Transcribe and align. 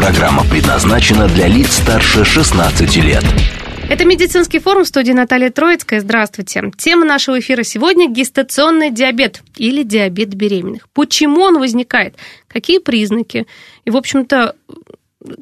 Программа 0.00 0.44
предназначена 0.44 1.28
для 1.28 1.46
лиц 1.46 1.72
старше 1.72 2.24
16 2.24 2.96
лет. 3.04 3.22
Это 3.90 4.06
медицинский 4.06 4.58
форум 4.58 4.84
в 4.84 4.88
студии 4.88 5.12
Наталья 5.12 5.50
Троицкая. 5.50 6.00
Здравствуйте. 6.00 6.72
Тема 6.78 7.04
нашего 7.04 7.38
эфира 7.38 7.64
сегодня– 7.64 8.08
гестационный 8.10 8.90
диабет 8.90 9.42
или 9.58 9.82
диабет 9.82 10.30
беременных. 10.30 10.88
Почему 10.94 11.42
он 11.42 11.58
возникает? 11.58 12.14
Какие 12.48 12.78
признаки? 12.78 13.46
И, 13.84 13.90
в 13.90 13.96
общем-то, 13.98 14.56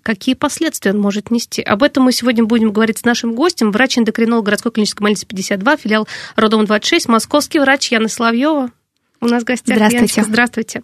какие 0.03 0.35
последствия 0.35 0.91
он 0.91 0.99
может 0.99 1.31
нести. 1.31 1.63
Об 1.63 1.85
этом 1.85 2.03
мы 2.03 2.11
сегодня 2.11 2.43
будем 2.43 2.73
говорить 2.73 2.99
с 2.99 3.05
нашим 3.05 3.37
гостем, 3.37 3.71
врач-эндокринолог 3.71 4.45
городской 4.45 4.73
клинической 4.73 5.05
больницы 5.05 5.25
52, 5.25 5.77
филиал 5.77 6.09
Родом 6.35 6.65
26, 6.65 7.07
московский 7.07 7.61
врач 7.61 7.93
Яна 7.93 8.09
Соловьева. 8.09 8.73
У 9.21 9.27
нас 9.27 9.45
в 9.45 9.47
гостях. 9.47 9.77
Здравствуйте. 9.77 10.15
Яночка, 10.17 10.25
здравствуйте. 10.25 10.83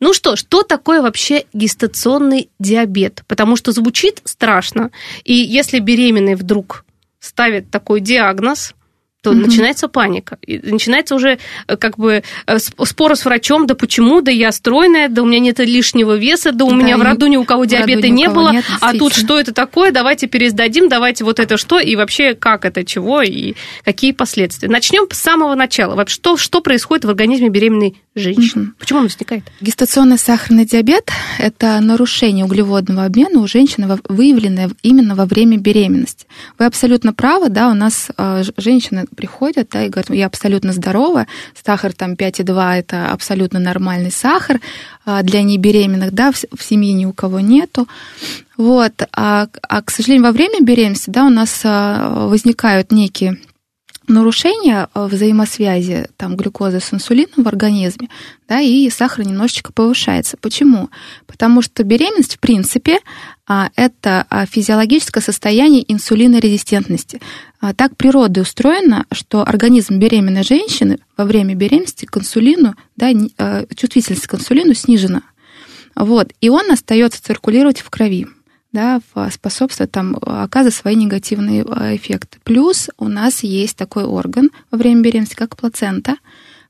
Ну 0.00 0.14
что, 0.14 0.34
что 0.34 0.62
такое 0.62 1.02
вообще 1.02 1.44
гестационный 1.52 2.48
диабет? 2.58 3.22
Потому 3.28 3.56
что 3.56 3.70
звучит 3.70 4.22
страшно. 4.24 4.90
И 5.24 5.34
если 5.34 5.78
беременный 5.78 6.34
вдруг 6.34 6.84
ставит 7.18 7.70
такой 7.70 8.00
диагноз, 8.00 8.74
то 9.22 9.32
mm 9.32 9.50
начинается 9.50 9.88
паника. 9.88 10.38
И 10.46 10.58
начинается 10.58 11.14
уже 11.14 11.38
э, 11.66 11.76
как 11.76 11.98
бы 11.98 12.22
э, 12.46 12.58
спор 12.58 13.16
с 13.16 13.24
врачом, 13.24 13.66
да 13.66 13.74
почему, 13.74 14.20
да 14.22 14.30
я 14.30 14.52
стройная, 14.52 15.08
да 15.08 15.22
у 15.22 15.26
меня 15.26 15.40
нет 15.40 15.58
лишнего 15.58 16.16
веса, 16.16 16.52
да 16.52 16.64
у 16.64 16.70
да, 16.70 16.76
меня 16.76 16.96
в 16.96 17.02
роду 17.02 17.26
ни 17.26 17.36
у 17.36 17.44
кого 17.44 17.64
диабета 17.64 18.08
не 18.08 18.28
было, 18.28 18.52
нет, 18.52 18.64
а 18.80 18.94
тут 18.94 19.14
что 19.14 19.38
это 19.38 19.52
такое, 19.52 19.92
давайте 19.92 20.26
пересдадим, 20.26 20.88
давайте 20.88 21.24
вот 21.24 21.38
это 21.38 21.56
что, 21.56 21.78
и 21.78 21.96
вообще 21.96 22.34
как 22.34 22.64
это, 22.64 22.84
чего, 22.84 23.22
и 23.22 23.54
какие 23.84 24.12
последствия. 24.12 24.68
Начнем 24.68 25.06
с 25.10 25.18
самого 25.18 25.54
начала. 25.54 25.94
Вот 25.94 26.08
что, 26.08 26.36
что 26.36 26.60
происходит 26.60 27.04
в 27.04 27.10
организме 27.10 27.48
беременной 27.48 27.96
женщины? 28.14 28.62
mm 28.62 28.70
Почему 28.78 29.00
он 29.00 29.04
возникает? 29.06 29.44
Гестационный 29.60 30.18
сахарный 30.18 30.64
диабет– 30.64 31.10
это 31.38 31.80
нарушение 31.80 32.44
углеводного 32.44 33.04
обмена 33.04 33.40
у 33.40 33.46
женщины, 33.46 33.98
выявленное 34.08 34.70
именно 34.82 35.14
во 35.14 35.26
время 35.26 35.58
беременности. 35.58 36.26
Вы 36.58 36.66
абсолютно 36.66 37.12
правы, 37.12 37.48
да, 37.48 37.70
у 37.70 37.74
нас 37.74 38.08
э, 38.16 38.42
женщины 38.56 39.06
приходят, 39.16 39.68
да, 39.70 39.84
и 39.84 39.88
говорят, 39.88 40.10
я 40.10 40.26
абсолютно 40.26 40.72
здорова, 40.72 41.26
сахар 41.64 41.92
там 41.92 42.14
5,2 42.14 42.78
это 42.78 43.10
абсолютно 43.10 43.58
нормальный 43.58 44.10
сахар 44.10 44.60
а, 45.04 45.22
для 45.22 45.42
небеременных, 45.42 46.12
да, 46.12 46.32
в, 46.32 46.62
семье 46.62 46.92
ни 46.92 47.04
у 47.04 47.12
кого 47.12 47.40
нету. 47.40 47.86
Вот, 48.56 48.92
а, 49.12 49.48
а, 49.62 49.82
к 49.82 49.90
сожалению, 49.90 50.26
во 50.26 50.32
время 50.32 50.60
беременности, 50.60 51.10
да, 51.10 51.24
у 51.24 51.30
нас 51.30 51.60
а, 51.64 52.26
возникают 52.28 52.92
некие 52.92 53.38
нарушение 54.10 54.88
э, 54.92 55.06
взаимосвязи 55.06 56.08
там, 56.16 56.36
глюкозы 56.36 56.80
с 56.80 56.92
инсулином 56.92 57.44
в 57.44 57.48
организме, 57.48 58.08
да, 58.48 58.60
и 58.60 58.90
сахар 58.90 59.26
немножечко 59.26 59.72
повышается. 59.72 60.36
Почему? 60.36 60.90
Потому 61.26 61.62
что 61.62 61.84
беременность, 61.84 62.36
в 62.36 62.40
принципе, 62.40 62.98
а, 63.46 63.70
это 63.76 64.26
а, 64.28 64.46
физиологическое 64.46 65.22
состояние 65.22 65.90
инсулинорезистентности. 65.90 67.20
А, 67.60 67.72
так 67.72 67.96
природа 67.96 68.42
устроена, 68.42 69.06
что 69.12 69.42
организм 69.42 69.98
беременной 69.98 70.44
женщины 70.44 70.98
во 71.16 71.24
время 71.24 71.54
беременности 71.54 72.04
к 72.04 72.16
инсулину, 72.16 72.74
да, 72.96 73.12
чувствительность 73.74 74.26
к 74.26 74.34
инсулину 74.34 74.74
снижена. 74.74 75.22
Вот, 75.94 76.32
и 76.40 76.48
он 76.48 76.70
остается 76.70 77.22
циркулировать 77.22 77.80
в 77.80 77.90
крови 77.90 78.26
да, 78.72 79.00
способствует 79.30 79.90
там, 79.90 80.16
оказывать 80.22 80.74
свои 80.74 80.94
негативные 80.94 81.64
э, 81.64 81.96
эффекты. 81.96 82.38
Плюс 82.44 82.88
у 82.98 83.08
нас 83.08 83.42
есть 83.42 83.76
такой 83.76 84.04
орган 84.04 84.50
во 84.70 84.78
время 84.78 85.02
беременности, 85.02 85.34
как 85.34 85.56
плацента, 85.56 86.16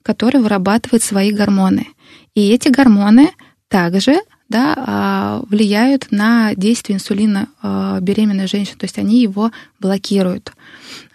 который 0.03 0.41
вырабатывает 0.41 1.03
свои 1.03 1.31
гормоны. 1.33 1.87
И 2.35 2.49
эти 2.49 2.69
гормоны 2.69 3.33
также 3.69 4.21
да, 4.49 4.75
а, 4.77 5.43
влияют 5.49 6.09
на 6.11 6.55
действие 6.57 6.97
инсулина 6.97 7.49
э, 7.63 7.99
беременной 8.03 8.49
женщины, 8.49 8.77
то 8.77 8.85
есть 8.85 8.99
они 8.99 9.23
его 9.23 9.53
блокируют. 9.79 10.53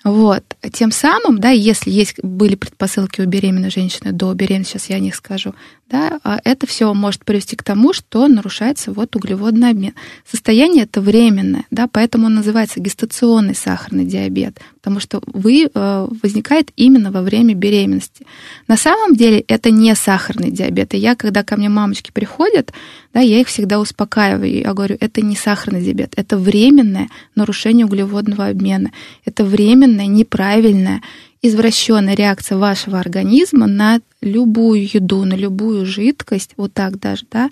Вот. 0.05 0.43
Тем 0.71 0.91
самым, 0.91 1.39
да, 1.39 1.49
если 1.49 1.89
есть, 1.89 2.21
были 2.21 2.53
предпосылки 2.53 3.21
у 3.21 3.25
беременной 3.25 3.71
женщины 3.71 4.11
до 4.11 4.31
беременности, 4.35 4.73
сейчас 4.73 4.89
я 4.91 4.97
о 4.97 4.99
них 4.99 5.15
скажу, 5.15 5.55
да, 5.89 6.19
а 6.23 6.39
это 6.43 6.67
все 6.67 6.93
может 6.93 7.25
привести 7.25 7.55
к 7.55 7.63
тому, 7.63 7.91
что 7.91 8.27
нарушается 8.27 8.91
вот 8.91 9.15
углеводный 9.15 9.71
обмен. 9.71 9.95
Состояние 10.29 10.83
это 10.83 11.01
временное, 11.01 11.65
да, 11.71 11.87
поэтому 11.91 12.27
он 12.27 12.35
называется 12.35 12.79
гестационный 12.79 13.55
сахарный 13.55 14.05
диабет, 14.05 14.59
потому 14.85 14.99
что 14.99 15.19
вы, 15.25 15.67
э, 15.73 16.07
возникает 16.21 16.69
именно 16.75 17.11
во 17.11 17.23
время 17.23 17.55
беременности. 17.55 18.23
На 18.67 18.77
самом 18.77 19.15
деле 19.15 19.39
это 19.39 19.71
не 19.71 19.95
сахарный 19.95 20.51
диабет. 20.51 20.93
И 20.93 20.97
я, 20.99 21.15
когда 21.15 21.43
ко 21.43 21.57
мне 21.57 21.69
мамочки 21.69 22.11
приходят, 22.13 22.71
да, 23.11 23.19
я 23.19 23.41
их 23.41 23.47
всегда 23.47 23.79
успокаиваю. 23.79 24.59
Я 24.59 24.75
говорю, 24.75 24.95
это 24.99 25.21
не 25.21 25.35
сахарный 25.35 25.81
диабет, 25.81 26.13
это 26.15 26.37
временное 26.37 27.09
нарушение 27.33 27.87
углеводного 27.87 28.45
обмена. 28.45 28.91
Это 29.25 29.43
временная, 29.43 30.05
неправильная, 30.05 31.01
извращенная 31.41 32.13
реакция 32.13 32.59
вашего 32.59 32.99
организма 32.99 33.65
на 33.65 34.01
любую 34.21 34.83
еду, 34.83 35.25
на 35.25 35.33
любую 35.33 35.87
жидкость, 35.87 36.51
вот 36.57 36.75
так 36.75 36.99
даже, 36.99 37.25
да, 37.31 37.49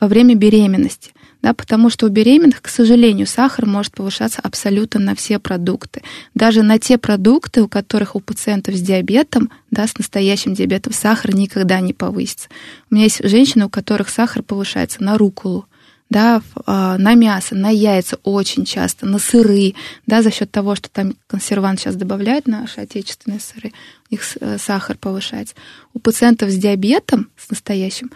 во 0.00 0.06
время 0.06 0.34
беременности 0.34 1.13
да, 1.44 1.52
потому 1.52 1.90
что 1.90 2.06
у 2.06 2.08
беременных, 2.08 2.62
к 2.62 2.68
сожалению, 2.68 3.26
сахар 3.26 3.66
может 3.66 3.92
повышаться 3.92 4.40
абсолютно 4.42 4.98
на 4.98 5.14
все 5.14 5.38
продукты. 5.38 6.00
Даже 6.32 6.62
на 6.62 6.78
те 6.78 6.96
продукты, 6.96 7.60
у 7.62 7.68
которых 7.68 8.16
у 8.16 8.20
пациентов 8.20 8.74
с 8.74 8.80
диабетом, 8.80 9.50
да, 9.70 9.86
с 9.86 9.98
настоящим 9.98 10.54
диабетом, 10.54 10.94
сахар 10.94 11.34
никогда 11.34 11.80
не 11.80 11.92
повысится. 11.92 12.48
У 12.90 12.94
меня 12.94 13.04
есть 13.04 13.28
женщины, 13.28 13.66
у 13.66 13.68
которых 13.68 14.08
сахар 14.08 14.42
повышается 14.42 15.04
на 15.04 15.18
руколу, 15.18 15.66
да, 16.08 16.40
а, 16.64 16.96
на 16.96 17.12
мясо, 17.12 17.54
на 17.54 17.68
яйца 17.68 18.16
очень 18.22 18.64
часто, 18.64 19.04
на 19.04 19.18
сыры, 19.18 19.74
да, 20.06 20.22
за 20.22 20.30
счет 20.30 20.50
того, 20.50 20.74
что 20.74 20.88
там 20.88 21.12
консервант 21.26 21.78
сейчас 21.78 21.94
добавляют 21.94 22.46
наши 22.46 22.80
отечественные 22.80 23.40
сыры, 23.40 23.74
у 24.10 24.14
них 24.14 24.22
э, 24.40 24.56
сахар 24.56 24.96
повышается. 24.96 25.54
У 25.92 25.98
пациентов 25.98 26.48
с 26.48 26.56
диабетом, 26.56 27.28
с 27.36 27.50
настоящим, 27.50 28.10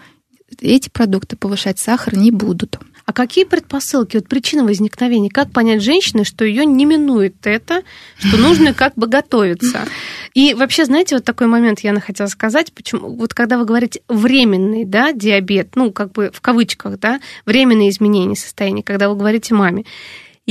эти 0.62 0.88
продукты 0.88 1.36
повышать 1.36 1.78
сахар 1.78 2.16
не 2.16 2.30
будут. 2.30 2.78
А 3.08 3.14
какие 3.14 3.44
предпосылки, 3.44 4.18
вот 4.18 4.28
причина 4.28 4.64
возникновения? 4.64 5.30
Как 5.30 5.50
понять 5.50 5.82
женщине, 5.82 6.24
что 6.24 6.44
ее 6.44 6.66
не 6.66 6.84
минует 6.84 7.36
это, 7.46 7.82
что 8.18 8.36
нужно 8.36 8.74
как 8.74 8.96
бы 8.96 9.06
готовиться? 9.06 9.86
И 10.34 10.52
вообще, 10.52 10.84
знаете, 10.84 11.14
вот 11.14 11.24
такой 11.24 11.46
момент 11.46 11.80
я 11.80 11.98
хотела 12.00 12.26
сказать, 12.26 12.70
почему, 12.74 13.16
вот 13.16 13.32
когда 13.32 13.56
вы 13.56 13.64
говорите 13.64 14.02
временный, 14.08 14.84
да, 14.84 15.14
диабет, 15.14 15.74
ну, 15.74 15.90
как 15.90 16.12
бы 16.12 16.30
в 16.34 16.42
кавычках, 16.42 16.98
да, 17.00 17.18
временные 17.46 17.88
изменения 17.88 18.36
состояния, 18.36 18.82
когда 18.82 19.08
вы 19.08 19.16
говорите 19.16 19.54
маме, 19.54 19.86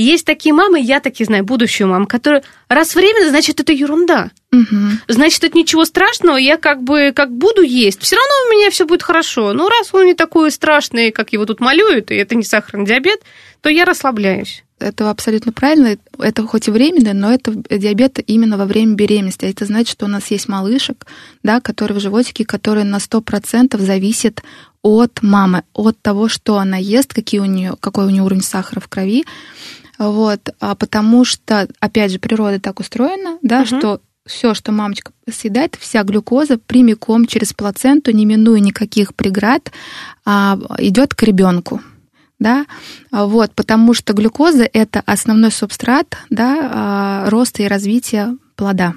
есть 0.02 0.24
такие 0.24 0.54
мамы, 0.54 0.80
я 0.80 1.00
такие 1.00 1.26
знаю, 1.26 1.44
будущую 1.44 1.88
маму, 1.88 2.06
которые 2.06 2.42
раз 2.68 2.94
временно, 2.94 3.28
значит, 3.30 3.60
это 3.60 3.72
ерунда. 3.72 4.30
Угу. 4.52 4.76
Значит, 5.08 5.44
это 5.44 5.58
ничего 5.58 5.84
страшного, 5.84 6.36
я 6.36 6.56
как 6.56 6.82
бы 6.82 7.12
как 7.14 7.32
буду 7.32 7.62
есть. 7.62 8.00
Все 8.00 8.16
равно 8.16 8.32
у 8.46 8.58
меня 8.58 8.70
все 8.70 8.86
будет 8.86 9.02
хорошо. 9.02 9.52
Но 9.52 9.68
раз 9.68 9.92
он 9.92 10.06
не 10.06 10.14
такой 10.14 10.50
страшный, 10.50 11.10
как 11.10 11.32
его 11.32 11.46
тут 11.46 11.60
малюют, 11.60 12.10
и 12.10 12.14
это 12.14 12.34
не 12.34 12.44
сахарный 12.44 12.86
диабет, 12.86 13.20
то 13.60 13.68
я 13.68 13.84
расслабляюсь. 13.84 14.64
Это 14.78 15.10
абсолютно 15.10 15.52
правильно. 15.52 15.96
Это 16.18 16.46
хоть 16.46 16.68
и 16.68 16.70
временно, 16.70 17.12
но 17.12 17.32
это 17.32 17.52
диабет 17.52 18.20
именно 18.24 18.56
во 18.56 18.66
время 18.66 18.94
беременности. 18.94 19.44
Это 19.44 19.64
значит, 19.64 19.88
что 19.88 20.06
у 20.06 20.08
нас 20.08 20.30
есть 20.30 20.48
малышек, 20.48 21.06
да, 21.42 21.60
которые 21.60 21.98
в 21.98 22.00
животике, 22.00 22.44
которые 22.44 22.84
на 22.84 22.98
100% 22.98 23.76
зависят 23.78 24.42
от 24.82 25.22
мамы, 25.22 25.64
от 25.74 26.00
того, 26.00 26.28
что 26.28 26.58
она 26.58 26.76
ест, 26.76 27.12
какие 27.12 27.40
у 27.40 27.44
нее, 27.44 27.74
какой 27.80 28.06
у 28.06 28.10
нее 28.10 28.22
уровень 28.22 28.42
сахара 28.42 28.78
в 28.78 28.86
крови. 28.86 29.24
Вот, 29.98 30.54
а 30.60 30.74
потому 30.74 31.24
что, 31.24 31.68
опять 31.80 32.12
же, 32.12 32.18
природа 32.18 32.60
так 32.60 32.78
устроена, 32.78 33.38
да, 33.42 33.60
угу. 33.60 33.66
что 33.66 34.00
все, 34.26 34.54
что 34.54 34.70
мамочка 34.70 35.12
съедает, 35.28 35.76
вся 35.80 36.04
глюкоза 36.04 36.58
прямиком 36.58 37.26
через 37.26 37.52
плаценту, 37.52 38.12
не 38.12 38.26
минуя 38.26 38.60
никаких 38.60 39.14
преград, 39.14 39.72
а, 40.24 40.58
идет 40.78 41.14
к 41.14 41.22
ребенку. 41.22 41.80
Да, 42.38 42.66
вот, 43.10 43.52
потому 43.56 43.94
что 43.94 44.12
глюкоза 44.12 44.62
это 44.72 45.02
основной 45.06 45.50
субстрат 45.50 46.18
да, 46.30 46.70
а, 46.72 47.30
роста 47.30 47.64
и 47.64 47.66
развития 47.66 48.36
плода. 48.54 48.94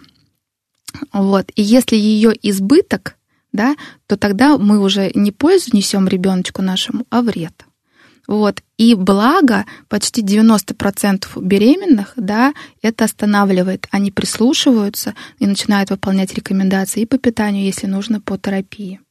Вот. 1.11 1.49
И 1.55 1.63
если 1.63 1.95
ее 1.95 2.33
избыток, 2.43 3.15
да, 3.51 3.75
то 4.05 4.15
тогда 4.15 4.59
мы 4.59 4.79
уже 4.79 5.11
не 5.15 5.31
пользу 5.31 5.71
несем 5.73 6.07
ребеночку 6.07 6.61
нашему, 6.61 7.05
а 7.09 7.23
вред. 7.23 7.65
Вот. 8.31 8.63
И 8.77 8.95
благо, 8.95 9.65
почти 9.89 10.23
90% 10.23 11.27
беременных, 11.41 12.13
да, 12.15 12.53
это 12.81 13.03
останавливает. 13.03 13.89
Они 13.91 14.09
прислушиваются 14.09 15.15
и 15.39 15.45
начинают 15.45 15.89
выполнять 15.89 16.33
рекомендации 16.33 17.01
и 17.01 17.05
по 17.05 17.17
питанию, 17.17 17.65
если 17.65 17.87
нужно, 17.87 18.21
по 18.21 18.37
терапии. 18.37 19.01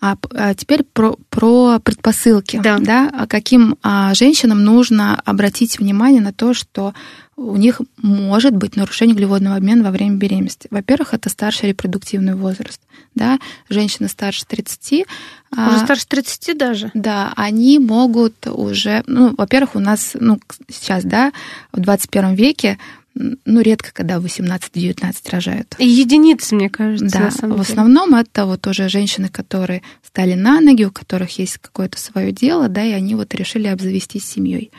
А, 0.00 0.16
а 0.34 0.54
теперь 0.54 0.84
про, 0.84 1.18
про 1.28 1.80
предпосылки. 1.80 2.58
Да. 2.62 2.78
Да, 2.78 3.10
а 3.12 3.26
каким 3.26 3.76
а, 3.82 4.14
женщинам 4.14 4.64
нужно 4.64 5.20
обратить 5.26 5.78
внимание 5.78 6.22
на 6.22 6.32
то, 6.32 6.54
что 6.54 6.94
у 7.36 7.56
них 7.56 7.82
может 7.98 8.56
быть 8.56 8.76
нарушение 8.76 9.14
углеводного 9.14 9.56
обмена 9.56 9.84
во 9.84 9.90
время 9.90 10.16
беременности. 10.16 10.68
Во-первых, 10.70 11.12
это 11.12 11.28
старший 11.28 11.68
репродуктивный 11.68 12.34
возраст. 12.34 12.80
Да? 13.14 13.38
Женщины 13.68 14.08
старше 14.08 14.46
30. 14.46 15.06
А, 15.54 15.68
уже 15.68 15.78
старше 15.80 16.06
30 16.08 16.56
даже? 16.56 16.90
Да, 16.94 17.32
они 17.36 17.78
могут 17.78 18.46
уже... 18.46 19.04
Ну, 19.06 19.34
во-первых, 19.36 19.76
у 19.76 19.80
нас 19.80 20.12
ну, 20.18 20.40
сейчас, 20.70 21.04
да, 21.04 21.32
в 21.72 21.80
21 21.80 22.34
веке 22.34 22.78
ну, 23.16 23.60
редко, 23.60 23.90
когда 23.92 24.16
18-19 24.18 25.14
рожают. 25.30 25.74
И 25.78 25.88
единицы, 25.88 26.54
мне 26.54 26.68
кажется, 26.68 27.18
да, 27.18 27.24
на 27.24 27.30
самом 27.30 27.58
в 27.58 27.60
основном 27.62 28.14
это 28.14 28.44
вот 28.44 28.66
уже 28.66 28.88
женщины, 28.88 29.28
которые 29.28 29.82
стали 30.06 30.34
на 30.34 30.60
ноги, 30.60 30.84
у 30.84 30.90
которых 30.90 31.38
есть 31.38 31.58
какое-то 31.58 31.98
свое 31.98 32.32
дело, 32.32 32.68
да, 32.68 32.84
и 32.84 32.92
они 32.92 33.14
вот 33.14 33.34
решили 33.34 33.68
обзавестись 33.68 34.26
семьей. 34.26 34.70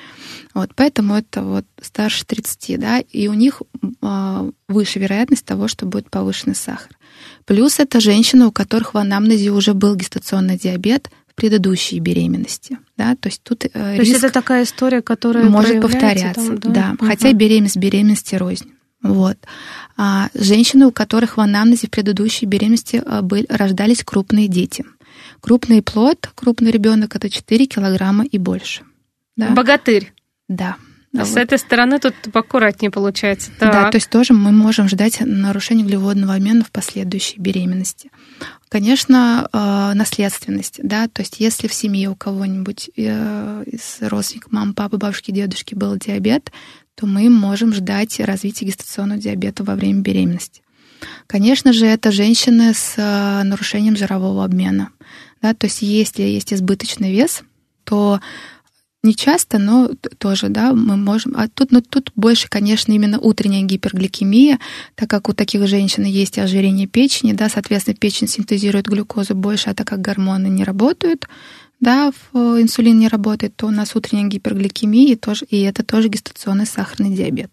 Вот, 0.58 0.72
поэтому 0.76 1.14
это 1.14 1.44
вот 1.44 1.66
старше 1.80 2.26
30, 2.26 2.80
да, 2.80 2.98
и 2.98 3.28
у 3.28 3.34
них 3.34 3.62
э, 4.02 4.52
выше 4.68 4.98
вероятность 4.98 5.46
того, 5.46 5.68
что 5.68 5.86
будет 5.86 6.10
повышенный 6.10 6.56
сахар. 6.56 6.98
Плюс 7.46 7.80
это 7.80 8.00
женщины, 8.00 8.48
у 8.48 8.52
которых 8.52 8.96
в 8.96 8.98
анамнезе 8.98 9.52
уже 9.52 9.76
был 9.76 9.96
гестационный 9.96 10.58
диабет 10.58 11.12
в 11.28 11.36
предыдущей 11.36 12.00
беременности. 12.00 12.80
Да, 12.98 13.16
то 13.16 13.30
есть 13.30 13.44
тут 13.44 13.66
э, 13.66 13.70
то 13.70 14.02
есть 14.02 14.16
это 14.16 14.32
такая 14.32 14.64
история, 14.64 15.04
которая 15.04 15.48
может 15.48 15.80
повторяться, 15.80 16.34
там, 16.34 16.58
да, 16.58 16.70
да 16.72 16.96
угу. 16.98 17.06
хотя 17.06 17.34
беременность 17.34 17.78
беременности 17.78 18.34
рознь. 18.34 18.72
Вот. 19.04 19.38
А 19.96 20.30
женщины, 20.34 20.88
у 20.88 20.92
которых 20.92 21.38
в 21.38 21.40
анамнезе 21.40 21.86
в 21.86 21.92
предыдущей 21.92 22.48
беременности 22.48 23.04
э, 23.06 23.22
были, 23.22 23.46
рождались 23.48 24.04
крупные 24.04 24.48
дети. 24.48 24.86
Крупный 25.40 25.84
плод, 25.84 26.32
крупный 26.34 26.72
ребенок 26.72 27.16
это 27.16 27.30
4 27.30 27.68
килограмма 27.68 28.26
и 28.26 28.40
больше. 28.40 28.82
Да? 29.36 29.52
Богатырь. 29.52 30.14
Да. 30.48 30.78
А 31.14 31.20
вот. 31.20 31.28
с 31.28 31.38
этой 31.38 31.58
стороны 31.58 32.00
тут 32.00 32.14
поаккуратнее 32.32 32.92
получается. 32.92 33.50
Так. 33.60 33.72
Да, 33.72 33.90
то 33.90 33.98
есть 33.98 34.10
тоже 34.10 34.34
мы 34.34 34.52
можем 34.52 34.90
ждать 34.90 35.20
нарушения 35.22 35.84
углеводного 35.84 36.36
обмена 36.36 36.64
в 36.64 36.72
последующей 36.72 37.40
беременности. 37.40 38.12
Конечно, 38.70 39.48
э, 39.52 39.94
наследственность, 39.96 40.80
да, 40.84 41.08
то 41.08 41.22
есть 41.22 41.40
если 41.40 41.68
в 41.68 41.74
семье 41.74 42.10
у 42.10 42.16
кого-нибудь 42.16 42.90
э, 42.98 43.64
из 43.66 44.00
родственников, 44.02 44.52
мам, 44.52 44.74
папы, 44.74 44.98
бабушки, 44.98 45.32
дедушки 45.32 45.74
был 45.74 45.96
диабет, 45.96 46.52
то 46.96 47.06
мы 47.06 47.30
можем 47.30 47.74
ждать 47.74 48.20
развития 48.20 48.66
гестационного 48.66 49.22
диабета 49.22 49.64
во 49.64 49.76
время 49.76 50.02
беременности. 50.02 50.62
Конечно 51.28 51.74
же, 51.74 51.86
это 51.86 52.12
женщины 52.12 52.74
с 52.74 52.96
э, 52.98 53.44
нарушением 53.44 53.96
жирового 53.96 54.44
обмена. 54.44 54.90
Да, 55.42 55.54
то 55.54 55.68
есть 55.68 55.82
если 55.82 56.24
есть 56.24 56.54
избыточный 56.54 57.12
вес, 57.12 57.44
то 57.84 58.20
не 59.04 59.16
часто, 59.16 59.60
но 59.60 59.90
тоже, 60.18 60.50
да, 60.50 60.74
мы 60.74 60.98
можем. 60.98 61.34
А 61.38 61.48
тут, 61.48 61.72
ну, 61.72 61.82
тут 61.82 62.12
больше, 62.16 62.50
конечно, 62.50 62.92
именно 62.92 63.20
утренняя 63.20 63.64
гипергликемия, 63.64 64.60
так 64.96 65.10
как 65.10 65.30
у 65.30 65.34
таких 65.34 65.68
женщин 65.68 66.04
есть 66.04 66.40
ожирение 66.40 66.88
печени, 66.88 67.34
да, 67.34 67.48
соответственно, 67.50 67.96
печень 67.96 68.28
синтезирует 68.28 68.88
глюкозу 68.88 69.36
больше, 69.36 69.70
а 69.70 69.74
так 69.74 69.88
как 69.88 70.02
гормоны 70.02 70.48
не 70.48 70.64
работают, 70.64 71.28
да, 71.80 72.12
инсулин 72.34 72.98
не 72.98 73.08
работает, 73.08 73.56
то 73.56 73.68
у 73.68 73.72
нас 73.72 73.96
утренняя 73.96 74.28
гипергликемия, 74.28 75.16
тоже, 75.16 75.46
и 75.46 75.62
это 75.62 75.84
тоже 75.84 76.10
гестационный 76.10 76.66
сахарный 76.66 77.16
диабет, 77.16 77.52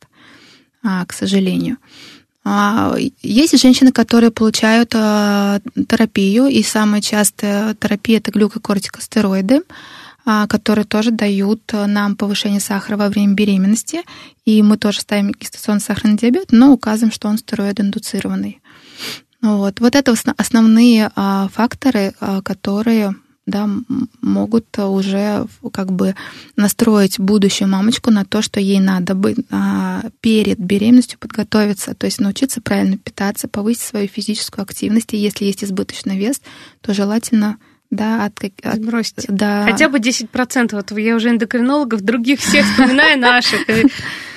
а, 0.82 1.05
к 1.05 1.12
сожалению. 1.12 1.76
А, 2.46 2.94
есть 3.23 3.58
женщины, 3.58 3.91
которые 3.91 4.31
получают 4.31 4.93
а, 4.94 5.61
терапию, 5.88 6.46
и 6.46 6.62
самая 6.62 7.00
частая 7.00 7.75
терапия 7.75 8.19
это 8.19 8.31
глюкокортикостероиды. 8.32 9.62
А, 10.26 10.47
которые 10.47 10.87
тоже 10.87 11.11
дают 11.11 11.61
э, 11.75 11.85
нам 11.85 12.17
повышение 12.17 12.61
сахара 12.61 12.97
во 12.97 13.11
время 13.11 13.35
беременности. 13.35 14.00
И 14.47 14.62
мы 14.62 14.79
тоже 14.79 15.00
ставим 15.00 15.32
гестационный 15.32 15.82
сахарный 15.82 16.17
диабет, 16.17 16.47
но 16.50 16.73
указываем, 16.73 17.12
что 17.12 17.29
он 17.29 17.37
стероид-индуцированный. 17.37 18.61
Вот. 19.43 19.81
вот 19.81 19.94
это 19.94 20.15
основные 20.38 21.11
а, 21.15 21.49
факторы, 21.53 22.15
а, 22.21 22.41
которые 22.41 23.15
да, 23.44 23.69
могут 24.23 24.79
уже 24.79 25.47
как 25.71 25.93
бы 25.93 26.15
настроить 26.56 27.19
будущую 27.20 27.69
мамочку 27.69 28.11
на 28.11 28.25
то, 28.25 28.41
что 28.41 28.59
ей 28.59 28.81
надо 28.81 29.15
бы 29.15 29.37
перед 30.23 30.59
беременностью 30.59 31.19
подготовиться, 31.19 31.94
то 31.94 32.06
есть 32.06 32.20
научиться 32.20 32.62
правильно 32.62 32.97
питаться, 32.97 33.47
повысить 33.47 33.82
свою 33.82 34.09
физическую 34.09 34.62
активность. 34.62 35.12
И 35.12 35.19
если 35.19 35.44
есть 35.44 35.62
избыточный 35.62 36.17
вес, 36.17 36.41
то 36.81 36.94
желательно 36.94 37.59
да, 37.94 38.25
от, 38.25 38.32
от 38.62 38.76
Сбросьте. 38.76 39.26
Да. 39.29 39.64
Хотя 39.64 39.88
бы 39.88 39.99
10%. 39.99 40.75
Вот 40.75 40.99
я 40.99 41.17
уже 41.17 41.31
эндокринологов, 41.31 42.00
других 42.02 42.41
всех 42.41 42.67
вспоминаю 42.67 43.19
наших. 43.19 43.61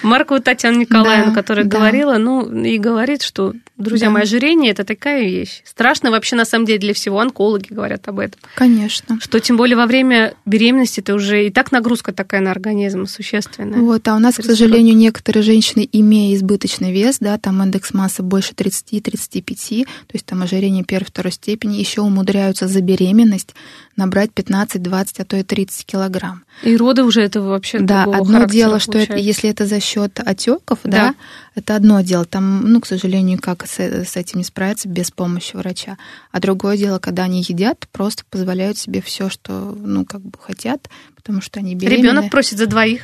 Маркову 0.03 0.39
Татьяну 0.39 0.79
Николаевну, 0.79 1.31
да, 1.31 1.33
которая 1.33 1.65
да. 1.65 1.77
говорила, 1.77 2.17
ну, 2.17 2.63
и 2.63 2.77
говорит, 2.77 3.21
что, 3.21 3.53
друзья 3.77 4.07
да. 4.07 4.13
мои, 4.13 4.23
ожирение– 4.23 4.71
это 4.73 4.83
такая 4.83 5.23
вещь. 5.23 5.61
Страшно 5.65 6.11
вообще, 6.11 6.35
на 6.35 6.45
самом 6.45 6.65
деле, 6.65 6.79
для 6.79 6.93
всего. 6.93 7.19
Онкологи 7.19 7.67
говорят 7.73 8.07
об 8.07 8.19
этом. 8.19 8.39
Конечно. 8.55 9.19
Что 9.19 9.39
тем 9.39 9.57
более 9.57 9.75
во 9.75 9.85
время 9.85 10.35
беременности 10.45 10.99
это 10.99 11.15
уже 11.15 11.47
и 11.47 11.49
так 11.49 11.71
нагрузка 11.71 12.13
такая 12.13 12.41
на 12.41 12.51
организм 12.51 13.05
существенная. 13.05 13.79
Вот, 13.79 14.07
а 14.07 14.15
у 14.15 14.19
нас, 14.19 14.35
к 14.35 14.43
сожалению, 14.43 14.95
некоторые 14.95 15.43
женщины, 15.43 15.87
имея 15.91 16.35
избыточный 16.35 16.93
вес, 16.93 17.17
да, 17.19 17.37
там 17.37 17.61
индекс 17.63 17.93
массы 17.93 18.23
больше 18.23 18.53
30-35, 18.53 19.85
то 19.85 20.13
есть 20.13 20.25
там 20.25 20.43
ожирение 20.43 20.83
первой, 20.83 21.05
второй 21.05 21.31
степени, 21.31 21.77
еще 21.77 22.01
умудряются 22.01 22.67
за 22.67 22.81
беременность 22.81 23.46
набрать 23.95 24.31
15, 24.31 24.81
20, 24.81 25.19
а 25.19 25.25
то 25.25 25.37
и 25.37 25.43
30 25.43 25.85
килограмм. 25.85 26.43
И 26.63 26.75
роды 26.77 27.03
уже 27.03 27.21
это 27.21 27.41
вообще 27.41 27.79
Да, 27.79 28.03
одно 28.03 28.45
дело, 28.45 28.79
что 28.79 28.97
это, 28.97 29.15
если 29.15 29.49
это 29.49 29.65
за 29.65 29.79
счет 29.79 30.19
отеков, 30.19 30.79
да. 30.83 30.91
да, 30.91 31.15
это 31.55 31.75
одно 31.75 32.01
дело. 32.01 32.25
Там, 32.25 32.71
ну, 32.71 32.81
к 32.81 32.87
сожалению, 32.87 33.39
как 33.39 33.65
с, 33.65 33.79
с 33.79 34.15
этим 34.15 34.39
не 34.39 34.43
справиться 34.43 34.87
без 34.87 35.11
помощи 35.11 35.55
врача. 35.55 35.97
А 36.31 36.39
другое 36.39 36.77
дело, 36.77 36.99
когда 36.99 37.23
они 37.23 37.41
едят, 37.41 37.87
просто 37.91 38.23
позволяют 38.29 38.77
себе 38.77 39.01
все, 39.01 39.29
что, 39.29 39.77
ну, 39.79 40.05
как 40.05 40.21
бы 40.21 40.37
хотят, 40.39 40.89
потому 41.15 41.41
что 41.41 41.59
они 41.59 41.75
беременны. 41.75 42.07
Ребенок 42.07 42.31
просит 42.31 42.57
за 42.57 42.67
двоих. 42.67 43.01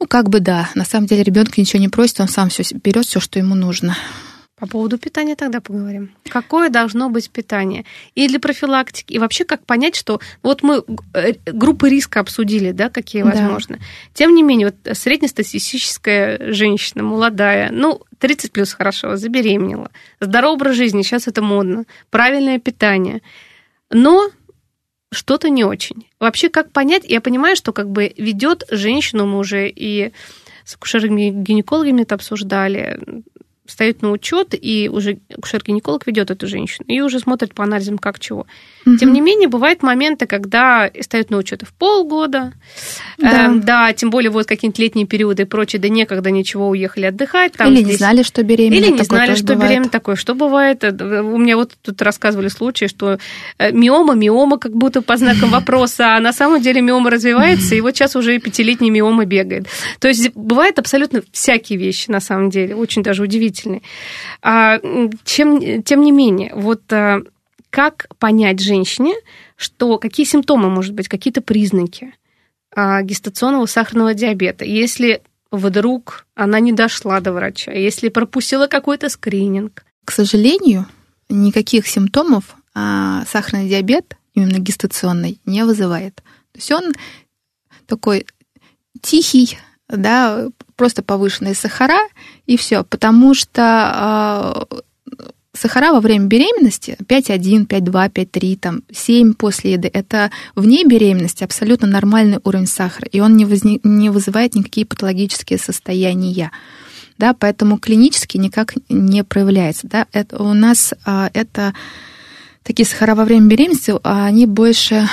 Ну, 0.00 0.06
как 0.06 0.28
бы 0.28 0.40
да. 0.40 0.68
На 0.74 0.84
самом 0.84 1.06
деле 1.06 1.22
ребенок 1.22 1.56
ничего 1.56 1.80
не 1.80 1.88
просит, 1.88 2.20
он 2.20 2.28
сам 2.28 2.50
все 2.50 2.62
берет, 2.74 3.06
все, 3.06 3.20
что 3.20 3.38
ему 3.38 3.54
нужно. 3.54 3.96
По 4.64 4.70
поводу 4.70 4.96
питания 4.96 5.36
тогда 5.36 5.60
поговорим. 5.60 6.10
Какое 6.30 6.70
должно 6.70 7.10
быть 7.10 7.28
питание? 7.28 7.84
И 8.14 8.26
для 8.28 8.40
профилактики, 8.40 9.12
и 9.12 9.18
вообще 9.18 9.44
как 9.44 9.66
понять, 9.66 9.94
что 9.94 10.20
вот 10.42 10.62
мы 10.62 10.82
э, 11.12 11.34
группы 11.44 11.90
риска 11.90 12.20
обсудили, 12.20 12.72
да, 12.72 12.88
какие 12.88 13.20
возможны. 13.20 13.76
Да. 13.76 13.84
Тем 14.14 14.34
не 14.34 14.42
менее, 14.42 14.68
вот 14.68 14.96
среднестатистическая 14.96 16.50
женщина, 16.50 17.02
молодая, 17.02 17.70
ну, 17.70 18.00
30 18.20 18.52
плюс 18.52 18.72
хорошо, 18.72 19.16
забеременела, 19.16 19.90
здоровый 20.18 20.54
образ 20.54 20.76
жизни, 20.76 21.02
сейчас 21.02 21.28
это 21.28 21.42
модно, 21.42 21.84
правильное 22.08 22.58
питание. 22.58 23.20
Но 23.90 24.30
что-то 25.12 25.50
не 25.50 25.64
очень. 25.64 26.08
Вообще, 26.18 26.48
как 26.48 26.72
понять? 26.72 27.04
Я 27.04 27.20
понимаю, 27.20 27.54
что 27.54 27.74
как 27.74 27.90
бы 27.90 28.14
ведет 28.16 28.64
женщину, 28.70 29.26
мы 29.26 29.40
уже 29.40 29.68
и 29.68 30.12
с 30.64 30.76
акушерами-гинекологами 30.76 32.02
это 32.02 32.14
обсуждали, 32.14 32.98
встает 33.66 34.02
на 34.02 34.10
учет, 34.10 34.54
и 34.54 34.88
уже 34.92 35.18
акушер-гинеколог 35.30 36.06
ведет 36.06 36.30
эту 36.30 36.46
женщину, 36.46 36.86
и 36.88 37.00
уже 37.00 37.18
смотрит 37.18 37.54
по 37.54 37.64
анализам, 37.64 37.98
как 37.98 38.20
чего. 38.20 38.46
Угу. 38.86 38.96
Тем 38.96 39.12
не 39.12 39.20
менее, 39.20 39.48
бывают 39.48 39.82
моменты, 39.82 40.26
когда 40.26 40.90
встают 41.00 41.30
на 41.30 41.38
учет 41.38 41.62
в 41.62 41.72
полгода, 41.72 42.52
да. 43.18 43.52
Э, 43.52 43.54
да, 43.54 43.92
тем 43.92 44.10
более 44.10 44.30
вот 44.30 44.46
какие-нибудь 44.46 44.78
летние 44.78 45.06
периоды 45.06 45.42
и 45.42 45.46
прочее, 45.46 45.80
да 45.80 45.88
некогда 45.88 46.30
ничего, 46.30 46.68
уехали 46.68 47.06
отдыхать. 47.06 47.52
Там 47.52 47.68
Или 47.68 47.76
здесь... 47.76 47.92
не 47.92 47.96
знали, 47.96 48.22
что 48.22 48.42
беременна. 48.42 48.74
Или 48.74 48.92
не 48.92 49.02
знали, 49.02 49.34
что 49.34 49.54
бывает. 49.54 49.70
беременна 49.70 49.90
такое. 49.90 50.16
Что 50.16 50.34
бывает? 50.34 50.84
Э, 50.84 51.22
у 51.22 51.38
меня 51.38 51.56
вот 51.56 51.72
тут 51.82 52.02
рассказывали 52.02 52.48
случаи, 52.48 52.86
что 52.86 53.18
э, 53.58 53.72
миома, 53.72 54.14
миома 54.14 54.58
как 54.58 54.72
будто 54.72 55.02
по 55.02 55.16
знакам 55.16 55.50
вопроса, 55.50 56.16
а 56.16 56.20
на 56.20 56.32
самом 56.32 56.60
деле 56.60 56.80
миома 56.80 57.10
развивается, 57.10 57.74
и 57.74 57.80
вот 57.80 57.94
сейчас 57.96 58.16
уже 58.16 58.36
и 58.36 58.38
пятилетний 58.38 58.90
миома 58.90 59.24
бегает. 59.24 59.66
То 59.98 60.08
есть 60.08 60.34
бывают 60.34 60.78
абсолютно 60.78 61.22
всякие 61.32 61.78
вещи, 61.78 62.10
на 62.10 62.20
самом 62.20 62.50
деле, 62.50 62.74
очень 62.74 63.02
даже 63.02 63.22
удивительные. 63.22 63.82
А, 64.42 64.80
чем, 65.24 65.82
тем 65.82 66.02
не 66.02 66.12
менее, 66.12 66.52
вот 66.54 66.82
как 67.74 68.06
понять 68.20 68.60
женщине, 68.60 69.16
что 69.56 69.98
какие 69.98 70.24
симптомы, 70.24 70.70
может 70.70 70.94
быть, 70.94 71.08
какие-то 71.08 71.42
признаки 71.42 72.14
а, 72.70 73.02
гестационного 73.02 73.66
сахарного 73.66 74.14
диабета, 74.14 74.64
если 74.64 75.22
вдруг 75.50 76.24
она 76.36 76.60
не 76.60 76.72
дошла 76.72 77.18
до 77.18 77.32
врача, 77.32 77.72
если 77.72 78.10
пропустила 78.10 78.68
какой-то 78.68 79.08
скрининг? 79.08 79.84
К 80.04 80.12
сожалению, 80.12 80.86
никаких 81.28 81.88
симптомов 81.88 82.54
а, 82.76 83.24
сахарный 83.26 83.68
диабет, 83.68 84.16
именно 84.34 84.60
гестационный, 84.60 85.40
не 85.44 85.64
вызывает. 85.64 86.14
То 86.52 86.58
есть 86.58 86.70
он 86.70 86.92
такой 87.86 88.24
тихий, 89.00 89.58
да, 89.88 90.46
просто 90.76 91.02
повышенные 91.02 91.56
сахара, 91.56 92.06
и 92.46 92.56
все. 92.56 92.84
Потому 92.84 93.34
что 93.34 94.68
э, 94.70 94.80
сахара 95.54 95.92
во 95.92 96.00
время 96.00 96.26
беременности 96.26 96.96
5,1, 97.00 97.66
5,2, 97.66 98.12
5,3, 98.12 98.58
там, 98.58 98.82
7 98.92 99.34
после 99.34 99.72
еды, 99.72 99.90
это 99.92 100.30
вне 100.54 100.84
беременности 100.84 101.44
абсолютно 101.44 101.86
нормальный 101.86 102.40
уровень 102.44 102.66
сахара, 102.66 103.06
и 103.06 103.20
он 103.20 103.36
не, 103.36 103.44
возник, 103.44 103.80
не 103.84 104.10
вызывает 104.10 104.54
никакие 104.54 104.86
патологические 104.86 105.58
состояния. 105.58 106.50
Да, 107.16 107.32
поэтому 107.32 107.78
клинически 107.78 108.38
никак 108.38 108.74
не 108.88 109.22
проявляется. 109.22 109.86
Да. 109.86 110.06
Это, 110.12 110.42
у 110.42 110.52
нас 110.52 110.92
а, 111.06 111.30
это 111.32 111.72
такие 112.64 112.86
сахара 112.86 113.14
во 113.14 113.24
время 113.24 113.46
беременности, 113.46 113.94
они 114.02 114.46
больше 114.46 115.06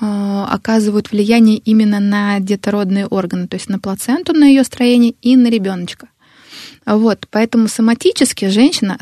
а, 0.00 0.48
оказывают 0.50 1.12
влияние 1.12 1.58
именно 1.58 2.00
на 2.00 2.40
детородные 2.40 3.06
органы, 3.06 3.46
то 3.46 3.54
есть 3.54 3.68
на 3.68 3.78
плаценту, 3.78 4.32
на 4.32 4.44
ее 4.44 4.64
строение 4.64 5.14
и 5.22 5.36
на 5.36 5.48
ребеночка. 5.48 6.08
Вот, 6.86 7.26
поэтому 7.30 7.66
соматически 7.66 8.48
женщина 8.48 8.96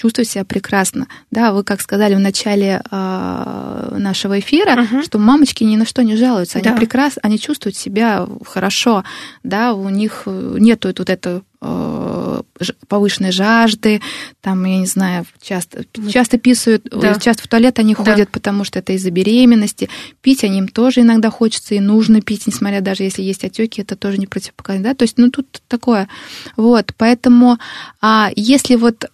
чувствует 0.00 0.28
себя 0.28 0.44
прекрасно. 0.44 1.08
Да, 1.30 1.52
вы 1.52 1.62
как 1.62 1.82
сказали 1.82 2.14
в 2.14 2.20
начале 2.20 2.80
э, 2.90 3.96
нашего 3.98 4.38
эфира, 4.38 4.82
угу. 4.82 5.02
что 5.02 5.18
мамочки 5.18 5.62
ни 5.62 5.76
на 5.76 5.84
что 5.84 6.02
не 6.02 6.16
жалуются, 6.16 6.58
они 6.58 6.68
да. 6.70 6.76
прекрасно, 6.76 7.20
они 7.22 7.38
чувствуют 7.38 7.76
себя 7.76 8.26
хорошо, 8.46 9.04
да, 9.42 9.74
у 9.74 9.90
них 9.90 10.22
нету 10.26 10.88
вот 10.88 11.10
это 11.10 11.42
э, 11.60 12.42
повышенной 12.88 13.30
жажды, 13.30 14.00
там, 14.40 14.64
я 14.64 14.78
не 14.78 14.86
знаю, 14.86 15.26
часто, 15.42 15.84
часто 16.10 16.38
писают, 16.38 16.88
да. 16.90 17.16
часто 17.16 17.42
в 17.42 17.48
туалет 17.48 17.78
они 17.78 17.92
ходят, 17.92 18.16
да. 18.16 18.32
потому 18.32 18.64
что 18.64 18.78
это 18.78 18.94
из-за 18.94 19.10
беременности. 19.10 19.90
Пить 20.22 20.44
они 20.44 20.58
им 20.60 20.68
тоже 20.68 21.02
иногда 21.02 21.28
хочется 21.28 21.74
и 21.74 21.80
нужно 21.80 22.22
пить, 22.22 22.46
несмотря 22.46 22.80
даже 22.80 23.02
если 23.02 23.20
есть 23.20 23.44
отеки, 23.44 23.82
это 23.82 23.96
тоже 23.96 24.16
не 24.16 24.26
противопоказание, 24.26 24.88
да, 24.88 24.94
то 24.94 25.02
есть, 25.02 25.18
ну, 25.18 25.30
тут 25.30 25.60
такое. 25.68 26.08
Вот, 26.56 26.94
поэтому, 26.96 27.58
а 28.00 28.30
если 28.34 28.76
вот 28.76 29.04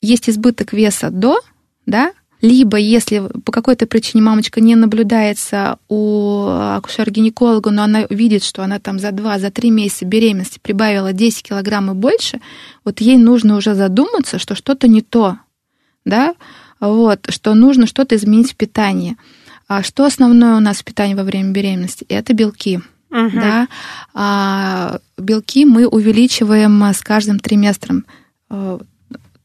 есть 0.00 0.28
избыток 0.28 0.72
веса 0.72 1.10
до, 1.10 1.40
да, 1.86 2.12
либо 2.40 2.76
если 2.76 3.28
по 3.44 3.50
какой-то 3.50 3.86
причине 3.86 4.22
мамочка 4.22 4.60
не 4.60 4.76
наблюдается 4.76 5.78
у 5.88 6.46
акушера-гинеколога, 6.46 7.70
но 7.70 7.82
она 7.82 8.06
видит, 8.10 8.44
что 8.44 8.62
она 8.62 8.78
там 8.78 9.00
за 9.00 9.10
2 9.10 9.38
за 9.40 9.50
3 9.50 9.70
месяца 9.70 10.04
беременности 10.04 10.60
прибавила 10.62 11.12
10 11.12 11.42
килограмм 11.42 11.90
и 11.90 11.94
больше, 11.94 12.40
вот 12.84 13.00
ей 13.00 13.18
нужно 13.18 13.56
уже 13.56 13.74
задуматься, 13.74 14.38
что 14.38 14.54
что-то 14.54 14.86
не 14.86 15.02
то, 15.02 15.38
да, 16.04 16.34
вот, 16.78 17.26
что 17.30 17.54
нужно 17.54 17.86
что-то 17.86 18.14
изменить 18.14 18.52
в 18.52 18.56
питании. 18.56 19.16
А 19.66 19.82
что 19.82 20.04
основное 20.04 20.56
у 20.56 20.60
нас 20.60 20.78
в 20.78 20.84
питании 20.84 21.14
во 21.14 21.24
время 21.24 21.50
беременности? 21.50 22.06
Это 22.08 22.32
белки. 22.34 22.80
Угу. 23.10 23.30
Да? 23.34 23.68
А 24.14 25.00
белки 25.18 25.64
мы 25.64 25.86
увеличиваем 25.86 26.82
с 26.84 27.00
каждым 27.00 27.38
триместром 27.38 28.04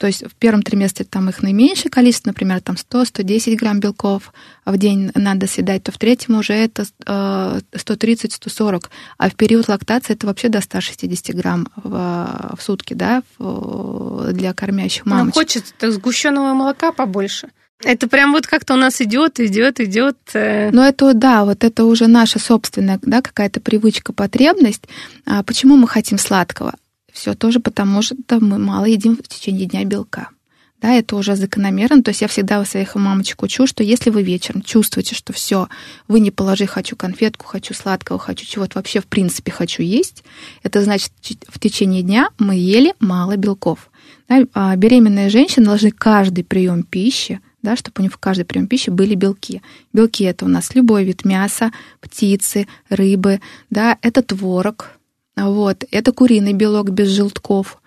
то 0.04 0.08
есть 0.08 0.26
в 0.26 0.36
первом 0.36 0.64
триместре 0.64 1.06
там 1.06 1.30
их 1.30 1.42
наименьшее 1.42 1.90
количество, 1.90 2.32
например, 2.32 2.60
там 2.60 2.76
100-110 2.76 3.56
грамм 3.56 3.80
белков 3.80 4.34
в 4.66 4.78
день 4.78 5.12
надо 5.16 5.48
съедать, 5.48 5.84
то 5.84 5.94
в 5.94 5.98
третьем 5.98 6.36
уже 6.36 6.52
это 6.52 6.86
130-140, 7.06 8.90
а 9.18 9.30
в 9.30 9.36
период 9.36 9.70
лактации 9.70 10.12
это 10.12 10.28
вообще 10.28 10.50
до 10.50 10.60
160 10.60 11.34
грамм 11.34 11.70
в, 11.78 12.54
в 12.58 12.62
сутки, 12.62 12.96
да, 12.96 13.24
для 13.40 14.54
кормящих 14.54 15.06
мамочек. 15.06 15.26
Нам 15.26 15.32
хочется 15.32 15.74
так 15.80 15.94
сгущенного 15.94 16.54
молока 16.54 16.92
побольше. 16.92 17.48
Это 17.82 18.10
прям 18.10 18.34
вот 18.34 18.46
как-то 18.46 18.74
у 18.74 18.78
нас 18.78 19.00
идет, 19.00 19.40
идет, 19.40 19.80
идет. 19.80 20.18
Э. 20.34 20.70
Но 20.72 20.86
это, 20.86 21.14
да, 21.14 21.46
вот 21.46 21.64
это 21.64 21.86
уже 21.86 22.08
наша 22.08 22.40
собственная, 22.40 23.00
да, 23.02 23.22
какая-то 23.22 23.62
привычка, 23.62 24.12
потребность. 24.12 24.84
А 25.26 25.44
почему 25.44 25.78
мы 25.78 25.88
хотим 25.88 26.18
сладкого? 26.18 26.74
Все 27.14 27.36
тоже 27.36 27.60
потому, 27.60 28.02
что 28.02 28.16
мы 28.42 28.58
мало 28.58 28.86
едим 28.86 29.16
в 29.16 29.28
течение 29.28 29.68
дня 29.68 29.86
белка. 29.86 30.30
Да, 30.82 30.92
это 30.92 31.16
уже 31.16 31.38
закономерно. 31.38 32.04
То 32.04 32.10
есть 32.10 32.22
я 32.22 32.28
всегда 32.28 32.60
у 32.60 32.66
своих 32.66 32.96
мамочек 32.96 33.42
учу, 33.44 33.68
что 33.68 33.84
если 33.84 34.10
вы 34.10 34.22
вечером 34.22 34.62
чувствуете, 34.62 35.16
что 35.16 35.32
все, 35.32 35.70
вы 36.10 36.20
не 36.20 36.30
положи, 36.30 36.66
хочу 36.66 36.98
конфетку, 36.98 37.46
хочу 37.46 37.74
сладкого, 37.74 38.20
хочу 38.20 38.46
чего-то 38.46 38.80
вообще 38.80 39.00
в 39.00 39.06
принципе 39.06 39.52
хочу 39.52 39.82
есть, 39.82 40.26
это 40.62 40.82
значит, 40.82 41.14
в 41.48 41.60
течение 41.60 42.02
дня 42.02 42.30
мы 42.38 42.56
ели 42.56 42.96
мало 43.00 43.38
белков. 43.38 43.90
Да, 44.28 44.42
а 44.54 44.76
беременные 44.76 45.30
женщины 45.30 45.68
должны 45.68 45.92
каждый 45.92 46.44
прием 46.44 46.84
пищи 46.84 47.40
да, 47.62 47.78
чтобы 47.78 47.94
у 48.00 48.02
них 48.02 48.12
в 48.12 48.18
каждый 48.18 48.44
прием 48.44 48.68
пищи 48.68 48.90
были 48.90 49.16
белки. 49.16 49.62
Белки 49.94 50.26
это 50.26 50.44
у 50.44 50.50
нас 50.50 50.76
любой 50.76 51.06
вид 51.06 51.24
мяса, 51.24 51.72
птицы, 52.02 52.68
рыбы, 52.90 53.40
да, 53.70 53.98
это 54.02 54.22
творог, 54.22 54.92
вот. 55.36 55.84
Это 55.92 56.12
куриный 56.12 56.54
белок 56.54 56.90
без 56.90 57.10
желтков. 57.10 57.80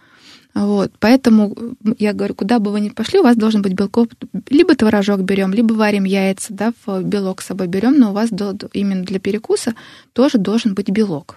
Вот. 0.55 0.91
Поэтому 1.01 1.55
я 1.99 2.15
говорю, 2.15 2.35
куда 2.35 2.59
бы 2.59 2.73
вы 2.73 2.81
ни 2.81 2.89
пошли, 2.89 3.19
у 3.19 3.23
вас 3.23 3.37
должен 3.37 3.61
быть 3.61 3.75
белков. 3.75 4.09
Либо 4.49 4.75
творожок 4.75 5.21
берем, 5.21 5.53
либо 5.53 5.75
варим 5.75 6.05
яйца, 6.05 6.55
да, 6.55 6.73
в 6.87 7.03
белок 7.03 7.43
с 7.43 7.47
собой 7.47 7.67
берем, 7.67 7.99
но 7.99 8.11
у 8.11 8.15
вас 8.15 8.31
именно 8.73 9.05
для 9.05 9.21
перекуса 9.21 9.75
тоже 10.15 10.39
должен 10.39 10.75
быть 10.75 10.89
белок. 10.89 11.37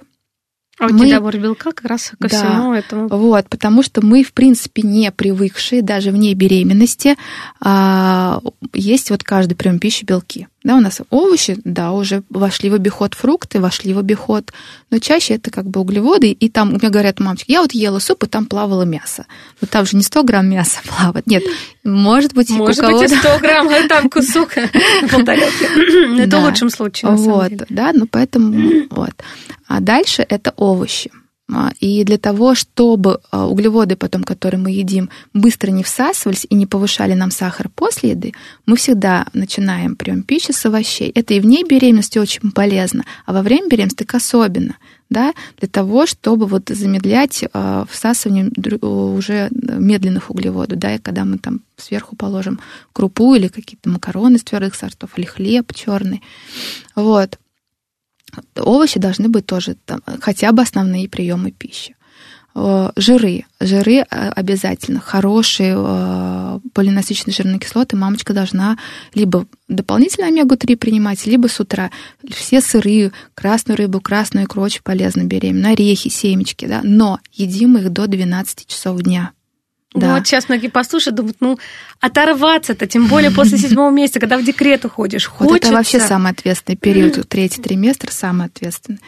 А 0.79 0.85
у 0.85 0.93
мы... 0.93 1.07
недобор 1.07 1.37
белка 1.37 1.73
как 1.73 1.85
раз 1.85 2.13
ко 2.17 2.29
да, 2.29 2.37
всему 2.37 2.73
этому. 2.73 3.09
Вот, 3.09 3.49
потому 3.49 3.83
что 3.83 4.03
мы, 4.03 4.23
в 4.23 4.31
принципе, 4.31 4.81
не 4.83 5.11
привыкшие, 5.11 5.81
даже 5.81 6.11
вне 6.11 6.33
беременности, 6.33 7.17
а, 7.59 8.39
есть 8.73 9.09
вот 9.09 9.25
каждый 9.25 9.55
прием 9.55 9.79
пищи 9.79 10.05
белки. 10.05 10.47
Да, 10.63 10.75
у 10.75 10.81
нас 10.81 10.99
овощи, 11.09 11.57
да, 11.63 11.93
уже 11.93 12.23
вошли 12.29 12.69
в 12.69 12.73
обиход 12.73 13.13
фрукты, 13.13 13.61
вошли 13.61 13.93
в 13.93 13.97
обиход, 13.97 14.51
но 14.89 14.99
чаще 14.99 15.35
это 15.35 15.51
как 15.51 15.65
бы 15.65 15.79
углеводы, 15.79 16.31
и 16.31 16.49
там 16.49 16.73
мне 16.73 16.89
говорят, 16.89 17.21
мамочки, 17.21 17.51
я 17.51 17.61
вот 17.61 17.71
ела 17.71 17.99
суп, 17.99 18.23
и 18.23 18.27
там 18.27 18.45
плавало 18.45 18.83
мясо. 18.83 19.25
Но 19.61 19.67
там 19.67 19.85
же 19.85 19.95
не 19.95 20.03
100 20.03 20.23
грамм 20.23 20.49
мяса 20.49 20.79
плавает, 20.83 21.27
нет, 21.27 21.43
может 21.85 22.33
быть, 22.33 22.49
может 22.49 22.85
быть, 22.85 23.03
и 23.03 23.15
100 23.15 23.39
грамм, 23.41 23.69
а 23.69 23.87
там 23.87 24.09
кусок 24.09 24.49
полторки. 25.09 26.21
Это 26.21 26.37
в 26.39 26.43
лучшем 26.43 26.69
случае, 26.69 27.11
Вот, 27.11 27.53
да, 27.69 27.91
ну 27.93 28.05
поэтому, 28.05 28.85
вот. 28.89 29.13
А 29.67 29.79
дальше 29.79 30.25
это 30.27 30.53
овощи. 30.57 31.09
А, 31.51 31.71
и 31.79 32.03
для 32.03 32.17
того, 32.17 32.53
чтобы 32.53 33.21
а, 33.31 33.47
углеводы 33.47 33.95
потом, 33.95 34.23
которые 34.23 34.59
мы 34.59 34.71
едим, 34.71 35.09
быстро 35.33 35.71
не 35.71 35.83
всасывались 35.83 36.45
и 36.49 36.55
не 36.55 36.65
повышали 36.65 37.13
нам 37.13 37.31
сахар 37.31 37.69
после 37.69 38.11
еды, 38.11 38.33
мы 38.65 38.75
всегда 38.75 39.25
начинаем 39.33 39.95
прием 39.95 40.23
пищи 40.23 40.51
с 40.51 40.65
овощей. 40.65 41.11
Это 41.15 41.33
и 41.33 41.39
вне 41.39 41.63
беременности 41.63 42.19
очень 42.19 42.51
полезно, 42.51 43.03
а 43.25 43.33
во 43.33 43.41
время 43.41 43.67
беременности 43.67 44.03
так 44.03 44.13
особенно, 44.15 44.77
да, 45.09 45.33
для 45.57 45.67
того, 45.67 46.05
чтобы 46.05 46.45
вот 46.45 46.69
замедлять 46.69 47.43
а, 47.53 47.85
всасывание 47.89 48.51
уже 48.81 49.49
медленных 49.51 50.29
углеводов, 50.29 50.77
да, 50.77 50.95
и 50.95 50.99
когда 50.99 51.25
мы 51.25 51.39
там 51.39 51.61
сверху 51.77 52.15
положим 52.15 52.59
крупу 52.93 53.33
или 53.33 53.47
какие-то 53.47 53.89
макароны 53.89 54.35
из 54.35 54.43
твердых 54.43 54.75
сортов, 54.75 55.17
или 55.17 55.25
хлеб 55.25 55.73
черный, 55.73 56.21
вот. 56.95 57.39
Овощи 58.55 59.00
должны 59.00 59.29
быть 59.29 59.45
тоже 59.45 59.75
там, 59.86 60.01
хотя 60.21 60.51
бы 60.51 60.62
основные 60.62 61.09
приемы 61.09 61.51
пищи. 61.51 61.95
Э, 62.55 62.91
жиры. 62.95 63.45
Жиры 63.59 63.98
э, 64.00 64.29
обязательно. 64.29 65.00
Хорошие 65.00 65.75
э, 65.77 66.59
полинасыщенные 66.74 67.33
жирные 67.33 67.59
кислоты 67.59 67.95
мамочка 67.95 68.33
должна 68.33 68.77
либо 69.13 69.45
дополнительно 69.67 70.27
омегу-3 70.27 70.75
принимать, 70.75 71.25
либо 71.25 71.48
с 71.48 71.59
утра. 71.59 71.91
Все 72.29 72.62
сыры, 72.62 73.12
красную 73.33 73.77
рыбу, 73.77 74.01
красную 74.01 74.45
икру 74.45 74.63
очень 74.63 74.81
полезно 74.83 75.24
беременным. 75.24 75.71
Орехи, 75.71 76.09
семечки, 76.09 76.65
да. 76.65 76.81
Но 76.83 77.19
едим 77.31 77.77
их 77.77 77.91
до 77.91 78.07
12 78.07 78.67
часов 78.67 79.01
дня. 79.01 79.31
Да. 79.93 80.08
Ну, 80.08 80.13
вот 80.15 80.27
сейчас 80.27 80.50
многие 80.50 80.67
послушают, 80.67 81.15
думают, 81.15 81.38
ну, 81.39 81.58
оторваться-то, 82.00 82.86
тем 82.86 83.08
более 83.08 83.31
после 83.31 83.58
седьмого 83.60 83.89
месяца, 83.91 84.19
когда 84.19 84.38
в 84.38 84.43
декрет 84.43 84.86
уходишь, 84.86 85.25
хочется. 85.25 85.53
Вот 85.53 85.63
это 85.63 85.74
вообще 85.74 86.00
самый 86.00 86.31
ответственный 86.31 86.77
период, 86.77 87.27
третий 87.27 87.62
триместр 87.62 88.12
самый 88.12 88.48
ответственный. 88.48 89.00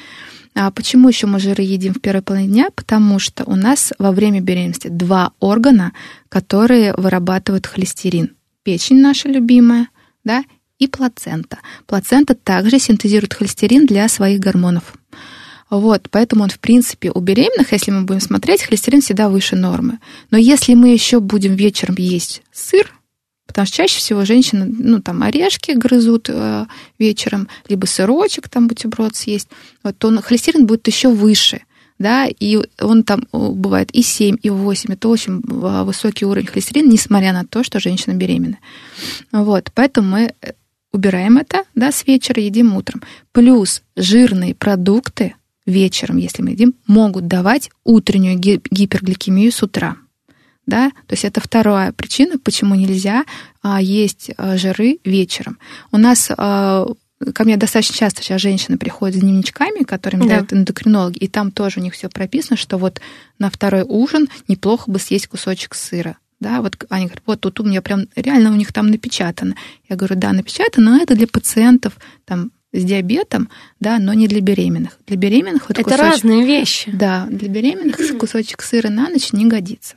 А 0.54 0.70
почему 0.72 1.08
еще 1.08 1.28
мы 1.28 1.40
жиры 1.40 1.64
едим 1.64 1.94
в 1.94 2.02
первой 2.02 2.22
половине 2.22 2.50
дня? 2.50 2.70
Потому 2.76 3.20
что 3.20 3.46
у 3.46 3.56
нас 3.56 3.94
во 4.00 4.12
время 4.12 4.42
беременности 4.42 4.90
два 4.90 5.32
органа, 5.40 5.94
которые 6.30 6.94
вырабатывают 6.98 7.68
холестерин. 7.68 8.36
Печень 8.64 9.00
наша 9.00 9.30
любимая, 9.30 9.88
да, 10.24 10.44
и 10.78 10.88
плацента. 10.88 11.60
Плацента 11.86 12.36
также 12.36 12.80
синтезирует 12.80 13.34
холестерин 13.34 13.86
для 13.86 14.10
своих 14.10 14.40
гормонов. 14.40 14.96
Вот, 15.72 16.10
поэтому 16.12 16.44
он, 16.44 16.50
в 16.50 16.60
принципе, 16.60 17.12
у 17.16 17.22
беременных, 17.22 17.72
если 17.72 17.92
мы 17.92 18.02
будем 18.02 18.20
смотреть, 18.20 18.64
холестерин 18.64 19.00
всегда 19.00 19.30
выше 19.30 19.56
нормы. 19.56 20.00
Но 20.30 20.38
если 20.38 20.74
мы 20.74 20.90
еще 20.90 21.22
будем 21.22 21.56
вечером 21.56 21.96
есть 21.98 22.44
сыр, 22.52 22.94
потому 23.48 23.66
что 23.66 23.78
чаще 23.78 23.98
всего 23.98 24.26
женщины, 24.26 24.66
ну, 24.66 25.02
там, 25.02 25.24
орешки 25.24 25.72
грызут 25.72 26.28
э, 26.30 26.66
вечером, 27.00 27.48
либо 27.70 27.86
сырочек, 27.86 28.50
там, 28.50 28.68
бутерброд 28.68 29.16
съесть, 29.16 29.48
вот, 29.82 29.98
то 29.98 30.14
холестерин 30.22 30.66
будет 30.66 30.86
еще 30.88 31.08
выше, 31.08 31.62
да, 31.98 32.28
и 32.28 32.60
он 32.82 33.04
там 33.04 33.26
бывает 33.32 33.92
и 33.92 34.02
7, 34.02 34.40
и 34.44 34.50
8, 34.50 34.92
это 34.92 35.08
очень 35.08 35.40
э, 35.40 35.84
высокий 35.84 36.26
уровень 36.26 36.48
холестерина, 36.48 36.92
несмотря 36.92 37.32
на 37.32 37.46
то, 37.46 37.64
что 37.64 37.80
женщина 37.80 38.14
беременна. 38.14 38.58
Вот, 39.32 39.72
поэтому 39.74 40.10
мы 40.10 40.34
убираем 40.92 41.38
это, 41.38 41.64
да, 41.76 41.94
с 41.94 42.06
вечера 42.06 42.42
едим 42.42 42.76
утром. 42.76 43.02
Плюс 43.32 43.84
жирные 43.96 44.54
продукты 44.54 45.36
вечером, 45.66 46.18
если 46.18 46.42
мы 46.42 46.52
едим, 46.52 46.74
могут 46.88 47.28
давать 47.28 47.70
утреннюю 47.84 48.38
гипергликемию 48.38 49.52
с 49.52 49.62
утра. 49.64 49.98
Да? 50.66 50.90
То 51.08 51.14
есть 51.14 51.26
это 51.26 51.42
вторая 51.42 51.92
причина, 51.92 52.38
почему 52.38 52.76
нельзя 52.76 53.26
а, 53.62 53.82
есть 53.82 54.32
а, 54.38 54.58
жиры 54.58 55.00
вечером. 55.04 55.58
У 55.92 55.98
нас 55.98 56.32
а, 56.38 56.86
ко 57.34 57.44
мне 57.44 57.58
достаточно 57.58 57.96
часто 57.96 58.22
сейчас 58.22 58.42
женщины 58.42 58.78
приходят 58.78 59.16
с 59.16 59.20
дневничками, 59.20 59.84
которыми 59.84 60.22
да. 60.24 60.38
дают 60.38 60.54
эндокринологи, 60.54 61.18
и 61.18 61.28
там 61.28 61.52
тоже 61.52 61.80
у 61.80 61.84
них 61.84 61.94
все 61.94 62.10
прописано, 62.10 62.58
что 62.58 62.78
вот 62.78 63.02
на 63.40 63.50
второй 63.50 63.84
ужин 63.84 64.28
неплохо 64.48 64.90
бы 64.90 65.00
съесть 65.00 65.28
кусочек 65.28 65.76
сыра. 65.76 66.18
Да, 66.40 66.62
вот 66.62 66.76
они 66.90 67.06
говорят, 67.06 67.24
вот 67.28 67.42
тут 67.42 67.60
у 67.60 67.64
меня 67.64 67.84
прям 67.84 68.08
реально 68.16 68.52
у 68.52 68.56
них 68.56 68.74
там 68.74 68.88
напечатано. 68.88 69.56
Я 69.88 69.96
говорю, 69.96 70.16
да, 70.16 70.34
напечатано, 70.34 70.92
но 70.98 71.04
это 71.04 71.16
для 71.16 71.28
пациентов 71.28 71.98
там 72.26 72.52
с 72.74 72.84
диабетом, 72.84 73.50
да, 73.80 74.00
но 74.00 74.14
не 74.14 74.28
для 74.28 74.42
беременных. 74.42 74.98
Для 75.08 75.18
беременных 75.18 75.70
вот 75.70 75.78
это 75.78 75.84
кусочек, 75.84 76.06
разные 76.06 76.46
вещи. 76.46 76.92
Да, 76.92 77.28
для 77.30 77.50
беременных 77.50 77.98
кусочек 78.20 78.62
сыра 78.62 78.90
на 78.90 79.10
ночь 79.10 79.34
не 79.34 79.46
годится. 79.46 79.96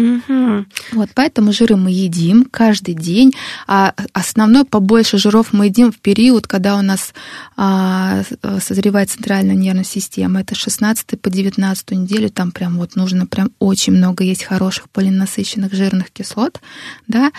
Угу. 0.00 0.64
Вот 0.92 1.10
поэтому 1.14 1.52
жиры 1.52 1.76
мы 1.76 1.90
едим 1.90 2.46
каждый 2.50 2.94
день, 2.94 3.34
а 3.66 3.94
основной 4.12 4.64
побольше 4.64 5.18
жиров 5.18 5.52
мы 5.52 5.66
едим 5.66 5.92
в 5.92 5.98
период, 5.98 6.46
когда 6.46 6.76
у 6.78 6.82
нас 6.82 7.12
а, 7.56 8.22
созревает 8.60 9.10
центральная 9.10 9.54
нервная 9.54 9.84
система. 9.84 10.40
Это 10.40 10.54
16 10.54 11.20
по 11.20 11.28
19 11.30 11.90
неделю, 11.90 12.30
там 12.30 12.50
прям 12.50 12.78
вот 12.78 12.96
нужно 12.96 13.26
прям 13.26 13.50
очень 13.58 13.92
много 13.92 14.24
есть 14.24 14.44
хороших 14.44 14.88
полинасыщенных 14.88 15.74
жирных 15.74 16.10
кислот, 16.10 16.60
да, 17.06 17.30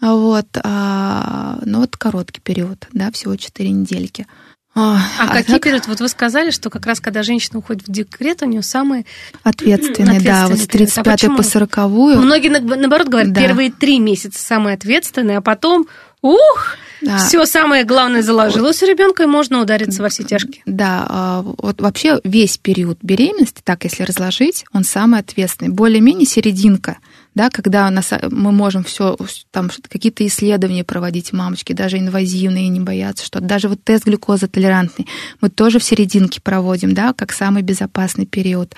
вот, 0.00 0.48
а, 0.64 1.60
ну 1.64 1.80
вот 1.80 1.96
короткий 1.96 2.40
период, 2.40 2.88
да, 2.92 3.12
всего 3.12 3.36
4 3.36 3.70
недельки. 3.70 4.26
А, 4.74 4.98
а, 5.18 5.28
какие 5.28 5.56
так... 5.56 5.62
периоды? 5.62 5.84
Вот 5.88 6.00
вы 6.00 6.08
сказали, 6.08 6.50
что 6.50 6.70
как 6.70 6.86
раз 6.86 7.00
когда 7.00 7.22
женщина 7.22 7.58
уходит 7.58 7.86
в 7.86 7.92
декрет, 7.92 8.42
у 8.42 8.46
нее 8.46 8.62
самые 8.62 9.04
ответственные, 9.42 10.20
да, 10.20 10.48
вот 10.48 10.58
с 10.58 10.66
35 10.66 11.24
а 11.24 11.30
по 11.30 11.42
40 11.42 11.76
Многие 11.88 12.48
наоборот 12.48 13.08
говорят, 13.08 13.32
да. 13.32 13.40
первые 13.40 13.70
три 13.70 13.98
месяца 13.98 14.40
самые 14.40 14.74
ответственные, 14.74 15.38
а 15.38 15.40
потом, 15.42 15.86
ух, 16.22 16.76
да. 17.02 17.18
все 17.18 17.44
самое 17.44 17.84
главное 17.84 18.22
заложилось 18.22 18.82
у 18.82 18.86
ребенка, 18.86 19.24
и 19.24 19.26
можно 19.26 19.60
удариться 19.60 20.02
во 20.02 20.08
все 20.08 20.22
тяжкие. 20.22 20.62
Да, 20.64 21.06
а, 21.06 21.42
вот 21.42 21.82
вообще 21.82 22.20
весь 22.24 22.56
период 22.56 22.98
беременности, 23.02 23.60
так 23.62 23.84
если 23.84 24.04
разложить, 24.04 24.64
он 24.72 24.84
самый 24.84 25.20
ответственный. 25.20 25.70
Более-менее 25.70 26.26
серединка– 26.26 26.96
да, 27.34 27.48
когда 27.50 27.86
у 27.86 27.90
нас, 27.90 28.12
мы 28.30 28.52
можем 28.52 28.84
все, 28.84 29.16
там 29.50 29.70
какие-то 29.88 30.26
исследования 30.26 30.84
проводить 30.84 31.32
мамочки, 31.32 31.72
даже 31.72 31.98
инвазивные, 31.98 32.68
не 32.68 32.80
бояться, 32.80 33.24
что 33.24 33.40
даже 33.40 33.68
вот 33.68 33.82
тест 33.82 34.04
глюкоза 34.04 34.48
толерантный 34.48 35.06
мы 35.40 35.48
тоже 35.48 35.78
в 35.78 35.84
серединке 35.84 36.40
проводим, 36.40 36.94
да, 36.94 37.12
как 37.12 37.32
самый 37.32 37.62
безопасный 37.62 38.26
период. 38.26 38.74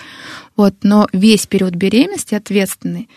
Вот, 0.57 0.75
но 0.83 1.09
весь 1.13 1.47
период 1.47 1.75
беременности 1.75 2.35
ответственный. 2.35 3.09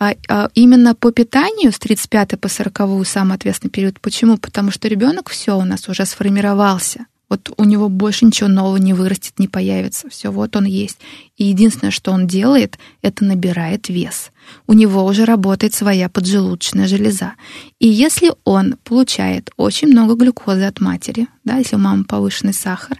А, 0.00 0.14
а 0.28 0.48
именно 0.54 0.94
по 0.94 1.12
питанию 1.12 1.72
с 1.72 1.78
35 1.78 2.40
по 2.40 2.48
40 2.48 3.06
самый 3.06 3.34
ответственный 3.36 3.70
период. 3.70 4.00
Почему? 4.00 4.38
Потому 4.38 4.70
что 4.70 4.88
ребенок 4.88 5.28
все 5.28 5.56
у 5.56 5.64
нас 5.64 5.88
уже 5.88 6.06
сформировался. 6.06 7.06
Вот 7.30 7.52
у 7.56 7.64
него 7.64 7.88
больше 7.88 8.26
ничего 8.26 8.48
нового 8.48 8.76
не 8.76 8.92
вырастет, 8.92 9.38
не 9.38 9.46
появится. 9.46 10.10
Все, 10.10 10.30
вот 10.30 10.56
он 10.56 10.64
есть. 10.64 10.98
И 11.36 11.44
единственное, 11.44 11.92
что 11.92 12.10
он 12.10 12.26
делает, 12.26 12.76
это 13.02 13.24
набирает 13.24 13.88
вес. 13.88 14.32
У 14.66 14.72
него 14.72 15.04
уже 15.04 15.24
работает 15.24 15.72
своя 15.72 16.08
поджелудочная 16.08 16.88
железа. 16.88 17.34
И 17.78 17.86
если 17.86 18.32
он 18.44 18.74
получает 18.82 19.50
очень 19.56 19.88
много 19.88 20.16
глюкозы 20.16 20.64
от 20.64 20.80
матери, 20.80 21.28
да, 21.44 21.58
если 21.58 21.76
у 21.76 21.78
мамы 21.78 22.04
повышенный 22.04 22.52
сахар, 22.52 22.98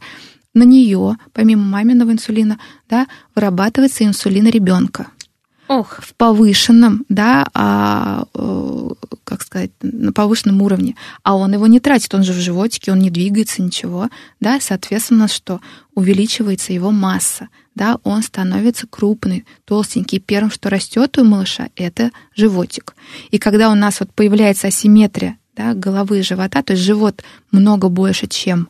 на 0.54 0.62
нее, 0.62 1.16
помимо 1.32 1.64
маминого 1.64 2.12
инсулина, 2.12 2.58
да, 2.88 3.08
вырабатывается 3.34 4.04
инсулин 4.04 4.46
ребенка. 4.48 5.08
Ох. 5.70 6.00
в 6.02 6.14
повышенном, 6.14 7.04
да, 7.08 7.46
а, 7.54 8.24
э, 8.34 8.88
как 9.22 9.42
сказать, 9.42 9.70
на 9.82 10.12
повышенном 10.12 10.60
уровне, 10.62 10.96
а 11.22 11.36
он 11.36 11.52
его 11.52 11.68
не 11.68 11.78
тратит, 11.78 12.12
он 12.12 12.24
же 12.24 12.32
в 12.32 12.40
животике, 12.40 12.90
он 12.90 12.98
не 12.98 13.08
двигается, 13.08 13.62
ничего, 13.62 14.08
да, 14.40 14.58
соответственно, 14.60 15.28
что 15.28 15.60
увеличивается 15.94 16.72
его 16.72 16.90
масса, 16.90 17.50
да, 17.76 17.98
он 18.02 18.24
становится 18.24 18.88
крупный, 18.88 19.46
толстенький. 19.64 20.18
Первым, 20.18 20.50
что 20.50 20.70
растет 20.70 21.16
у 21.18 21.24
малыша, 21.24 21.68
это 21.76 22.10
животик. 22.34 22.96
И 23.30 23.38
когда 23.38 23.70
у 23.70 23.76
нас 23.76 24.00
вот 24.00 24.12
появляется 24.12 24.66
асимметрия 24.66 25.38
да, 25.54 25.74
головы 25.74 26.18
и 26.18 26.22
живота, 26.22 26.64
то 26.64 26.72
есть 26.72 26.82
живот 26.82 27.22
много 27.52 27.88
больше, 27.88 28.26
чем 28.26 28.68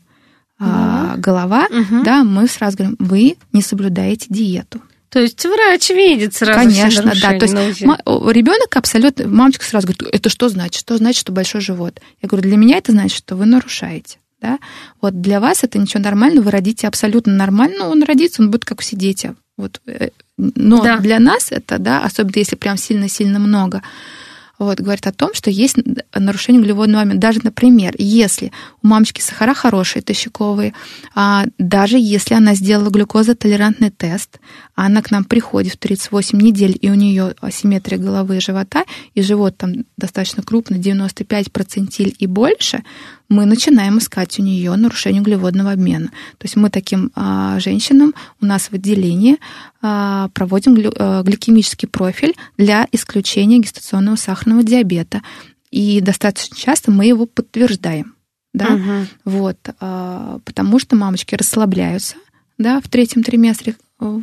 а, 0.58 1.16
голова, 1.16 1.66
угу. 1.70 2.02
да, 2.04 2.24
мы 2.24 2.46
сразу 2.46 2.76
говорим, 2.76 2.96
вы 2.98 3.36
не 3.52 3.62
соблюдаете 3.62 4.26
диету. 4.28 4.82
То 5.10 5.18
есть 5.18 5.44
врач 5.44 5.90
видит 5.90 6.34
сразу 6.34 6.58
Конечно, 6.58 7.12
да. 7.20 7.38
То 7.38 7.46
есть 7.46 7.80
ребенок 7.80 8.76
абсолютно, 8.76 9.26
мамочка 9.26 9.64
сразу 9.64 9.88
говорит, 9.88 10.02
это 10.14 10.30
что 10.30 10.48
значит? 10.48 10.80
Что 10.80 10.96
значит, 10.96 11.20
что 11.20 11.32
большой 11.32 11.60
живот? 11.60 12.00
Я 12.22 12.28
говорю, 12.28 12.48
для 12.48 12.56
меня 12.56 12.78
это 12.78 12.92
значит, 12.92 13.18
что 13.18 13.34
вы 13.34 13.44
нарушаете. 13.44 14.18
Да? 14.40 14.58
Вот 15.00 15.20
для 15.20 15.40
вас 15.40 15.64
это 15.64 15.78
ничего 15.78 16.02
нормально, 16.02 16.40
вы 16.40 16.50
родите 16.50 16.86
абсолютно 16.86 17.32
нормально, 17.34 17.88
он 17.88 18.02
родится, 18.04 18.40
он 18.40 18.50
будет 18.50 18.64
как 18.64 18.80
все 18.80 18.96
дети. 18.96 19.34
Вот. 19.56 19.80
Э, 19.86 20.10
но 20.38 20.82
да. 20.82 20.98
для 20.98 21.18
нас 21.18 21.50
это, 21.50 21.78
да, 21.78 22.02
особенно 22.02 22.38
если 22.38 22.56
прям 22.56 22.78
сильно-сильно 22.78 23.38
много, 23.38 23.82
вот, 24.60 24.78
говорит 24.78 25.06
о 25.06 25.12
том, 25.12 25.32
что 25.32 25.50
есть 25.50 25.76
нарушение 26.14 26.60
углеводного 26.60 27.02
обмена. 27.02 27.18
Даже, 27.18 27.40
например, 27.42 27.94
если 27.96 28.52
у 28.82 28.88
мамочки 28.88 29.22
сахара 29.22 29.54
хорошие, 29.54 30.02
тощаковые, 30.02 30.74
а, 31.14 31.46
даже 31.58 31.96
если 31.98 32.34
она 32.34 32.54
сделала 32.54 32.90
глюкозотолерантный 32.90 33.90
тест, 33.90 34.38
она 34.74 35.00
к 35.00 35.10
нам 35.10 35.24
приходит 35.24 35.72
в 35.72 35.78
38 35.78 36.38
недель, 36.40 36.76
и 36.80 36.90
у 36.90 36.94
нее 36.94 37.34
асимметрия 37.40 37.98
головы 37.98 38.36
и 38.36 38.40
живота, 38.40 38.84
и 39.14 39.22
живот 39.22 39.56
там 39.56 39.86
достаточно 39.96 40.42
крупный, 40.42 40.78
95 40.78 41.50
процентиль 41.50 42.14
и 42.18 42.26
больше, 42.26 42.84
мы 43.30 43.46
начинаем 43.46 43.98
искать 43.98 44.38
у 44.38 44.42
нее 44.42 44.74
нарушение 44.76 45.22
углеводного 45.22 45.70
обмена. 45.70 46.08
То 46.36 46.44
есть 46.44 46.56
мы 46.56 46.68
таким 46.68 47.12
а, 47.14 47.58
женщинам 47.60 48.12
у 48.40 48.44
нас 48.44 48.64
в 48.70 48.74
отделении 48.74 49.38
а, 49.80 50.28
проводим 50.34 50.74
глю, 50.74 50.92
а, 50.98 51.22
гликемический 51.22 51.88
профиль 51.88 52.34
для 52.58 52.86
исключения 52.92 53.60
гестационного 53.60 54.16
сахарного 54.16 54.64
диабета. 54.64 55.22
И 55.70 56.00
достаточно 56.00 56.56
часто 56.56 56.90
мы 56.90 57.06
его 57.06 57.24
подтверждаем. 57.24 58.14
Да? 58.52 58.66
Угу. 58.66 59.06
Вот, 59.26 59.58
а, 59.78 60.40
потому 60.44 60.80
что 60.80 60.96
мамочки 60.96 61.36
расслабляются 61.36 62.16
да, 62.58 62.80
в 62.80 62.88
третьем 62.88 63.22
триместре 63.22 63.76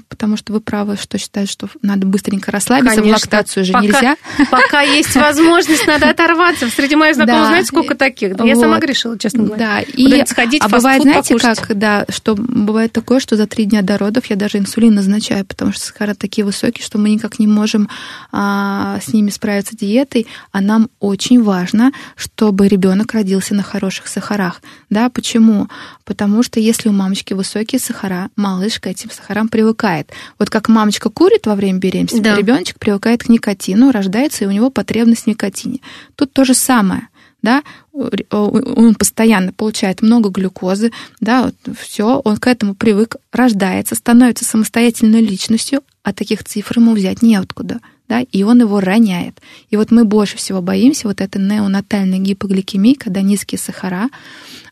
потому 0.10 0.38
что 0.38 0.54
вы 0.54 0.60
правы, 0.60 0.98
что 0.98 1.20
считают, 1.20 1.50
что 1.50 1.70
надо 1.84 2.08
быстренько 2.08 2.52
расслабиться, 2.52 2.96
Конечно. 2.96 3.18
в 3.18 3.22
лактацию 3.22 3.64
же 3.64 3.74
пока, 3.74 3.86
нельзя. 3.86 4.18
Пока 4.50 4.82
есть 4.82 5.16
возможность, 5.16 5.86
надо 5.86 6.10
оторваться. 6.10 6.68
Среди 6.70 6.96
моих 6.96 7.16
знакомых, 7.16 7.44
да. 7.44 7.48
знаете, 7.48 7.68
сколько 7.68 7.96
таких? 7.96 8.30
Я 8.40 8.56
вот. 8.56 8.60
сама 8.60 8.80
грешила, 8.80 9.20
честно 9.20 9.44
говоря. 9.44 9.58
Да, 9.58 9.82
и 9.82 10.26
сходить, 10.26 10.64
а 10.64 10.70
бывает, 10.70 11.04
знаете, 11.04 11.36
покушать. 11.36 11.60
как, 11.60 11.78
да, 11.78 12.06
что 12.10 12.36
бывает 12.36 12.92
такое, 12.92 13.20
что 13.20 13.36
за 13.36 13.46
три 13.46 13.66
дня 13.66 13.84
до 13.84 14.00
родов 14.00 14.26
я 14.26 14.36
даже 14.36 14.58
инсулин 14.58 14.96
назначаю, 14.96 15.46
потому 15.46 15.72
что 15.72 15.86
сахара 15.86 16.16
такие 16.16 16.44
высокие, 16.44 16.84
что 16.84 16.98
мы 16.98 17.12
никак 17.12 17.38
не 17.38 17.48
можем 17.48 17.88
а, 18.32 19.00
с 19.00 19.14
ними 19.14 19.30
справиться 19.30 19.78
диетой, 19.78 20.26
а 20.52 20.62
нам 20.62 20.90
очень 21.00 21.44
важно, 21.44 21.92
чтобы 22.16 22.68
ребенок 22.68 23.14
родился 23.14 23.54
на 23.54 23.62
хороших 23.62 24.08
сахарах. 24.08 24.62
Да, 24.90 25.10
почему? 25.10 25.68
Потому 26.04 26.42
что 26.42 26.60
если 26.60 26.90
у 26.90 26.94
мамочки 26.94 27.34
высокие 27.34 27.80
сахара, 27.80 28.30
малыш 28.36 28.80
к 28.80 28.88
этим 28.88 29.12
сахарам 29.12 29.50
привыкает 29.50 29.67
привыкает. 29.68 30.12
Вот 30.40 30.50
как 30.50 30.70
мамочка 30.70 31.10
курит 31.10 31.46
во 31.46 31.56
время 31.56 31.80
беременности, 31.80 32.20
да. 32.20 32.36
ребеночек 32.36 32.80
привыкает 32.80 33.24
к 33.24 33.30
никотину, 33.30 33.92
рождается, 33.92 34.44
и 34.44 34.48
у 34.48 34.52
него 34.52 34.70
потребность 34.70 35.24
в 35.24 35.28
никотине. 35.28 35.80
Тут 36.16 36.32
то 36.34 36.46
же 36.46 36.54
самое 36.54 37.10
да, 37.44 37.62
он 37.94 38.96
постоянно 38.96 39.54
получает 39.54 40.02
много 40.02 40.30
глюкозы, 40.30 40.92
да, 41.22 41.44
вот 41.44 41.78
все, 41.78 42.20
он 42.26 42.38
к 42.38 42.48
этому 42.48 42.74
привык, 42.74 43.18
рождается, 43.32 43.94
становится 43.96 44.44
самостоятельной 44.44 45.22
личностью, 45.22 45.82
а 46.04 46.14
таких 46.14 46.44
цифр 46.44 46.80
ему 46.80 46.94
взять 46.94 47.22
неоткуда, 47.22 47.80
да, 48.08 48.22
и 48.22 48.44
он 48.44 48.62
его 48.62 48.80
роняет. 48.80 49.42
И 49.70 49.78
вот 49.78 49.92
мы 49.92 50.06
больше 50.06 50.38
всего 50.38 50.62
боимся 50.62 51.08
вот 51.08 51.22
этой 51.22 51.42
неонатальной 51.42 52.20
гипогликемии, 52.20 52.94
когда 52.94 53.22
низкие 53.22 53.60
сахара, 53.60 54.10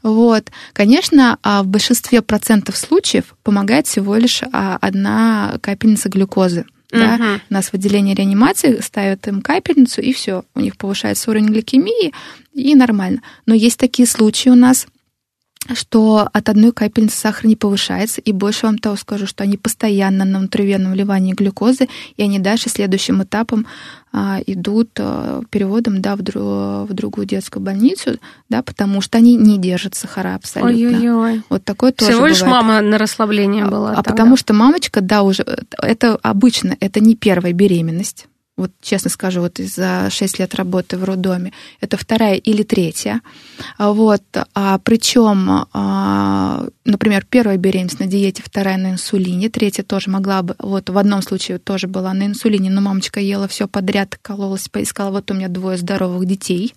вот. 0.03 0.51
Конечно, 0.73 1.39
а 1.41 1.63
в 1.63 1.67
большинстве 1.67 2.21
процентов 2.21 2.77
случаев 2.77 3.35
помогает 3.41 3.87
всего 3.87 4.15
лишь 4.15 4.43
а, 4.53 4.77
одна 4.79 5.57
капельница 5.61 6.09
глюкозы. 6.09 6.65
Да? 6.91 7.15
Угу. 7.15 7.41
У 7.49 7.53
нас 7.53 7.69
в 7.69 7.73
отделении 7.73 8.13
реанимации 8.13 8.79
ставят 8.81 9.27
им 9.27 9.41
капельницу, 9.41 10.01
и 10.01 10.13
все, 10.13 10.43
у 10.53 10.59
них 10.59 10.77
повышается 10.77 11.31
уровень 11.31 11.47
гликемии, 11.47 12.13
и 12.53 12.75
нормально. 12.75 13.21
Но 13.47 13.55
есть 13.55 13.79
такие 13.79 14.07
случаи 14.07 14.49
у 14.49 14.55
нас, 14.55 14.85
что 15.73 16.29
от 16.31 16.49
одной 16.49 16.71
капельницы 16.71 17.17
сахар 17.17 17.45
не 17.45 17.55
повышается, 17.55 18.21
и 18.21 18.31
больше 18.31 18.67
вам 18.67 18.77
того 18.77 18.95
скажу, 18.95 19.25
что 19.25 19.43
они 19.43 19.57
постоянно 19.57 20.25
на 20.25 20.39
внутривенном 20.39 20.93
вливании 20.93 21.33
глюкозы, 21.33 21.87
и 22.17 22.23
они 22.23 22.39
дальше 22.39 22.69
следующим 22.69 23.23
этапом 23.23 23.65
а, 24.13 24.39
идут 24.45 24.91
а, 24.99 25.41
переводом 25.49 26.01
да, 26.01 26.15
в, 26.15 26.21
дру, 26.21 26.41
в 26.85 26.89
другую 26.91 27.25
детскую 27.25 27.63
больницу, 27.63 28.19
да, 28.49 28.61
потому 28.61 29.01
что 29.01 29.17
они 29.17 29.35
не 29.35 29.57
держат 29.57 29.95
сахара 29.95 30.35
абсолютно. 30.35 30.97
Ой-ой-ой. 30.97 31.43
Вот 31.49 31.63
такое 31.63 31.91
тоже 31.91 32.11
Всего 32.11 32.27
лишь 32.27 32.41
бывает. 32.41 32.63
мама 32.63 32.81
на 32.81 32.97
расслабление 32.97 33.65
была. 33.65 33.91
А 33.91 33.95
тогда. 33.95 34.11
потому 34.11 34.37
что 34.37 34.53
мамочка, 34.53 35.01
да, 35.01 35.23
уже 35.23 35.43
это 35.81 36.17
обычно, 36.21 36.77
это 36.79 36.99
не 36.99 37.15
первая 37.15 37.53
беременность. 37.53 38.27
Вот 38.57 38.71
честно 38.81 39.09
скажу, 39.09 39.41
вот 39.41 39.57
за 39.57 40.09
6 40.09 40.39
лет 40.39 40.55
работы 40.55 40.97
в 40.97 41.03
роддоме, 41.03 41.51
это 41.81 41.97
вторая 41.97 42.35
или 42.35 42.63
третья. 42.63 43.21
А 43.77 43.91
Вот, 43.91 44.23
а 44.53 44.79
причем, 44.79 45.67
а, 45.73 46.65
например, 46.85 47.25
первая 47.29 47.57
беременность 47.57 47.99
на 47.99 48.05
диете, 48.05 48.41
вторая 48.45 48.77
на 48.77 48.91
инсулине, 48.91 49.49
третья 49.49 49.83
тоже 49.83 50.09
могла 50.09 50.41
бы, 50.41 50.55
вот 50.59 50.89
в 50.89 50.97
одном 50.97 51.21
случае 51.21 51.59
тоже 51.59 51.87
была 51.87 52.13
на 52.13 52.27
инсулине, 52.27 52.69
но 52.69 52.79
мамочка 52.79 53.19
ела 53.19 53.49
все 53.49 53.67
подряд, 53.67 54.17
кололась, 54.21 54.69
поискала, 54.69 55.11
вот 55.11 55.29
у 55.31 55.33
меня 55.33 55.49
двое 55.49 55.77
здоровых 55.77 56.25
детей. 56.25 56.73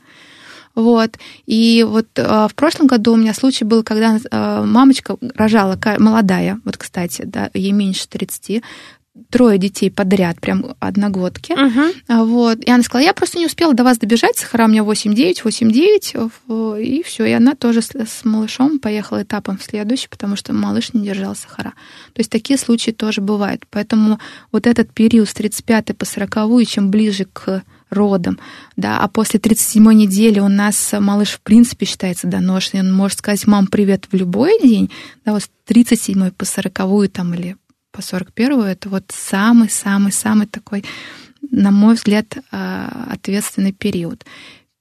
Вот. 0.74 1.18
И 1.46 1.84
вот 1.88 2.06
а, 2.16 2.46
в 2.46 2.54
прошлом 2.54 2.86
году 2.86 3.12
у 3.12 3.16
меня 3.16 3.34
случай 3.34 3.64
был, 3.64 3.82
когда 3.82 4.18
а, 4.30 4.64
мамочка 4.64 5.16
рожала, 5.34 5.76
молодая, 5.98 6.60
вот, 6.64 6.76
кстати, 6.76 7.22
да, 7.24 7.50
ей 7.52 7.72
меньше 7.72 8.08
30, 8.08 8.62
трое 9.30 9.58
детей 9.58 9.90
подряд, 9.90 10.40
прям 10.40 10.74
одногодки. 10.80 11.52
А, 12.08 12.24
Вот. 12.24 12.58
И 12.64 12.70
она 12.70 12.82
сказала, 12.82 13.06
я 13.06 13.14
просто 13.14 13.38
не 13.38 13.46
успела 13.46 13.74
до 13.74 13.84
вас 13.84 13.98
добежать, 13.98 14.36
сахара 14.36 14.64
у 14.64 14.68
меня 14.68 14.82
8-9, 14.82 15.42
8-9, 15.44 16.30
в- 16.46 16.74
и 16.80 17.02
все. 17.02 17.24
И 17.26 17.32
она 17.32 17.54
тоже 17.54 17.82
с, 17.82 17.90
с 17.94 18.24
малышом 18.24 18.78
поехала 18.78 19.22
этапом 19.22 19.58
в 19.58 19.62
следующий, 19.62 20.08
потому 20.08 20.36
что 20.36 20.52
малыш 20.52 20.92
не 20.94 21.04
держал 21.04 21.34
сахара. 21.36 21.72
То 22.14 22.20
есть 22.20 22.30
такие 22.30 22.58
случаи 22.58 22.90
тоже 22.90 23.20
бывают. 23.20 23.64
Поэтому 23.70 24.18
вот 24.52 24.66
этот 24.66 24.92
период 24.92 25.28
с 25.28 25.34
35 25.34 25.96
по 25.96 26.04
40, 26.04 26.66
чем 26.66 26.90
ближе 26.90 27.26
к 27.32 27.62
родам, 27.90 28.38
да, 28.76 28.98
а 28.98 29.08
после 29.08 29.40
37 29.40 29.82
недели 29.94 30.40
у 30.40 30.48
нас 30.48 30.92
малыш 30.98 31.30
в 31.30 31.40
принципе 31.40 31.86
считается 31.86 32.26
доношенный, 32.26 32.82
он 32.82 32.92
может 32.92 33.18
сказать 33.20 33.46
«мам, 33.46 33.66
привет» 33.66 34.06
в 34.12 34.14
любой 34.14 34.60
день, 34.62 34.90
да, 35.24 35.32
вот 35.32 35.42
с 35.44 35.50
37 35.64 36.30
по 36.32 36.44
40 36.44 37.08
там 37.10 37.32
или 37.32 37.56
по 37.92 38.02
41 38.02 38.60
это 38.62 38.88
вот 38.88 39.04
самый-самый-самый 39.08 40.46
такой, 40.46 40.84
на 41.50 41.70
мой 41.70 41.94
взгляд, 41.94 42.38
а, 42.50 43.08
ответственный 43.10 43.72
период. 43.72 44.24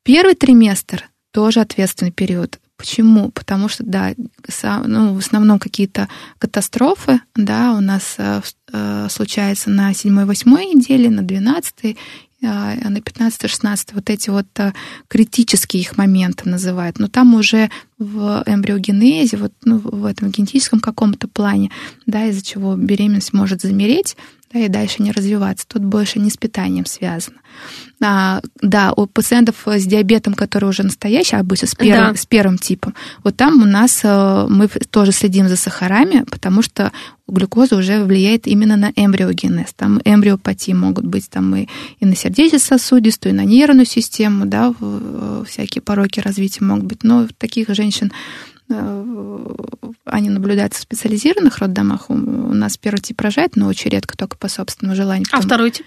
Первый 0.03 0.35
триместр 0.35 1.09
тоже 1.31 1.59
ответственный 1.59 2.11
период. 2.11 2.59
Почему? 2.77 3.31
Потому 3.31 3.69
что, 3.69 3.83
да, 3.83 4.13
ну, 4.85 5.13
в 5.15 5.17
основном 5.17 5.57
какие-то 5.57 6.07
катастрофы, 6.37 7.19
да, 7.35 7.73
у 7.73 7.81
нас 7.81 8.15
э, 8.19 8.41
э, 8.71 9.07
случаются 9.09 9.71
на 9.71 9.91
7-8 9.91 10.45
неделе, 10.75 11.09
на 11.09 11.23
12 11.23 11.73
а 11.85 11.95
на 12.41 12.97
15-16 12.99 13.89
вот 13.93 14.09
эти 14.09 14.29
вот 14.29 14.47
а, 14.59 14.73
критические 15.07 15.81
их 15.81 15.97
моменты 15.97 16.47
называют. 16.47 16.99
Но 16.99 17.07
там 17.07 17.33
уже 17.33 17.69
в 17.97 18.43
эмбриогенезе, 18.45 19.37
вот 19.37 19.53
ну, 19.63 19.79
в 19.79 20.05
этом 20.05 20.29
генетическом 20.29 20.79
каком-то 20.79 21.27
плане, 21.27 21.71
да, 22.05 22.25
из-за 22.25 22.43
чего 22.43 22.75
беременность 22.75 23.33
может 23.33 23.61
замереть, 23.61 24.15
да, 24.53 24.59
и 24.59 24.67
дальше 24.69 25.03
не 25.03 25.11
развиваться. 25.11 25.65
Тут 25.67 25.83
больше 25.83 26.19
не 26.19 26.29
с 26.29 26.37
питанием 26.37 26.85
связано. 26.85 27.37
А, 28.01 28.41
да, 28.61 28.93
у 28.95 29.07
пациентов 29.07 29.55
с 29.65 29.85
диабетом, 29.85 30.33
который 30.35 30.69
уже 30.69 30.83
настоящий, 30.83 31.35
обычно 31.35 31.67
с 31.67 31.75
первым, 31.75 32.13
Да. 32.13 32.15
с 32.19 32.25
первым 32.25 32.57
типом, 32.59 32.93
вот 33.23 33.35
там 33.35 33.61
у 33.61 33.65
нас 33.65 34.01
э, 34.03 34.45
мы 34.49 34.67
тоже 34.67 35.11
следим 35.11 35.47
за 35.49 35.55
сахарами, 35.57 36.23
потому 36.29 36.61
что 36.61 36.91
глюкоза 37.27 37.75
уже 37.75 38.03
влияет 38.03 38.45
именно 38.47 38.77
на 38.77 38.91
эмбриогенез. 38.95 39.73
Там 39.75 39.99
эмбриопатии 40.05 40.73
могут 40.73 41.05
быть 41.05 41.29
там 41.29 41.55
и, 41.55 41.67
и 41.99 42.05
на 42.05 42.15
сердечно-сосудистую, 42.15 43.33
и 43.33 43.37
на 43.37 43.43
нервную 43.45 43.85
систему, 43.87 44.45
да, 44.45 44.73
в- 44.79 45.43
всякие 45.45 45.81
пороки 45.81 46.19
развития 46.19 46.63
могут 46.63 46.85
быть. 46.85 47.03
Но 47.03 47.27
таких 47.39 47.69
женщин 47.69 48.11
э, 48.11 48.56
они 48.69 50.29
наблюдаются 50.29 50.79
в 50.79 50.83
специализированных 50.83 51.57
роддомах. 51.59 52.09
У 52.09 52.15
нас 52.15 52.77
первый 52.77 52.99
тип 52.99 53.19
рожает, 53.21 53.55
но 53.55 53.67
очень 53.67 53.89
редко, 53.91 54.17
только 54.17 54.37
по 54.37 54.47
собственному 54.47 54.95
желанию. 54.95 55.25
А 55.31 55.41
второй 55.41 55.71
тип? 55.71 55.85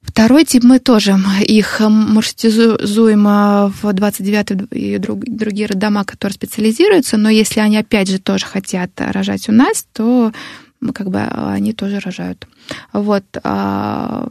Второй 0.00 0.44
тип 0.44 0.62
мы 0.62 0.78
тоже 0.78 1.16
их 1.46 1.80
маршрутизуем 1.80 3.26
а, 3.26 3.72
в 3.82 3.92
29 3.92 4.72
и 4.72 4.96
друг- 4.98 5.24
другие 5.26 5.66
роддома, 5.66 6.04
которые 6.04 6.34
специализируются, 6.34 7.16
но 7.16 7.28
если 7.28 7.60
они 7.60 7.76
опять 7.76 8.08
же 8.08 8.18
тоже 8.20 8.46
хотят 8.46 8.90
рожать 8.96 9.48
у 9.48 9.52
нас, 9.52 9.84
то 9.92 10.32
ну, 10.80 10.92
как 10.92 11.10
бы 11.10 11.20
они 11.20 11.72
тоже 11.72 11.98
рожают. 11.98 12.46
Вот. 12.92 13.24
а, 13.42 14.28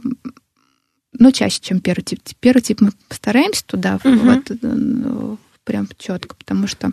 Ну, 1.12 1.32
чаще, 1.32 1.58
чем 1.60 1.80
первый 1.80 2.02
тип. 2.02 2.20
Первый 2.40 2.60
тип 2.62 2.80
мы 2.80 2.90
постараемся 3.08 3.64
туда, 3.66 3.98
Мгм. 4.04 4.18
вот, 4.20 4.50
э, 4.50 5.36
прям 5.64 5.88
четко, 5.98 6.34
потому 6.36 6.66
что 6.66 6.90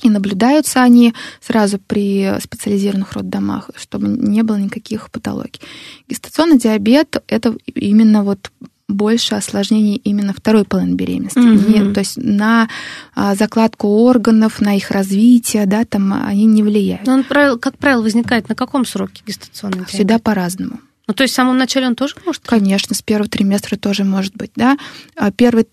и 0.00 0.10
наблюдаются 0.10 0.82
они 0.82 1.14
сразу 1.40 1.78
при 1.78 2.38
специализированных 2.40 3.12
роддомах, 3.12 3.70
чтобы 3.76 4.08
не 4.08 4.42
было 4.42 4.56
никаких 4.56 5.10
патологий. 5.10 5.60
Гестационный 6.08 6.58
диабет– 6.58 7.22
это 7.28 7.56
именно 7.66 8.24
вот 8.24 8.50
больше 8.88 9.34
осложнений 9.34 9.96
именно 9.96 10.32
второй 10.32 10.64
половины 10.64 10.94
беременности. 10.94 11.38
Мгм. 11.38 11.72
Не- 11.72 11.94
то 11.94 12.00
есть 12.00 12.16
на 12.16 12.68
а, 13.14 13.34
закладку 13.34 13.88
органов, 13.88 14.60
на 14.60 14.76
их 14.76 14.90
развитие, 14.90 15.66
да, 15.66 15.84
там 15.84 16.12
они 16.12 16.44
не 16.44 16.62
влияют. 16.62 17.06
Но 17.06 17.14
он, 17.14 17.24
как 17.58 17.78
правило, 17.78 18.02
возникает 18.02 18.48
на 18.48 18.54
каком 18.54 18.84
сроке 18.84 19.22
гестационный 19.26 19.78
диабет? 19.78 19.94
Всегда 19.94 20.18
по-разному. 20.18 20.80
Ну, 21.08 21.14
то 21.14 21.24
есть 21.24 21.32
в 21.32 21.36
самом 21.36 21.58
начале 21.58 21.86
он 21.86 21.94
тоже 21.94 22.14
может? 22.24 22.42
Конечно, 22.44 22.94
с 22.94 23.02
первого 23.02 23.28
триместра 23.28 23.76
тоже 23.76 24.04
может 24.04 24.36
быть, 24.36 24.52
да. 24.54 24.78
А 25.16 25.32
Первый, 25.32 25.66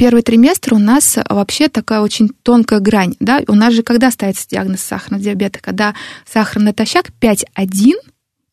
первый 0.00 0.22
триместр 0.22 0.72
у 0.72 0.78
нас 0.78 1.18
вообще 1.28 1.68
такая 1.68 2.00
очень 2.00 2.30
тонкая 2.42 2.80
грань, 2.80 3.16
да. 3.20 3.42
У 3.48 3.54
нас 3.54 3.74
же 3.74 3.82
когда 3.82 4.10
ставится 4.10 4.48
диагноз 4.48 4.80
сахарного 4.80 5.22
диабета? 5.22 5.58
Когда 5.60 5.94
сахар 6.24 6.62
натощак 6.62 7.10
5,1 7.20 7.92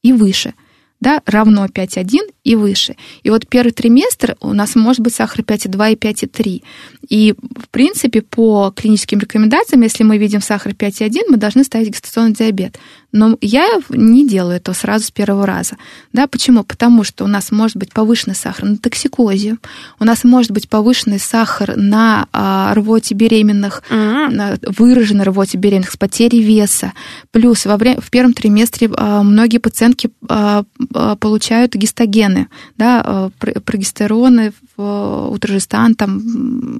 и 0.03 0.11
выше, 0.11 0.53
да, 0.99 1.21
равно 1.25 1.65
5,1 1.65 2.33
и 2.43 2.55
выше. 2.57 2.97
И 3.23 3.29
вот 3.29 3.47
первый 3.47 3.71
триместр 3.71 4.35
у 4.41 4.51
нас 4.51 4.75
может 4.75 4.99
быть 4.99 5.15
сахар 5.15 5.39
5,2 5.39 5.93
и 5.93 5.95
5,3. 5.95 6.63
И, 7.07 7.33
в 7.33 7.69
принципе, 7.69 8.21
по 8.21 8.73
клиническим 8.75 9.19
рекомендациям, 9.19 9.83
если 9.83 10.03
мы 10.03 10.17
видим 10.17 10.41
сахар 10.41 10.73
5,1, 10.73 11.29
мы 11.29 11.37
должны 11.37 11.63
ставить 11.63 11.91
гестационный 11.91 12.33
диабет. 12.33 12.77
Но 13.13 13.37
я 13.39 13.65
не 13.89 14.27
делаю 14.27 14.57
этого 14.57 14.75
сразу 14.75 15.05
с 15.05 15.11
первого 15.11 15.45
раза. 15.45 15.77
Да, 16.11 16.27
почему? 16.27 16.63
Потому 16.63 17.03
что 17.05 17.23
у 17.23 17.27
нас 17.27 17.51
может 17.51 17.77
быть 17.77 17.93
повышенный 17.93 18.35
сахар 18.35 18.65
на 18.65 18.77
токсикозе, 18.77 19.57
у 19.99 20.03
нас 20.03 20.25
может 20.25 20.51
быть 20.51 20.67
повышенный 20.67 21.17
сахар 21.19 21.77
на 21.77 22.27
а, 22.33 22.73
рвоте 22.75 23.15
беременных, 23.15 23.81
М. 23.89 24.33
на 24.35 24.57
выраженной 24.61 25.23
рвоте 25.23 25.57
беременных 25.57 25.91
с 25.91 25.97
потерей 25.97 26.41
веса. 26.43 26.91
Плюс 27.31 27.65
во 27.65 27.77
время, 27.77 28.01
в 28.01 28.09
первом 28.09 28.33
триместре 28.33 28.89
а, 28.93 29.23
многие 29.23 29.59
пациентки 29.59 30.09
а, 30.27 30.63
а, 30.93 31.15
получают 31.15 31.75
гистогены, 31.75 32.47
да, 32.77 33.01
а, 33.05 33.29
про- 33.39 33.59
прогестероны, 33.61 34.51
утрожестан, 34.77 35.95
там, 35.95 36.79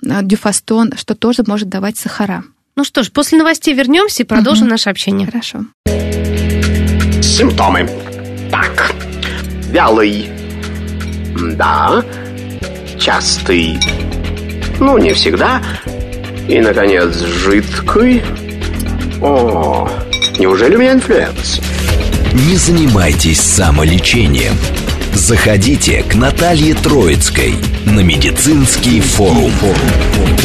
дюфастон, 0.00 0.92
что 0.96 1.14
тоже 1.14 1.42
может 1.46 1.68
давать 1.68 1.98
сахара. 1.98 2.44
Ну 2.80 2.84
что 2.84 3.02
ж, 3.02 3.10
после 3.12 3.36
новостей 3.36 3.74
вернемся 3.74 4.22
и 4.22 4.26
продолжим 4.26 4.62
Мгм. 4.64 4.70
наше 4.70 4.88
общение. 4.88 5.26
Хорошо. 5.26 5.66
Симптомы. 7.22 7.86
Так. 8.50 8.94
Вялый. 9.70 10.30
Да. 11.56 12.02
Частый. 12.98 13.78
Ну, 14.78 14.96
не 14.96 15.12
всегда. 15.12 15.60
И, 16.48 16.58
наконец, 16.60 17.18
жидкий. 17.18 18.22
О, 19.20 19.86
неужели 20.38 20.76
у 20.76 20.78
меня 20.78 20.94
инфлюэнца? 20.94 21.60
Не 22.32 22.56
занимайтесь 22.56 23.40
самолечением. 23.40 24.54
Заходите 25.14 26.02
к 26.02 26.14
Наталье 26.14 26.74
Троицкой 26.74 27.54
на 27.84 28.00
медицинский 28.00 29.00
форум. 29.00 29.52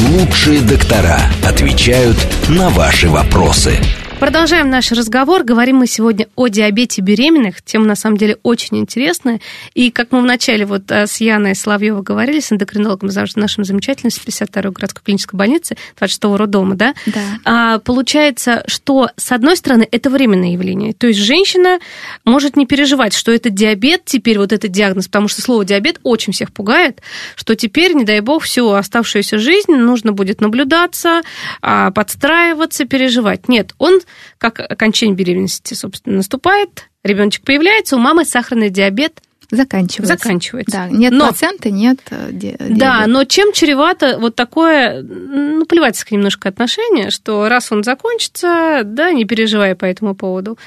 Лучшие 0.09 0.61
доктора 0.61 1.19
отвечают 1.43 2.17
на 2.49 2.69
ваши 2.69 3.09
вопросы. 3.09 3.79
Продолжаем 4.19 4.69
наш 4.69 4.93
разговор. 4.93 5.43
Говорим 5.43 5.77
мы 5.77 5.87
сегодня 5.87 6.27
о 6.35 6.47
диабете 6.47 7.01
беременных. 7.01 7.61
Тема, 7.61 7.85
на 7.85 7.95
самом 7.95 8.15
деле, 8.15 8.37
очень 8.43 8.77
интересная. 8.77 9.41
И, 9.73 9.91
как 9.91 10.13
мы 10.13 10.21
вначале 10.21 10.65
вот 10.65 10.89
э, 10.89 11.05
с 11.05 11.19
Яной 11.19 11.53
Соловьевой 11.53 12.01
говорили, 12.01 12.39
с 12.39 12.51
эндокринологом 12.51 13.09
нашим 13.35 13.65
замечательным, 13.65 14.11
с 14.11 14.17
52-й 14.17 14.71
городской 14.71 15.03
клинической 15.03 15.37
больницы, 15.37 15.75
26-го 15.99 16.37
роддома, 16.37 16.75
да? 16.75 16.93
Да. 17.05 17.21
А, 17.43 17.79
получается, 17.79 18.63
что, 18.67 19.09
с 19.17 19.33
одной 19.33 19.57
стороны, 19.57 19.87
это 19.91 20.09
временное 20.09 20.53
явление. 20.53 20.93
То 20.93 21.07
есть 21.07 21.19
женщина 21.19 21.79
может 22.23 22.55
не 22.55 22.65
переживать, 22.65 23.13
что 23.13 23.33
это 23.33 23.49
диабет, 23.49 24.05
теперь 24.05 24.39
вот 24.39 24.53
этот 24.53 24.71
диагноз, 24.71 25.07
потому 25.07 25.27
что 25.27 25.41
слово 25.41 25.65
диабет 25.65 25.99
очень 26.03 26.31
всех 26.31 26.53
пугает, 26.53 27.01
что 27.35 27.55
теперь, 27.55 27.93
не 27.93 28.05
дай 28.05 28.21
бог, 28.21 28.43
всю 28.43 28.71
оставшуюся 28.71 29.39
жизнь 29.39 29.73
нужно 29.73 30.13
будет 30.13 30.39
наблюдаться, 30.39 31.21
а, 31.61 31.91
подстраиваться, 31.91 32.85
переживать. 32.85 33.49
Нет, 33.49 33.73
он 33.77 33.99
как 34.37 34.59
окончание 34.59 35.15
беременности, 35.15 35.73
собственно, 35.73 36.17
наступает, 36.17 36.89
ребеночек 37.03 37.43
появляется, 37.43 37.95
у 37.95 37.99
мамы 37.99 38.25
сахарный 38.25 38.69
диабет 38.69 39.21
Заканчивается. 39.51 40.15
заканчивается. 40.17 40.71
Да, 40.75 40.89
нет 40.89 41.13
Но- 41.13 41.27
плаценты, 41.27 41.69
нет 41.71 41.99
э, 42.09 42.29
ди- 42.31 42.55
Да, 42.57 42.65
диабета. 42.67 43.03
но 43.07 43.23
чем 43.25 43.53
чревато 43.53 44.17
вот 44.19 44.35
такое, 44.35 45.01
ну, 45.03 45.65
плевательское 45.65 46.17
немножко 46.17 46.49
отношение, 46.49 47.11
что 47.11 47.47
раз 47.47 47.71
он 47.71 47.83
закончится, 47.83 48.81
да, 48.83 49.11
не 49.11 49.25
переживай 49.25 49.75
по 49.75 49.85
этому 49.85 50.15
поводу, 50.15 50.57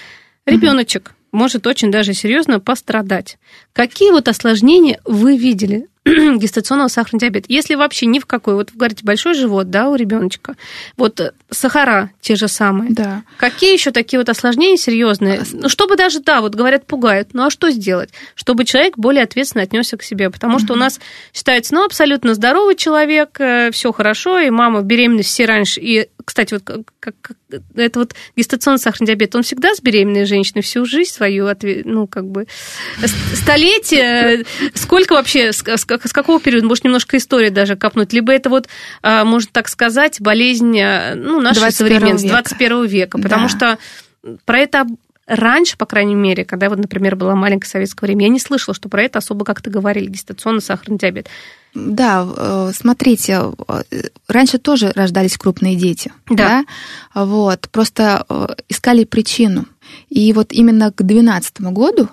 ребеночек 0.46 1.12
может 1.32 1.66
очень 1.66 1.90
даже 1.90 2.14
серьезно 2.14 2.60
пострадать. 2.60 3.36
Какие 3.72 4.12
вот 4.12 4.28
осложнения 4.28 5.00
вы 5.04 5.36
видели 5.36 5.88
гестационного 6.04 6.88
сахарного 6.88 7.20
диабета? 7.20 7.46
Если 7.48 7.74
вообще 7.74 8.06
ни 8.06 8.18
в 8.18 8.26
какой, 8.26 8.54
вот 8.54 8.70
вы 8.72 8.78
говорите, 8.78 9.04
большой 9.04 9.34
живот, 9.34 9.70
да, 9.70 9.88
у 9.88 9.94
ребеночка, 9.94 10.56
вот 10.96 11.20
э, 11.20 11.32
сахара 11.50 12.10
те 12.20 12.36
же 12.36 12.48
самые. 12.48 12.92
Да. 12.92 13.22
Какие 13.38 13.72
еще 13.72 13.90
такие 13.90 14.18
вот 14.18 14.28
осложнения 14.28 14.76
серьезные? 14.76 15.42
Ну, 15.52 15.68
чтобы 15.68 15.96
даже, 15.96 16.20
да, 16.20 16.40
вот 16.40 16.54
говорят, 16.54 16.86
пугают. 16.86 17.30
Ну, 17.32 17.44
а 17.46 17.50
что 17.50 17.70
сделать? 17.70 18.10
Чтобы 18.34 18.64
человек 18.64 18.96
более 18.96 19.24
ответственно 19.24 19.64
отнесся 19.64 19.96
к 19.96 20.02
себе. 20.02 20.30
Потому 20.30 20.58
что 20.58 20.72
у 20.74 20.76
нас 20.76 21.00
считается, 21.32 21.74
ну, 21.74 21.84
абсолютно 21.84 22.34
здоровый 22.34 22.74
человек, 22.76 23.38
все 23.72 23.92
хорошо, 23.92 24.38
и 24.38 24.50
мама 24.50 24.82
беременность 24.82 25.28
все 25.28 25.44
раньше. 25.46 25.80
И, 25.80 26.08
кстати, 26.24 26.54
вот 26.54 26.62
как, 26.64 26.80
как- 27.00 27.14
как- 27.20 27.36
это 27.74 27.98
вот 28.00 28.14
гестационный 28.36 28.78
сахарный 28.78 29.06
диабет, 29.06 29.34
он 29.34 29.42
всегда 29.42 29.74
с 29.74 29.80
беременной 29.80 30.26
женщиной 30.26 30.62
всю 30.62 30.84
жизнь 30.84 31.10
свою, 31.10 31.48
ну, 31.84 32.06
как 32.06 32.26
бы, 32.26 32.46
столетие, 33.34 34.44
сколько 34.74 35.14
вообще, 35.14 35.52
как- 35.88 36.06
с 36.06 36.12
какого 36.12 36.38
периода, 36.40 36.66
может, 36.66 36.84
немножко 36.84 37.16
истории 37.16 37.48
даже 37.48 37.74
копнуть, 37.76 38.12
либо 38.12 38.32
это 38.32 38.48
вот, 38.50 38.68
а, 39.02 39.24
можно 39.24 39.50
так 39.52 39.68
сказать, 39.68 40.20
болезнь, 40.20 40.78
а, 40.80 41.14
ну, 41.16 41.40
нашей 41.40 41.60
21 41.60 41.96
современности, 41.98 42.26
века. 42.26 42.34
21 42.42 42.84
века, 42.86 43.18
потому 43.18 43.48
Да. 43.48 43.48
что 43.48 43.78
про 44.44 44.58
это 44.58 44.86
раньше, 45.26 45.76
по 45.76 45.84
крайней 45.86 46.14
мере, 46.14 46.44
когда 46.44 46.66
я 46.66 46.70
вот, 46.70 46.78
например, 46.78 47.14
была 47.16 47.34
маленькое 47.34 47.68
советское 47.68 48.06
время, 48.06 48.24
я 48.26 48.28
не 48.30 48.40
слышала, 48.40 48.74
что 48.74 48.88
про 48.88 49.02
это 49.02 49.18
особо 49.18 49.44
как-то 49.44 49.68
говорили, 49.70 50.06
гестационный 50.06 50.62
сахарный 50.62 50.96
диабет. 50.98 51.26
Да, 51.74 52.26
э, 52.34 52.70
смотрите, 52.74 53.42
э, 53.68 53.82
раньше 54.26 54.56
тоже 54.58 54.90
рождались 54.94 55.36
крупные 55.36 55.76
дети, 55.76 56.12
Да. 56.30 56.64
да? 57.14 57.24
Вот, 57.24 57.68
просто 57.70 58.24
э, 58.28 58.46
искали 58.70 59.04
причину. 59.04 59.66
И 60.08 60.32
вот 60.32 60.52
именно 60.52 60.90
к 60.92 61.02
2012 61.02 61.60
году 61.72 62.08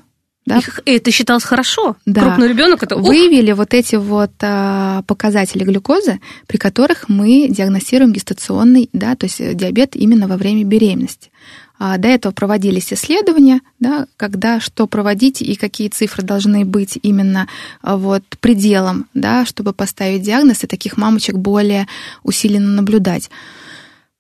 да, 0.46 0.60
Их- 0.60 0.80
это 0.86 1.10
считалось 1.12 1.44
хорошо. 1.44 1.96
Да. 2.06 2.22
Крупный 2.22 2.48
ребенок 2.50 2.84
это 2.84 2.96
ух, 2.98 3.08
выявили 3.08 3.52
вот 3.52 3.74
эти 3.74 3.96
вот 3.96 4.32
а, 4.42 5.02
показатели 5.08 5.64
глюкозы, 5.64 6.20
при 6.46 6.58
которых 6.58 7.10
мы 7.10 7.48
диагностируем 7.50 8.14
гестационный, 8.14 8.90
да, 8.94 9.16
то 9.16 9.26
есть 9.26 9.42
э, 9.42 9.56
диабет 9.56 9.96
именно 9.96 10.28
во 10.28 10.38
время 10.38 10.64
беременности. 10.64 11.32
А 11.78 11.98
До 11.98 12.08
этого 12.08 12.32
проводились 12.32 12.94
исследования, 12.94 13.60
да, 13.80 14.08
когда 14.16 14.62
что 14.62 14.88
проводить 14.88 15.42
и 15.42 15.56
какие 15.56 15.90
цифры 15.90 16.24
должны 16.24 16.64
быть 16.64 16.98
именно 17.02 17.48
а, 17.82 17.98
вот 17.98 18.24
пределом, 18.40 19.08
да, 19.16 19.46
чтобы 19.46 19.74
поставить 19.74 20.22
диагноз 20.22 20.64
и 20.64 20.68
таких 20.68 20.96
мамочек 20.96 21.36
более 21.38 21.88
усиленно 22.24 22.70
наблюдать. 22.70 23.32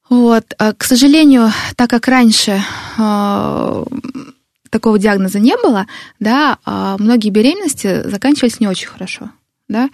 Вот, 0.10 0.54
а, 0.58 0.74
к 0.74 0.84
сожалению, 0.84 1.52
так 1.76 1.90
как 1.90 2.08
раньше 2.08 2.64
а, 2.98 3.86
такого 4.76 5.00
диагноза 5.00 5.40
не 5.40 5.56
было, 5.56 5.88
да, 6.20 6.58
а 6.66 6.98
многие 6.98 7.30
беременности 7.30 8.10
заканчивались 8.10 8.60
не 8.60 8.68
очень 8.68 8.90
хорошо. 8.90 9.32
Да? 9.70 9.90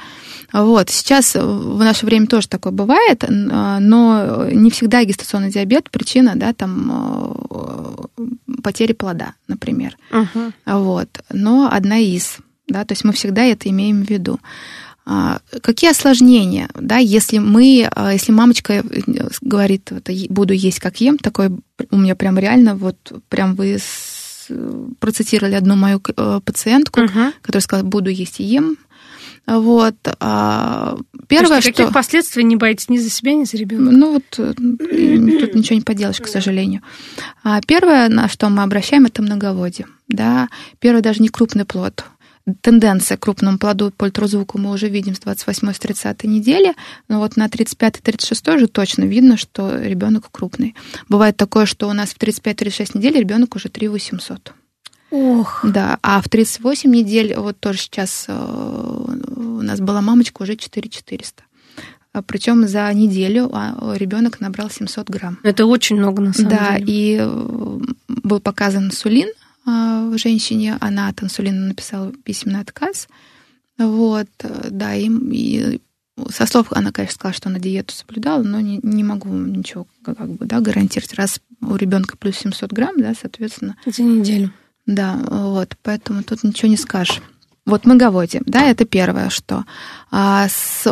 Вот. 0.51 0.89
Сейчас 0.89 1.35
в 1.35 1.77
наше 1.77 2.07
время 2.07 2.25
тоже 2.25 2.49
такое 2.49 2.73
бывает, 2.73 3.23
а, 3.23 3.79
но 3.79 4.49
не 4.49 4.71
всегда 4.71 5.03
гестационный 5.03 5.51
диабет 5.51 5.91
причина 5.91 6.33
да, 6.35 6.51
там, 6.53 7.45
э, 7.51 8.23
потери 8.63 8.93
плода, 8.93 9.35
например. 9.47 9.95
Ага. 10.09 10.51
Вот. 10.65 11.09
Но 11.29 11.69
одна 11.71 11.99
из. 11.99 12.37
Да, 12.67 12.83
то 12.83 12.93
есть 12.93 13.03
мы 13.03 13.13
всегда 13.13 13.43
это 13.43 13.69
имеем 13.69 14.03
в 14.03 14.09
виду. 14.09 14.39
А, 15.05 15.39
Какие 15.61 15.91
осложнения, 15.91 16.69
да, 16.73 16.97
если 16.97 17.39
мы, 17.39 17.87
а, 17.95 18.13
если 18.13 18.31
мамочка 18.31 18.73
э, 18.73 18.83
говорит, 19.41 19.89
вот, 19.91 20.09
«Е- 20.09 20.27
буду 20.29 20.53
есть 20.53 20.79
как 20.79 21.01
ем, 21.01 21.17
такое 21.17 21.51
у 21.89 21.97
меня 21.97 22.15
прям 22.15 22.37
реально, 22.37 22.75
вот 22.75 22.97
прям 23.29 23.55
вы 23.55 23.77
процитировали 24.99 25.55
одну 25.55 25.75
мою 25.75 26.01
э, 26.15 26.39
пациентку, 26.43 27.01
Мгм. 27.01 27.33
которая 27.41 27.61
сказала, 27.61 27.85
буду 27.85 28.09
есть 28.09 28.39
и 28.39 28.43
ем. 28.43 28.77
Вот. 29.47 29.95
а, 30.19 30.97
Первое, 31.27 31.57
есть 31.57 31.67
никаких 31.67 31.85
что... 31.87 31.93
последствий 31.93 32.43
не 32.43 32.55
боитесь 32.55 32.89
ни 32.89 32.97
за 32.97 33.09
себя, 33.09 33.33
ни 33.33 33.43
за 33.43 33.57
ребенка. 33.57 33.91
Ну 33.91 34.13
вот 34.13 34.23
тут 34.29 34.59
ничего 34.59 35.75
не 35.75 35.81
поделаешь, 35.81 36.21
к 36.21 36.27
сожалению. 36.27 36.81
А 37.43 37.59
Первое, 37.65 38.07
на 38.07 38.29
что 38.29 38.49
мы 38.49 38.63
обращаем, 38.63 39.05
это 39.05 39.21
многоводие. 39.21 39.87
Да? 40.07 40.47
Первое, 40.79 41.01
даже 41.01 41.21
не 41.21 41.29
крупный 41.29 41.65
плод. 41.65 42.05
Тенденция 42.61 43.17
к 43.17 43.21
крупному 43.21 43.57
плоду 43.57 43.91
по 43.95 44.05
ультразвуку 44.05 44.57
мы 44.57 44.71
уже 44.71 44.89
видим 44.89 45.15
с 45.15 45.19
28 45.19 45.73
с 45.73 45.79
30 45.79 46.23
недели, 46.25 46.73
но 47.07 47.19
вот 47.19 47.37
на 47.37 47.47
35-36 47.47 48.59
же 48.59 48.67
точно 48.67 49.03
видно, 49.03 49.37
что 49.37 49.77
ребенок 49.81 50.29
крупный. 50.31 50.75
Бывает 51.09 51.37
такое, 51.37 51.65
что 51.65 51.87
у 51.89 51.93
нас 51.93 52.09
в 52.09 52.17
35-36 52.17 52.97
недель 52.97 53.17
ребенок 53.19 53.55
уже 53.55 53.69
3 53.69 53.87
800. 53.87 54.53
Ох. 55.11 55.59
Да, 55.63 55.99
а 56.01 56.21
в 56.21 56.29
38 56.29 56.89
недель, 56.89 57.35
вот 57.35 57.59
тоже 57.59 57.79
сейчас 57.79 58.25
э, 58.27 58.33
у 59.35 59.61
нас 59.61 59.79
была 59.79 60.01
мамочка 60.01 60.41
уже 60.43 60.55
4 60.55 60.89
400. 60.89 61.43
Причем 62.25 62.67
за 62.67 62.93
неделю 62.93 63.49
ребенок 63.95 64.41
набрал 64.41 64.69
700 64.69 65.09
грамм. 65.09 65.37
Это 65.43 65.65
очень 65.65 65.95
много, 65.95 66.21
на 66.21 66.33
самом 66.33 66.49
Да, 66.49 66.77
деле. 66.79 66.85
и 66.93 67.17
э, 67.21 67.79
был 68.07 68.39
показан 68.41 68.87
инсулин 68.87 69.29
в 70.09 70.17
женщине, 70.17 70.77
она 70.79 71.07
от 71.07 71.21
инсулина 71.23 71.67
написала 71.67 72.11
письменный 72.23 72.61
отказ. 72.61 73.07
Вот, 73.77 74.27
э, 74.43 74.67
да, 74.69 74.93
и, 74.95 75.09
и 75.09 75.81
со 76.29 76.45
слов 76.45 76.67
она, 76.71 76.91
конечно, 76.91 77.15
сказала, 77.15 77.33
что 77.33 77.49
она 77.49 77.59
диету 77.59 77.93
соблюдала, 77.95 78.43
но 78.43 78.59
не, 78.59 78.79
не 78.83 79.03
могу 79.03 79.29
ничего 79.29 79.87
как 80.03 80.29
бы, 80.29 80.45
да, 80.45 80.59
гарантировать. 80.59 81.13
Раз 81.15 81.41
у 81.61 81.75
ребенка 81.75 82.17
плюс 82.17 82.37
700 82.37 82.71
грамм, 82.71 82.95
да, 82.97 83.13
соответственно, 83.19 83.75
За 83.85 84.03
неделю. 84.03 84.53
да, 84.85 85.15
вот, 85.27 85.75
поэтому 85.81 86.23
тут 86.23 86.43
ничего 86.43 86.69
не 86.69 86.77
скажешь. 86.77 87.21
Вот 87.67 87.85
многоводие, 87.85 88.41
да, 88.47 88.63
это 88.63 88.85
первое, 88.85 89.29
что. 89.29 89.65
А 90.09 90.47
с 90.49 90.91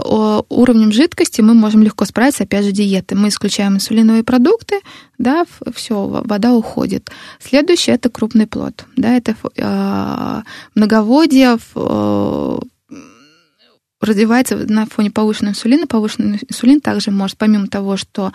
уровнем 0.50 0.92
жидкости 0.92 1.42
мы 1.42 1.56
можем 1.56 1.82
легко 1.82 2.06
справиться, 2.06 2.44
опять 2.44 2.64
же, 2.64 2.72
диеты. 2.72 3.16
Мы 3.16 3.30
исключаем 3.30 3.76
инсулиновые 3.76 4.24
продукты, 4.24 4.82
да, 5.18 5.46
все, 5.74 6.06
вода 6.06 6.54
уходит. 6.54 7.10
Следующее 7.40 7.96
это 7.96 8.12
крупный 8.12 8.46
плод, 8.46 8.86
да, 8.96 9.16
это 9.16 9.36
э, 9.58 10.42
многоводие 10.76 11.58
э, 11.74 12.60
развивается 14.00 14.56
на 14.58 14.86
фоне 14.86 15.10
повышенного 15.10 15.54
инсулина. 15.54 15.88
Повышенный 15.88 16.40
инсулин 16.48 16.82
также 16.82 17.10
может, 17.10 17.40
помимо 17.40 17.66
того, 17.66 17.98
что 17.98 18.32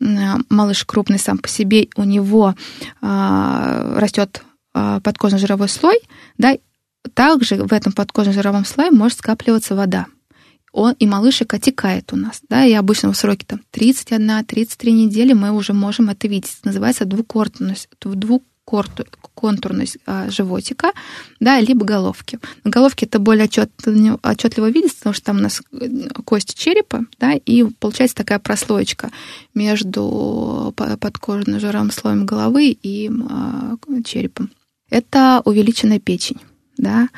малыш 0.00 0.86
крупный 0.86 1.18
сам 1.18 1.36
по 1.36 1.48
себе, 1.48 1.88
у 1.96 2.04
него 2.04 2.54
э, 3.02 3.96
растет 3.98 4.42
подкожно-жировой 4.72 5.68
слой, 5.68 6.00
да, 6.36 6.56
также 7.12 7.56
в 7.56 7.72
этом 7.72 7.92
подкожно-жировом 7.92 8.64
слое 8.64 8.90
может 8.90 9.18
скапливаться 9.18 9.74
вода. 9.74 10.06
Он, 10.72 10.94
и 10.98 11.06
малышек 11.06 11.54
отекает 11.54 12.12
у 12.12 12.16
нас. 12.16 12.40
Да, 12.48 12.64
и 12.64 12.72
обычно 12.72 13.12
в 13.12 13.16
сроке 13.16 13.46
там, 13.46 13.60
31-33 13.72 14.90
недели 14.90 15.32
мы 15.32 15.52
уже 15.52 15.72
можем 15.72 16.10
это 16.10 16.26
видеть. 16.26 16.56
Это 16.58 16.68
называется 16.68 17.04
двуконтурность, 17.04 17.88
двуконтурность 18.00 19.98
а, 20.06 20.28
животика, 20.30 20.90
да, 21.38 21.60
либо 21.60 21.86
головки. 21.86 22.40
На 22.64 22.72
головке 22.72 23.06
это 23.06 23.20
более 23.20 23.44
отчетливо, 23.44 24.18
отчетливо 24.24 24.68
видится, 24.68 24.96
потому 24.96 25.14
что 25.14 25.24
там 25.24 25.36
у 25.36 25.40
нас 25.40 25.62
кости 26.24 26.56
черепа, 26.56 27.04
да, 27.20 27.34
и 27.34 27.62
получается 27.64 28.16
такая 28.16 28.40
прослоечка 28.40 29.10
между 29.54 30.74
подкожно-жировым 30.76 31.92
слоем 31.92 32.26
головы 32.26 32.70
и 32.70 33.12
а, 33.30 33.76
черепом. 34.04 34.50
Это 34.90 35.40
увеличенная 35.44 36.00
печень 36.00 36.40
да. 36.76 37.08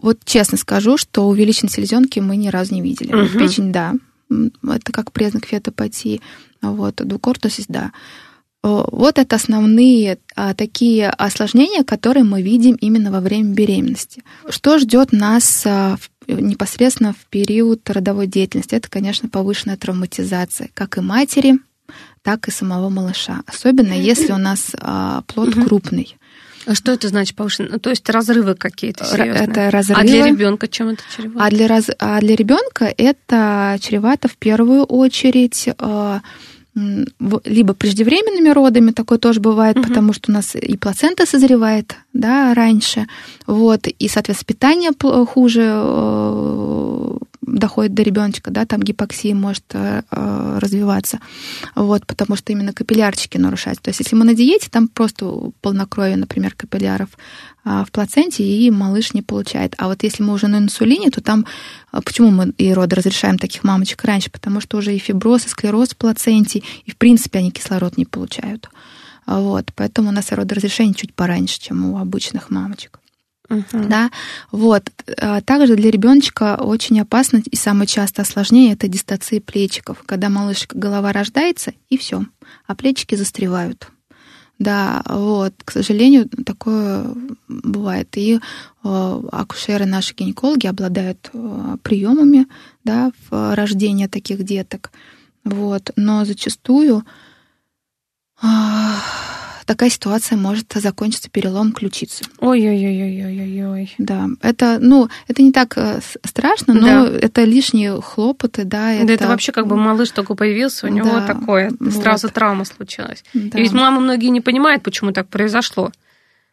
Вот 0.00 0.18
честно 0.24 0.56
скажу, 0.56 0.96
что 0.96 1.28
увеличенной 1.28 1.70
селезенки 1.70 2.20
мы 2.20 2.36
ни 2.36 2.48
разу 2.48 2.74
не 2.74 2.82
видели. 2.82 3.12
Мгм. 3.12 3.38
Печень, 3.38 3.72
да, 3.72 3.94
это 4.30 4.92
как 4.92 5.12
признак 5.12 5.46
фетопатии. 5.46 6.20
Вот, 6.62 6.96
двукортусис, 6.96 7.66
да. 7.68 7.92
Вот 8.62 9.18
это 9.18 9.36
основные 9.36 10.18
а, 10.36 10.52
такие 10.52 11.08
осложнения, 11.08 11.82
которые 11.82 12.24
мы 12.24 12.42
видим 12.42 12.74
именно 12.74 13.10
во 13.10 13.20
время 13.20 13.54
беременности. 13.54 14.22
Что 14.50 14.78
ждет 14.78 15.12
нас 15.12 15.62
а, 15.64 15.96
в, 15.96 16.28
непосредственно 16.28 17.14
в 17.14 17.24
период 17.30 17.88
родовой 17.88 18.26
деятельности? 18.26 18.74
Это, 18.74 18.90
конечно, 18.90 19.30
повышенная 19.30 19.78
травматизация 19.78 20.68
как 20.74 20.98
и 20.98 21.00
матери, 21.00 21.58
так 22.20 22.48
и 22.48 22.50
самого 22.50 22.90
малыша. 22.90 23.40
Особенно 23.46 23.94
если 23.94 24.32
у 24.32 24.38
нас 24.38 24.72
а, 24.78 25.22
плод 25.22 25.56
угу. 25.56 25.64
крупный. 25.64 26.18
А 26.66 26.74
что 26.74 26.92
это 26.92 27.08
значит 27.08 27.36
повышенное? 27.36 27.70
Ну, 27.72 27.78
то 27.78 27.90
есть 27.90 28.08
разрывы 28.08 28.54
какие-то 28.54 29.04
серьезные? 29.04 29.48
Это 29.48 29.70
разрывы. 29.70 30.00
А 30.00 30.04
для 30.04 30.26
ребенка 30.26 30.68
чем 30.68 30.88
это 30.88 31.02
чревато? 31.16 31.44
А 31.44 31.50
для, 31.50 31.68
раз... 31.68 31.90
а 31.98 32.20
для 32.20 32.36
ребенка 32.36 32.92
это 32.96 33.78
чревато 33.80 34.28
в 34.28 34.36
первую 34.36 34.84
очередь 34.84 35.68
а, 35.78 36.20
либо 36.74 37.74
преждевременными 37.74 38.50
родами, 38.50 38.92
такое 38.92 39.18
тоже 39.18 39.40
бывает, 39.40 39.76
угу. 39.76 39.88
потому 39.88 40.12
что 40.12 40.30
у 40.30 40.34
нас 40.34 40.54
и 40.54 40.76
плацента 40.76 41.26
созревает, 41.26 41.96
да, 42.12 42.54
раньше, 42.54 43.06
вот, 43.46 43.86
и, 43.86 44.08
соответственно, 44.08 44.46
питание 44.46 44.90
хуже 45.26 45.62
э, 45.64 47.16
доходит 47.42 47.94
до 47.94 48.02
ребеночка, 48.02 48.50
да, 48.50 48.66
там 48.66 48.82
гипоксия 48.82 49.34
может 49.34 49.64
э, 49.72 50.02
э, 50.10 50.58
развиваться, 50.60 51.20
вот, 51.74 52.06
потому 52.06 52.36
что 52.36 52.52
именно 52.52 52.72
капиллярчики 52.72 53.38
нарушаются. 53.38 53.82
То 53.84 53.90
есть, 53.90 54.00
если 54.00 54.16
мы 54.16 54.24
на 54.24 54.34
диете, 54.34 54.68
там 54.70 54.88
просто 54.88 55.50
полнокровие, 55.60 56.16
например, 56.16 56.54
капилляров 56.54 57.08
а, 57.64 57.84
в 57.84 57.90
плаценте, 57.90 58.42
и 58.42 58.70
малыш 58.70 59.14
не 59.14 59.22
получает. 59.22 59.74
А 59.78 59.88
вот 59.88 60.02
если 60.02 60.22
мы 60.22 60.32
уже 60.32 60.48
на 60.48 60.58
инсулине, 60.58 61.10
то 61.10 61.20
там... 61.20 61.46
А, 61.92 62.00
почему 62.00 62.30
мы 62.30 62.52
и 62.56 62.72
роды 62.72 62.96
разрешаем 62.96 63.38
таких 63.38 63.64
мамочек 63.64 64.04
раньше? 64.04 64.30
Потому 64.30 64.60
что 64.60 64.78
уже 64.78 64.94
и 64.94 64.98
фиброз, 64.98 65.46
и 65.46 65.48
склероз 65.48 65.90
в 65.90 65.96
плаценте, 65.96 66.62
и 66.84 66.90
в 66.90 66.96
принципе 66.96 67.38
они 67.38 67.50
кислород 67.50 67.96
не 67.96 68.04
получают. 68.04 68.68
Вот, 69.26 69.66
поэтому 69.74 70.08
у 70.08 70.12
нас 70.12 70.32
родоразрешение 70.32 70.94
чуть 70.94 71.14
пораньше, 71.14 71.60
чем 71.60 71.84
у 71.92 71.98
обычных 71.98 72.50
мамочек. 72.50 72.99
Uh-huh. 73.50 73.88
Да, 73.88 74.10
вот. 74.52 74.84
Также 75.44 75.74
для 75.74 75.90
ребеночка 75.90 76.56
очень 76.56 77.00
опасно 77.00 77.42
и 77.44 77.56
самое 77.56 77.88
частое 77.88 78.24
осложнение 78.24 78.74
это 78.74 78.86
дистоция 78.86 79.40
плечиков, 79.40 80.02
когда 80.06 80.28
малыш 80.28 80.68
голова 80.72 81.12
рождается 81.12 81.72
и 81.88 81.98
все, 81.98 82.24
а 82.66 82.76
плечики 82.76 83.16
застревают. 83.16 83.90
Да, 84.60 85.02
вот, 85.06 85.54
к 85.64 85.70
сожалению, 85.70 86.28
такое 86.28 87.06
бывает. 87.48 88.14
И 88.18 88.36
э, 88.36 89.22
акушеры, 89.32 89.86
наши 89.86 90.14
гинекологи 90.14 90.66
обладают 90.66 91.30
э, 91.32 91.76
приемами 91.82 92.46
да, 92.84 93.10
в 93.30 93.54
рождении 93.54 94.06
таких 94.06 94.42
деток. 94.44 94.92
Вот, 95.44 95.90
но 95.96 96.26
зачастую 96.26 97.06
э, 98.42 98.46
такая 99.70 99.88
ситуация 99.88 100.36
может 100.36 100.72
закончиться 100.74 101.30
перелом 101.30 101.70
ключицы. 101.70 102.24
Ой-ой-ой-ой-ой-ой. 102.40 103.94
Да, 103.98 104.26
это, 104.42 104.78
ну, 104.80 105.08
это 105.28 105.42
не 105.42 105.52
так 105.52 105.78
э, 105.78 106.00
страшно, 106.24 106.74
но 106.74 107.06
да. 107.06 107.18
это 107.22 107.44
лишние 107.44 108.00
хлопоты, 108.02 108.64
да. 108.64 108.92
Это... 108.92 109.06
Да, 109.06 109.12
это 109.12 109.28
вообще 109.28 109.52
как 109.52 109.68
бы 109.68 109.76
малыш 109.76 110.10
только 110.10 110.34
появился, 110.34 110.88
у 110.88 110.90
него 110.90 111.10
да, 111.10 111.24
такое, 111.24 111.70
вот. 111.78 111.92
сразу 111.92 112.30
травма 112.30 112.64
случилась. 112.64 113.22
Да. 113.32 113.56
И 113.56 113.62
ведь 113.62 113.70
мамы 113.70 114.00
многие 114.00 114.30
не 114.30 114.40
понимают, 114.40 114.82
почему 114.82 115.12
так 115.12 115.28
произошло 115.28 115.92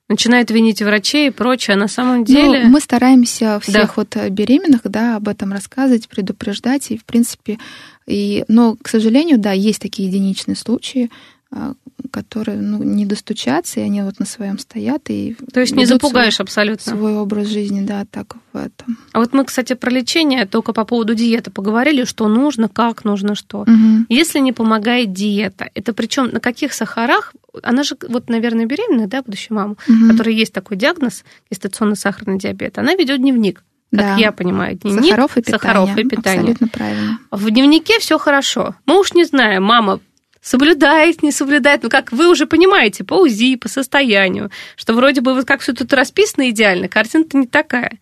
начинают 0.10 0.52
винить 0.52 0.82
врачей 0.82 1.28
и 1.28 1.32
прочее, 1.32 1.76
а 1.76 1.78
на 1.78 1.90
самом 1.90 2.20
ну, 2.20 2.26
деле... 2.26 2.64
Ну, 2.64 2.70
мы 2.70 2.80
стараемся 2.80 3.60
всех 3.60 3.88
да. 3.88 3.94
вот 3.98 4.16
беременных, 4.30 4.82
да, 4.86 5.18
об 5.18 5.28
этом 5.28 5.52
рассказывать, 5.52 6.08
предупреждать, 6.08 6.92
и, 6.92 6.98
в 6.98 7.04
принципе, 7.04 7.58
и, 8.06 8.46
но, 8.48 8.78
к 8.82 8.88
сожалению, 8.88 9.38
да, 9.38 9.52
есть 9.52 9.82
такие 9.82 10.08
единичные 10.08 10.56
случаи, 10.56 11.10
а, 11.52 11.74
которые 12.12 12.60
ну, 12.60 12.82
не 12.84 13.06
достучаться, 13.06 13.80
и 13.80 13.84
они 13.84 14.02
вот 14.02 14.20
на 14.20 14.26
своем 14.26 14.60
стоят. 14.60 15.10
И 15.10 15.36
То 15.54 15.60
есть 15.60 15.76
не 15.76 15.86
запугаешь 15.86 16.36
свой, 16.36 16.46
абсолютно. 16.46 16.92
Свой 16.92 17.16
образ 17.16 17.48
жизни, 17.48 17.82
да, 17.82 18.06
так 18.10 18.36
в 18.54 18.58
этом. 18.58 18.98
А 19.12 19.20
вот 19.20 19.34
мы, 19.34 19.46
кстати, 19.46 19.74
про 19.74 19.90
лечение 19.90 20.46
только 20.46 20.74
по 20.74 20.86
поводу 20.86 21.16
диеты 21.16 21.52
поговорили, 21.52 22.06
что 22.06 22.28
нужно, 22.28 22.70
как 22.70 23.04
нужно, 23.04 23.36
что. 23.36 23.62
Угу. 23.62 24.06
Если 24.10 24.40
не 24.40 24.54
помогает 24.54 25.14
диета, 25.14 25.70
это 25.74 25.94
причем 25.94 26.30
на 26.32 26.40
каких 26.40 26.74
сахарах? 26.74 27.34
Она 27.64 27.84
же, 27.84 27.98
вот, 28.08 28.30
наверное, 28.30 28.66
беременная, 28.66 29.08
да, 29.08 29.22
будущая 29.22 29.56
мама, 29.56 29.76
угу. 29.88 30.12
которая 30.12 30.34
есть 30.34 30.54
такой 30.54 30.78
диагноз, 30.78 31.24
гестационный 31.50 31.96
сахарный 31.96 32.38
диабет, 32.38 32.78
она 32.78 32.94
ведет 32.96 33.20
дневник 33.20 33.64
как 33.90 34.02
да. 34.02 34.16
я 34.18 34.34
понимаю, 34.34 34.76
дневник 34.76 35.06
сахаров 35.06 35.38
и 35.38 35.42
питания. 35.42 35.60
Сахаров 35.60 35.98
и 35.98 36.04
питания. 36.04 36.40
Абсолютно 36.40 36.68
правильно. 36.68 37.20
В 37.32 37.50
дневнике 37.50 38.00
все 38.00 38.18
хорошо. 38.18 38.76
Мы 38.86 39.00
уж 39.00 39.14
не 39.14 39.24
знаем, 39.24 39.64
мама 39.64 40.02
соблюдает, 40.48 41.24
не 41.24 41.32
соблюдает. 41.32 41.84
Ну, 41.84 41.90
как 41.90 42.12
вы 42.12 42.30
уже 42.30 42.46
понимаете, 42.46 43.04
по 43.04 43.16
УЗИ, 43.16 43.58
по 43.58 43.68
состоянию, 43.68 44.50
что 44.78 44.94
вроде 44.94 45.22
бы 45.22 45.34
вот 45.34 45.46
как 45.46 45.60
все 45.60 45.74
тут 45.74 45.92
расписано 45.94 46.50
идеально, 46.50 46.88
картина-то 46.88 47.38
не 47.38 47.48
такая. 47.48 48.00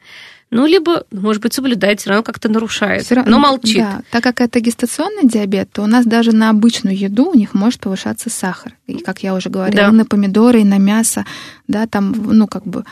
Ну, 0.51 0.67
либо, 0.67 1.05
может 1.12 1.41
быть, 1.41 1.53
соблюдает, 1.53 1.99
все 1.99 2.12
равно 2.12 2.23
как-то 2.23 2.49
нарушает, 2.49 3.12
равно, 3.12 3.31
но 3.31 3.39
молчит. 3.39 3.79
Да, 3.79 4.01
так 4.12 4.23
как 4.23 4.41
это 4.41 4.60
гестационный 4.60 5.27
диабет, 5.27 5.71
то 5.73 5.81
у 5.81 5.88
нас 5.88 6.05
даже 6.05 6.34
на 6.34 6.51
обычную 6.51 6.95
еду 6.95 7.31
у 7.31 7.34
них 7.36 7.55
может 7.55 7.79
повышаться 7.79 8.29
сахар. 8.29 8.73
И, 8.86 8.99
как 8.99 9.23
я 9.23 9.34
уже 9.34 9.49
говорила, 9.49 9.88
да. 9.88 9.91
на 9.91 10.05
помидоры 10.05 10.62
и 10.62 10.63
на 10.63 10.77
мясо, 10.77 11.25
да, 11.67 11.88
там, 11.88 12.12
ну, 12.12 12.47
как 12.47 12.65
бы 12.65 12.86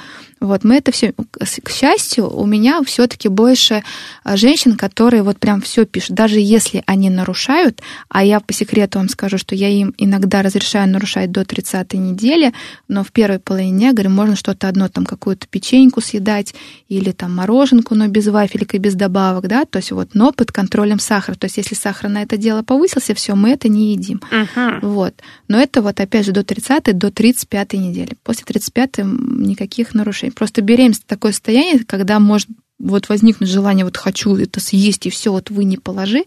вот, 0.44 0.66
мы 0.66 0.76
это 0.76 0.92
все, 0.92 1.14
к 1.14 1.70
счастью, 1.70 2.30
у 2.30 2.46
меня 2.46 2.82
все-таки 2.84 3.30
больше 3.30 3.82
а, 4.26 4.36
женщин, 4.36 4.76
которые 4.76 5.24
вот 5.24 5.40
прям 5.40 5.62
все 5.62 5.86
пишут, 5.86 6.16
даже 6.16 6.38
если 6.38 6.84
они 6.86 7.10
нарушают, 7.10 7.82
а 8.10 8.26
я 8.26 8.42
по 8.42 8.52
секрету 8.52 9.00
вам 9.00 9.08
скажу, 9.08 9.38
что 9.38 9.56
я 9.56 9.70
им 9.70 9.94
иногда 9.98 10.42
разрешаю 10.42 10.90
нарушать 10.90 11.32
до 11.32 11.46
30 11.46 11.94
недели, 11.94 12.54
но 12.90 13.06
в 13.06 13.14
первой 13.14 13.40
половине 13.40 13.78
дня, 13.78 13.94
говорю, 13.94 14.10
можно 14.10 14.36
что-то 14.36 14.68
одно, 14.68 14.90
там 14.90 15.06
какую-то 15.06 15.48
печеньку 15.48 16.02
съедать 16.02 16.54
или 16.90 17.12
там 17.12 17.34
мороженку, 17.34 17.96
но 17.96 18.08
без 18.08 18.28
вафелек 18.28 18.76
и 18.76 18.80
без 18.80 18.96
добавок, 18.96 19.48
да, 19.48 19.64
то 19.64 19.78
есть 19.78 19.94
вот, 19.94 20.10
но 20.14 20.34
под 20.34 20.52
контролем 20.52 21.00
сахара, 21.00 21.36
то 21.36 21.46
есть 21.46 21.56
если 21.56 21.76
сахар 21.76 22.10
на 22.10 22.22
это 22.22 22.36
дело 22.36 22.64
повысился, 22.64 23.16
все, 23.16 23.36
мы 23.36 23.52
это 23.52 23.70
не 23.70 23.94
едим. 23.94 24.22
Uh-huh. 24.30 24.80
Вот. 24.82 25.14
Но 25.48 25.58
это 25.58 25.82
вот 25.82 26.02
опять 26.02 26.26
же 26.26 26.34
до 26.34 26.44
30 26.44 26.98
до 26.98 27.12
35 27.12 27.74
недели. 27.74 28.18
После 28.24 28.44
35 28.71 29.06
никаких 29.39 29.93
нарушений. 29.93 30.32
Просто 30.32 30.62
беременность 30.62 31.06
такое 31.06 31.32
состояние, 31.32 31.84
когда 31.86 32.19
может 32.19 32.47
вот 32.80 33.08
возникнуть 33.08 33.49
желание, 33.49 33.86
вот 33.86 33.97
хочу 33.97 34.36
это 34.36 34.60
съесть, 34.60 35.06
и 35.06 35.10
все, 35.10 35.32
вот 35.32 35.49
вы 35.49 35.63
не 35.63 35.78
положи, 35.78 36.26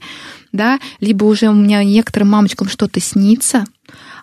да, 0.53 0.79
либо 1.01 1.25
уже 1.25 1.49
у 1.49 1.55
меня 1.55 1.85
некоторым 1.85 2.31
мамочкам 2.31 2.68
что-то 2.68 2.99
снится, 2.99 3.64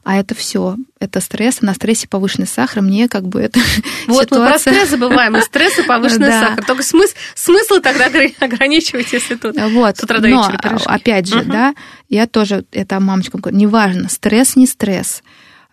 а 0.03 0.17
это 0.17 0.33
все, 0.33 0.77
это 0.99 1.21
стресс, 1.21 1.61
на 1.61 1.75
стрессе 1.75 2.07
повышенный 2.07 2.47
сахар, 2.47 2.81
мне 2.81 3.07
как 3.07 3.27
бы 3.27 3.39
это 3.39 3.59
Вот 4.07 4.23
ситуация... 4.23 4.41
мы 4.41 4.49
про 4.49 4.59
стресс 4.59 4.89
забываем, 4.89 5.37
и 5.37 5.41
стресс, 5.41 5.77
и 5.77 5.83
повышенный 5.87 6.29
да. 6.29 6.41
сахар. 6.41 6.65
Только 6.65 6.81
смысл, 6.83 7.13
смысл 7.35 7.79
тогда 7.81 8.07
ограничивать, 8.39 9.13
если 9.13 9.35
тут 9.35 9.55
вот. 9.55 9.97
с 9.97 10.03
утра 10.03 10.19
до 10.19 10.27
вечера 10.27 10.59
Но, 10.71 10.79
опять 10.85 11.27
же, 11.27 11.41
угу. 11.41 11.51
да, 11.51 11.75
я 12.09 12.25
тоже 12.25 12.65
это 12.71 12.99
мамочкам 12.99 13.41
говорю, 13.41 13.57
неважно, 13.57 14.09
стресс, 14.09 14.55
не 14.55 14.65
стресс, 14.65 15.21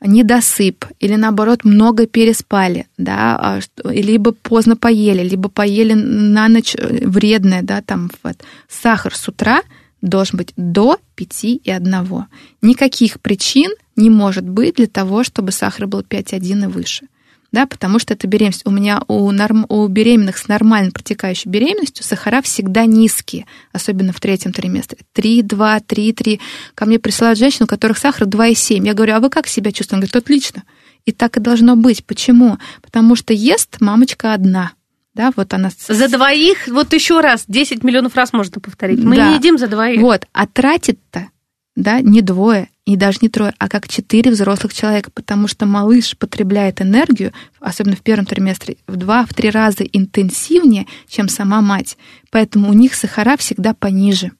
недосып 0.02 0.86
или 0.98 1.16
наоборот 1.16 1.64
много 1.64 2.06
переспали, 2.06 2.86
да, 2.96 3.36
а 3.36 3.60
либо 3.84 4.32
поздно 4.32 4.76
поели, 4.76 5.22
либо 5.22 5.48
поели 5.48 5.92
на 5.94 6.48
ночь 6.48 6.74
э, 6.74 7.06
вредное, 7.06 7.62
да, 7.62 7.82
там 7.82 8.10
вот. 8.22 8.36
сахар 8.68 9.14
с 9.14 9.28
утра 9.28 9.62
должен 10.00 10.38
быть 10.38 10.52
до 10.56 10.98
5 11.16 11.44
и 11.44 11.70
1. 11.70 12.24
Никаких 12.62 13.20
причин 13.20 13.70
не 13.96 14.08
может 14.08 14.48
быть 14.48 14.76
для 14.76 14.86
того, 14.86 15.24
чтобы 15.24 15.52
сахар 15.52 15.86
был 15.86 16.00
5,1 16.00 16.64
и 16.64 16.66
выше 16.66 17.06
да, 17.52 17.66
потому 17.66 17.98
что 17.98 18.14
это 18.14 18.26
беременность. 18.26 18.62
У 18.64 18.70
меня 18.70 19.02
у, 19.08 19.30
норм, 19.30 19.66
у 19.68 19.86
беременных 19.88 20.38
с 20.38 20.48
нормально 20.48 20.92
протекающей 20.92 21.50
беременностью 21.50 22.04
сахара 22.04 22.42
всегда 22.42 22.86
низкие, 22.86 23.46
особенно 23.72 24.12
в 24.12 24.20
третьем 24.20 24.52
триместре. 24.52 24.98
3, 25.12 25.42
2, 25.42 25.80
3, 25.80 26.12
3. 26.12 26.40
Ко 26.74 26.86
мне 26.86 26.98
присылают 26.98 27.38
женщины, 27.38 27.64
у 27.64 27.68
которых 27.68 27.98
сахар 27.98 28.26
2,7. 28.26 28.86
Я 28.86 28.94
говорю, 28.94 29.14
а 29.16 29.20
вы 29.20 29.30
как 29.30 29.46
себя 29.46 29.72
чувствуете? 29.72 29.96
Он 29.96 30.00
говорит, 30.00 30.16
отлично. 30.16 30.62
И 31.06 31.12
так 31.12 31.36
и 31.36 31.40
должно 31.40 31.76
быть. 31.76 32.04
Почему? 32.04 32.58
Потому 32.82 33.16
что 33.16 33.32
ест 33.32 33.80
мамочка 33.80 34.34
одна. 34.34 34.72
Да, 35.14 35.32
вот 35.34 35.52
она... 35.52 35.70
За 35.88 36.08
двоих, 36.08 36.68
вот 36.68 36.92
еще 36.92 37.20
раз, 37.20 37.44
10 37.48 37.82
миллионов 37.82 38.14
раз 38.14 38.32
можно 38.32 38.60
повторить. 38.60 39.00
Мы 39.00 39.16
да. 39.16 39.30
не 39.30 39.36
едим 39.36 39.58
за 39.58 39.66
двоих. 39.66 40.00
Вот, 40.00 40.26
а 40.32 40.46
тратит-то, 40.46 41.28
да, 41.74 42.00
не 42.00 42.22
двое, 42.22 42.68
и 42.86 42.96
даже 42.96 43.18
не 43.22 43.28
трое, 43.28 43.54
а 43.58 43.68
как 43.68 43.88
четыре 43.88 44.30
взрослых 44.30 44.74
человека, 44.74 45.10
потому 45.12 45.48
что 45.48 45.66
малыш 45.66 46.16
потребляет 46.16 46.80
энергию, 46.80 47.32
особенно 47.60 47.96
в 47.96 48.00
первом 48.00 48.26
триместре, 48.26 48.76
в 48.86 48.96
два-в 48.96 49.32
три 49.34 49.50
раза 49.50 49.84
интенсивнее, 49.84 50.86
чем 51.06 51.28
сама 51.28 51.60
мать. 51.60 51.96
Поэтому 52.30 52.70
у 52.70 52.72
них 52.72 52.94
сахара 52.94 53.36
всегда 53.36 53.74
пониже. 53.74 54.32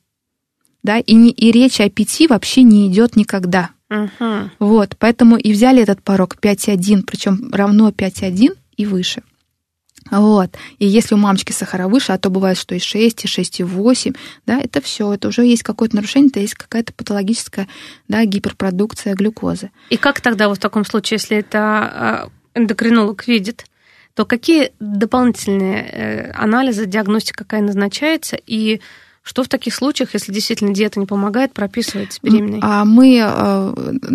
Да, 0.83 0.99
и, 0.99 1.15
не, 1.15 1.31
и 1.31 1.53
речь 1.53 1.81
о 1.81 1.91
пяти 1.91 2.27
вообще 2.27 2.63
не 2.63 2.89
идет 2.89 3.15
никогда. 3.15 3.71
Uh-huh. 3.91 4.49
Вот, 4.59 4.97
поэтому 4.99 5.37
и 5.37 5.53
взяли 5.53 5.83
этот 5.83 6.03
порог 6.03 6.37
5,1, 6.41 7.03
причем 7.03 7.51
равно 7.53 7.91
5,1 7.91 8.57
и 8.77 8.87
выше. 8.87 9.23
Вот. 10.11 10.57
И 10.79 10.87
если 10.87 11.15
у 11.15 11.19
мамочки 11.19 11.53
сахара 11.53 11.89
выше, 11.89 12.13
а 12.13 12.19
то 12.19 12.31
бывает, 12.31 12.59
что 12.59 12.75
и 12.75 12.79
6, 12.79 13.25
и 13.25 13.29
6, 13.29 13.61
и 13.61 13.65
8, 13.65 14.13
да, 14.47 14.61
это 14.61 14.81
все, 14.81 15.13
это 15.15 15.29
уже 15.29 15.45
есть 15.45 15.63
какое-то 15.63 15.97
нарушение, 15.97 16.31
это 16.31 16.41
есть 16.41 16.55
какая-то 16.55 16.93
патологическая 16.93 17.69
да, 18.09 18.25
гиперпродукция 18.25 19.15
глюкозы. 19.15 19.71
И 19.91 19.97
как 19.97 20.21
тогда 20.21 20.49
вот 20.49 20.59
в 20.59 20.61
таком 20.61 20.85
случае, 20.85 21.17
если 21.17 21.39
это 21.39 21.59
а, 21.59 22.29
эндокринолог 22.55 23.27
видит, 23.27 23.65
то 24.15 24.25
какие 24.27 24.73
дополнительные 24.81 25.83
э, 25.83 26.31
анализы, 26.33 26.87
диагностика 26.87 27.45
какая 27.45 27.63
назначается, 27.63 28.37
и 28.45 28.81
что 29.23 29.43
в 29.43 29.49
таких 29.49 29.75
случаях, 29.75 30.15
если 30.15 30.33
действительно 30.33 30.75
диета 30.75 30.99
не 30.99 31.07
помогает, 31.07 31.53
прописывать 31.53 32.19
беременной? 32.23 32.61
А 32.63 32.85
мы 32.85 33.21
э, 33.23 33.75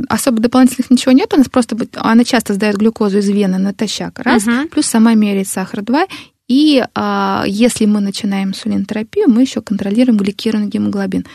особо 0.09 0.39
дополнительных 0.39 0.89
ничего 0.89 1.11
нет, 1.11 1.33
у 1.33 1.37
нас 1.37 1.47
просто 1.47 1.77
она 1.93 2.23
часто 2.23 2.53
сдает 2.53 2.77
глюкозу 2.77 3.19
из 3.19 3.29
вены 3.29 3.59
натощак, 3.59 4.19
раз, 4.19 4.47
угу. 4.47 4.67
плюс 4.69 4.87
сама 4.87 5.13
меряет 5.13 5.47
сахар, 5.47 5.83
два, 5.83 6.07
и 6.47 6.83
а, 6.93 7.43
если 7.47 7.85
мы 7.85 8.01
начинаем 8.01 8.49
инсулинотерапию, 8.49 9.29
мы 9.29 9.41
еще 9.41 9.61
контролируем 9.61 10.17
гликированный 10.17 10.67
гемоглобин. 10.67 11.25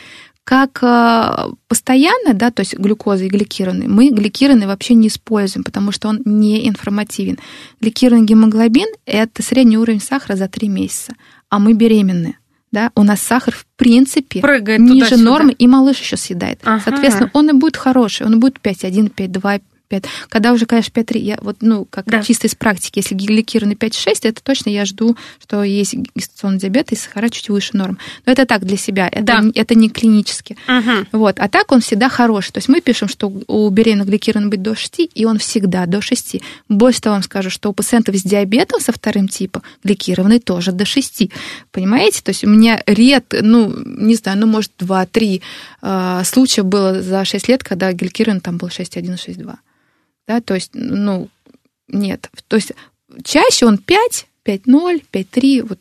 Как 0.43 0.79
а, 0.81 1.49
постоянно, 1.67 2.33
да, 2.33 2.49
то 2.49 2.61
есть 2.61 2.77
глюкоза 2.77 3.25
и 3.25 3.29
гликированный, 3.29 3.87
мы 3.87 4.09
гликированный 4.09 4.67
вообще 4.67 4.93
не 4.93 5.07
используем, 5.09 5.63
потому 5.63 5.91
что 5.91 6.07
он 6.07 6.21
не 6.25 6.67
информативен. 6.67 7.39
Гликированный 7.79 8.25
гемоглобин– 8.25 8.87
это 9.05 9.43
средний 9.43 9.77
уровень 9.77 10.01
сахара 10.01 10.35
за 10.35 10.47
3 10.47 10.67
месяца, 10.69 11.13
а 11.49 11.59
мы 11.59 11.73
беременны 11.73 12.37
да, 12.71 12.91
у 12.95 13.03
нас 13.03 13.21
сахар 13.21 13.53
в 13.53 13.65
принципе 13.75 14.41
Прыгает 14.41 14.79
ниже 14.79 15.17
нормы, 15.17 15.51
и 15.51 15.67
малыш 15.67 15.99
еще 15.99 16.17
съедает. 16.17 16.61
Ага. 16.63 16.81
Соответственно, 16.83 17.29
он 17.33 17.49
и 17.49 17.53
будет 17.53 17.77
хороший, 17.77 18.25
он 18.25 18.39
будет 18.39 18.59
5,1, 18.63 19.13
5,2, 19.13 19.61
5. 19.91 20.05
Когда 20.29 20.53
уже, 20.53 20.65
конечно, 20.65 20.91
5-3, 20.91 21.17
я 21.19 21.37
вот, 21.41 21.57
ну, 21.59 21.85
как 21.89 22.05
да. 22.05 22.23
чисто 22.23 22.47
из 22.47 22.55
практики, 22.55 22.99
если 22.99 23.13
гликированный 23.13 23.75
5-6, 23.75 24.19
это 24.23 24.41
точно 24.41 24.69
я 24.69 24.85
жду, 24.85 25.17
что 25.43 25.63
есть 25.63 25.95
гестационный 26.15 26.59
диабет 26.59 26.93
и 26.93 26.95
сахара 26.95 27.27
чуть 27.29 27.49
выше 27.49 27.71
норм. 27.73 27.97
Но 28.25 28.31
это 28.31 28.45
так 28.45 28.65
для 28.65 28.77
себя, 28.77 29.09
это, 29.11 29.23
да. 29.23 29.43
это 29.53 29.75
не 29.75 29.89
клинически. 29.89 30.55
Угу. 30.67 31.19
Вот. 31.19 31.39
А 31.39 31.49
так 31.49 31.71
он 31.73 31.81
всегда 31.81 32.07
хороший. 32.07 32.53
То 32.53 32.59
есть 32.59 32.69
мы 32.69 32.79
пишем, 32.79 33.09
что 33.09 33.31
у 33.47 33.69
беременных 33.69 34.07
гликирован 34.07 34.49
быть 34.49 34.61
до 34.61 34.75
6, 34.75 35.09
и 35.13 35.25
он 35.25 35.37
всегда 35.39 35.85
до 35.85 35.99
6. 36.01 36.37
Больше 36.69 37.01
того 37.01 37.15
вам 37.15 37.23
скажу, 37.23 37.49
что 37.49 37.69
у 37.69 37.73
пациентов 37.73 38.15
с 38.15 38.23
диабетом 38.23 38.79
со 38.79 38.93
вторым 38.93 39.27
типом 39.27 39.61
гликированный 39.83 40.39
тоже 40.39 40.71
до 40.71 40.85
6. 40.85 41.29
Понимаете? 41.71 42.21
То 42.23 42.29
есть 42.29 42.45
у 42.45 42.47
меня 42.47 42.81
ред, 42.85 43.33
ну, 43.41 43.73
не 43.85 44.15
знаю, 44.15 44.37
ну, 44.39 44.47
может, 44.47 44.71
2-3 44.79 45.41
э, 45.81 46.21
случая 46.23 46.63
было 46.63 47.01
за 47.01 47.25
6 47.25 47.49
лет, 47.49 47.63
когда 47.63 47.91
гликирован 47.91 48.39
там 48.39 48.57
был 48.57 48.69
6,1, 48.69 49.15
6,2 49.15 49.57
да, 50.27 50.41
то 50.41 50.55
есть, 50.55 50.71
ну, 50.73 51.29
нет. 51.87 52.29
То 52.47 52.55
есть 52.55 52.73
чаще 53.23 53.65
он 53.65 53.77
5, 53.77 54.27
5,0, 54.45 55.03
5,3, 55.11 55.67
вот 55.67 55.79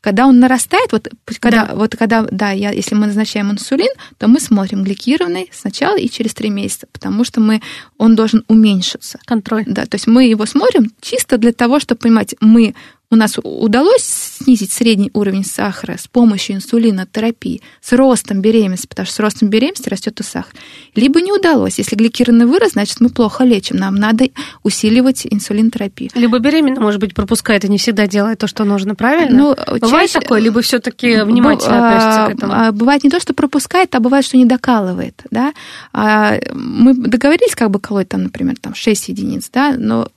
когда 0.00 0.28
он 0.28 0.38
нарастает, 0.38 0.92
вот 0.92 1.08
когда, 1.40 1.66
да. 1.66 1.74
вот 1.74 1.96
когда, 1.96 2.22
да, 2.30 2.52
я, 2.52 2.70
если 2.70 2.94
мы 2.94 3.06
назначаем 3.06 3.50
инсулин, 3.50 3.90
то 4.18 4.28
мы 4.28 4.38
смотрим 4.38 4.84
гликированный 4.84 5.50
сначала 5.52 5.98
и 5.98 6.08
через 6.08 6.32
три 6.32 6.48
месяца, 6.48 6.86
потому 6.92 7.24
что 7.24 7.40
мы, 7.40 7.60
он 7.98 8.14
должен 8.14 8.44
уменьшиться. 8.46 9.18
Контроль. 9.24 9.64
Да, 9.66 9.84
то 9.84 9.96
есть 9.96 10.06
мы 10.06 10.26
его 10.26 10.46
смотрим 10.46 10.92
чисто 11.00 11.38
для 11.38 11.52
того, 11.52 11.80
чтобы 11.80 11.98
понимать, 11.98 12.36
мы 12.40 12.76
у 13.10 13.16
нас 13.16 13.38
удалось 13.42 14.02
снизить 14.02 14.72
средний 14.72 15.10
уровень 15.14 15.44
сахара 15.44 15.96
с 15.96 16.08
помощью 16.08 16.56
инсулинотерапии, 16.56 17.62
с 17.80 17.92
ростом 17.92 18.40
беременности, 18.40 18.86
потому 18.86 19.06
что 19.06 19.14
с 19.16 19.20
ростом 19.20 19.48
беременности 19.48 19.88
растет 19.88 20.18
и 20.20 20.22
сахар. 20.24 20.52
Либо 20.94 21.20
не 21.20 21.32
удалось. 21.32 21.78
Если 21.78 21.94
гликированный 21.94 22.46
вырос, 22.46 22.72
значит, 22.72 23.00
мы 23.00 23.08
плохо 23.08 23.44
лечим. 23.44 23.76
Нам 23.76 23.94
надо 23.94 24.26
усиливать 24.62 25.26
инсулинотерапию. 25.30 26.10
Либо 26.14 26.38
беременна, 26.38 26.80
может 26.80 27.00
быть, 27.00 27.14
пропускает 27.14 27.64
и 27.64 27.68
не 27.68 27.78
всегда 27.78 28.06
делает 28.06 28.38
то, 28.38 28.46
что 28.46 28.64
нужно, 28.64 28.94
правильно? 28.94 29.38
Ну, 29.38 29.78
бывает 29.80 30.10
чаще... 30.10 30.20
такое, 30.20 30.40
либо 30.40 30.60
все 30.62 30.80
таки 30.80 31.22
внимательно 31.22 31.78
Б- 31.78 31.86
относится 31.86 32.26
к 32.26 32.34
этому? 32.36 32.52
А, 32.52 32.72
бывает 32.72 33.04
не 33.04 33.10
то, 33.10 33.20
что 33.20 33.34
пропускает, 33.34 33.94
а 33.94 34.00
бывает, 34.00 34.24
что 34.24 34.36
не 34.36 34.46
докалывает. 34.46 35.22
Да? 35.30 35.52
А 35.92 36.38
мы 36.52 36.94
договорились 36.94 37.54
как 37.54 37.70
бы 37.70 37.78
колоть 37.78 38.08
там, 38.08 38.24
например, 38.24 38.56
там 38.60 38.74
6 38.74 39.08
единиц, 39.08 39.48
да, 39.52 39.74
но 39.78 40.08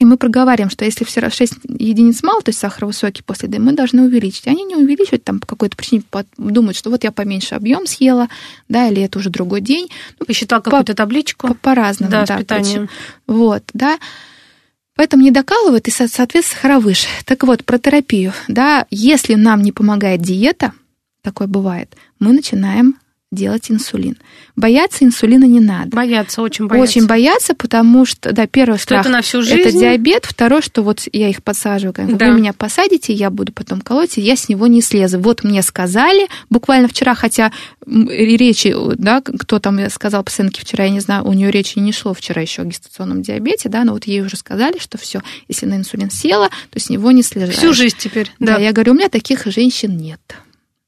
и 0.00 0.04
мы 0.06 0.16
проговариваем, 0.16 0.70
что 0.70 0.86
если 0.86 1.04
все 1.04 1.28
6 1.28 1.58
единиц 1.78 2.22
мало, 2.22 2.40
то 2.40 2.48
есть 2.48 2.58
сахар 2.58 2.86
высокий 2.86 3.22
после 3.22 3.48
еды, 3.48 3.58
мы 3.60 3.74
должны 3.74 4.02
увеличить. 4.02 4.48
Они 4.48 4.64
не 4.64 4.74
увеличивают 4.74 5.24
там 5.24 5.40
по 5.40 5.46
какой-то 5.46 5.76
причине, 5.76 6.02
думают, 6.38 6.78
что 6.78 6.88
вот 6.88 7.04
я 7.04 7.12
поменьше 7.12 7.54
объем 7.54 7.86
съела, 7.86 8.28
да, 8.66 8.88
или 8.88 9.02
это 9.02 9.18
уже 9.18 9.28
другой 9.28 9.60
день. 9.60 9.90
Ну, 10.18 10.24
Посчитал 10.24 10.62
какую-то 10.62 10.94
табличку. 10.94 11.48
По, 11.48 11.54
по-разному, 11.54 12.10
да, 12.10 12.24
да. 12.24 12.36
С 12.38 12.40
питанием. 12.40 12.88
Вот, 13.26 13.62
да. 13.74 13.98
Поэтому 14.96 15.22
не 15.22 15.30
докалывают, 15.30 15.86
и, 15.86 15.90
соответственно, 15.90 16.42
сахара 16.42 16.80
выше. 16.80 17.06
Так 17.26 17.42
вот, 17.42 17.66
про 17.66 17.78
терапию. 17.78 18.32
Да, 18.48 18.86
если 18.90 19.34
нам 19.34 19.60
не 19.62 19.70
помогает 19.70 20.22
диета, 20.22 20.72
такое 21.20 21.46
бывает, 21.46 21.94
мы 22.18 22.32
начинаем 22.32 22.96
делать 23.32 23.70
инсулин. 23.70 24.16
Бояться 24.56 25.04
инсулина 25.04 25.44
не 25.44 25.60
надо. 25.60 25.90
Бояться, 25.94 26.42
очень 26.42 26.66
бояться. 26.66 26.98
Очень 26.98 27.06
бояться, 27.06 27.54
потому 27.54 28.04
что, 28.04 28.32
да, 28.32 28.48
первый 28.48 28.76
что 28.76 28.84
страх 28.84 29.00
это 29.02 29.10
на 29.10 29.22
всю 29.22 29.42
жизнь. 29.42 29.60
Это 29.60 29.72
диабет, 29.72 30.24
второй, 30.24 30.62
что 30.62 30.82
вот 30.82 31.06
я 31.12 31.28
их 31.28 31.42
подсаживаю, 31.44 31.94
как 31.94 32.16
да. 32.16 32.26
вы 32.26 32.32
меня 32.32 32.52
посадите, 32.52 33.12
я 33.12 33.30
буду 33.30 33.52
потом 33.52 33.82
колоть, 33.82 34.18
и 34.18 34.20
я 34.20 34.34
с 34.34 34.48
него 34.48 34.66
не 34.66 34.82
слезу. 34.82 35.20
Вот 35.20 35.44
мне 35.44 35.62
сказали, 35.62 36.26
буквально 36.48 36.88
вчера, 36.88 37.14
хотя 37.14 37.52
речи, 37.86 38.74
да, 38.96 39.20
кто 39.20 39.60
там 39.60 39.88
сказал 39.90 40.24
пациентке 40.24 40.62
вчера, 40.62 40.84
я 40.84 40.90
не 40.90 41.00
знаю, 41.00 41.24
у 41.24 41.32
нее 41.32 41.52
речи 41.52 41.78
не 41.78 41.92
шло 41.92 42.14
вчера 42.14 42.42
еще 42.42 42.62
о 42.62 42.64
гестационном 42.64 43.22
диабете, 43.22 43.68
да, 43.68 43.84
но 43.84 43.92
вот 43.92 44.04
ей 44.08 44.22
уже 44.22 44.36
сказали, 44.36 44.78
что 44.78 44.98
все, 44.98 45.22
если 45.46 45.66
на 45.66 45.74
инсулин 45.74 46.10
села, 46.10 46.50
то 46.70 46.80
с 46.80 46.90
него 46.90 47.12
не 47.12 47.22
слезаешь. 47.22 47.54
Всю 47.54 47.72
жизнь 47.74 47.96
теперь. 47.96 48.32
Да, 48.40 48.56
да 48.56 48.58
я 48.60 48.72
говорю, 48.72 48.92
у 48.92 48.96
меня 48.96 49.08
таких 49.08 49.46
женщин 49.46 49.96
нет 49.96 50.20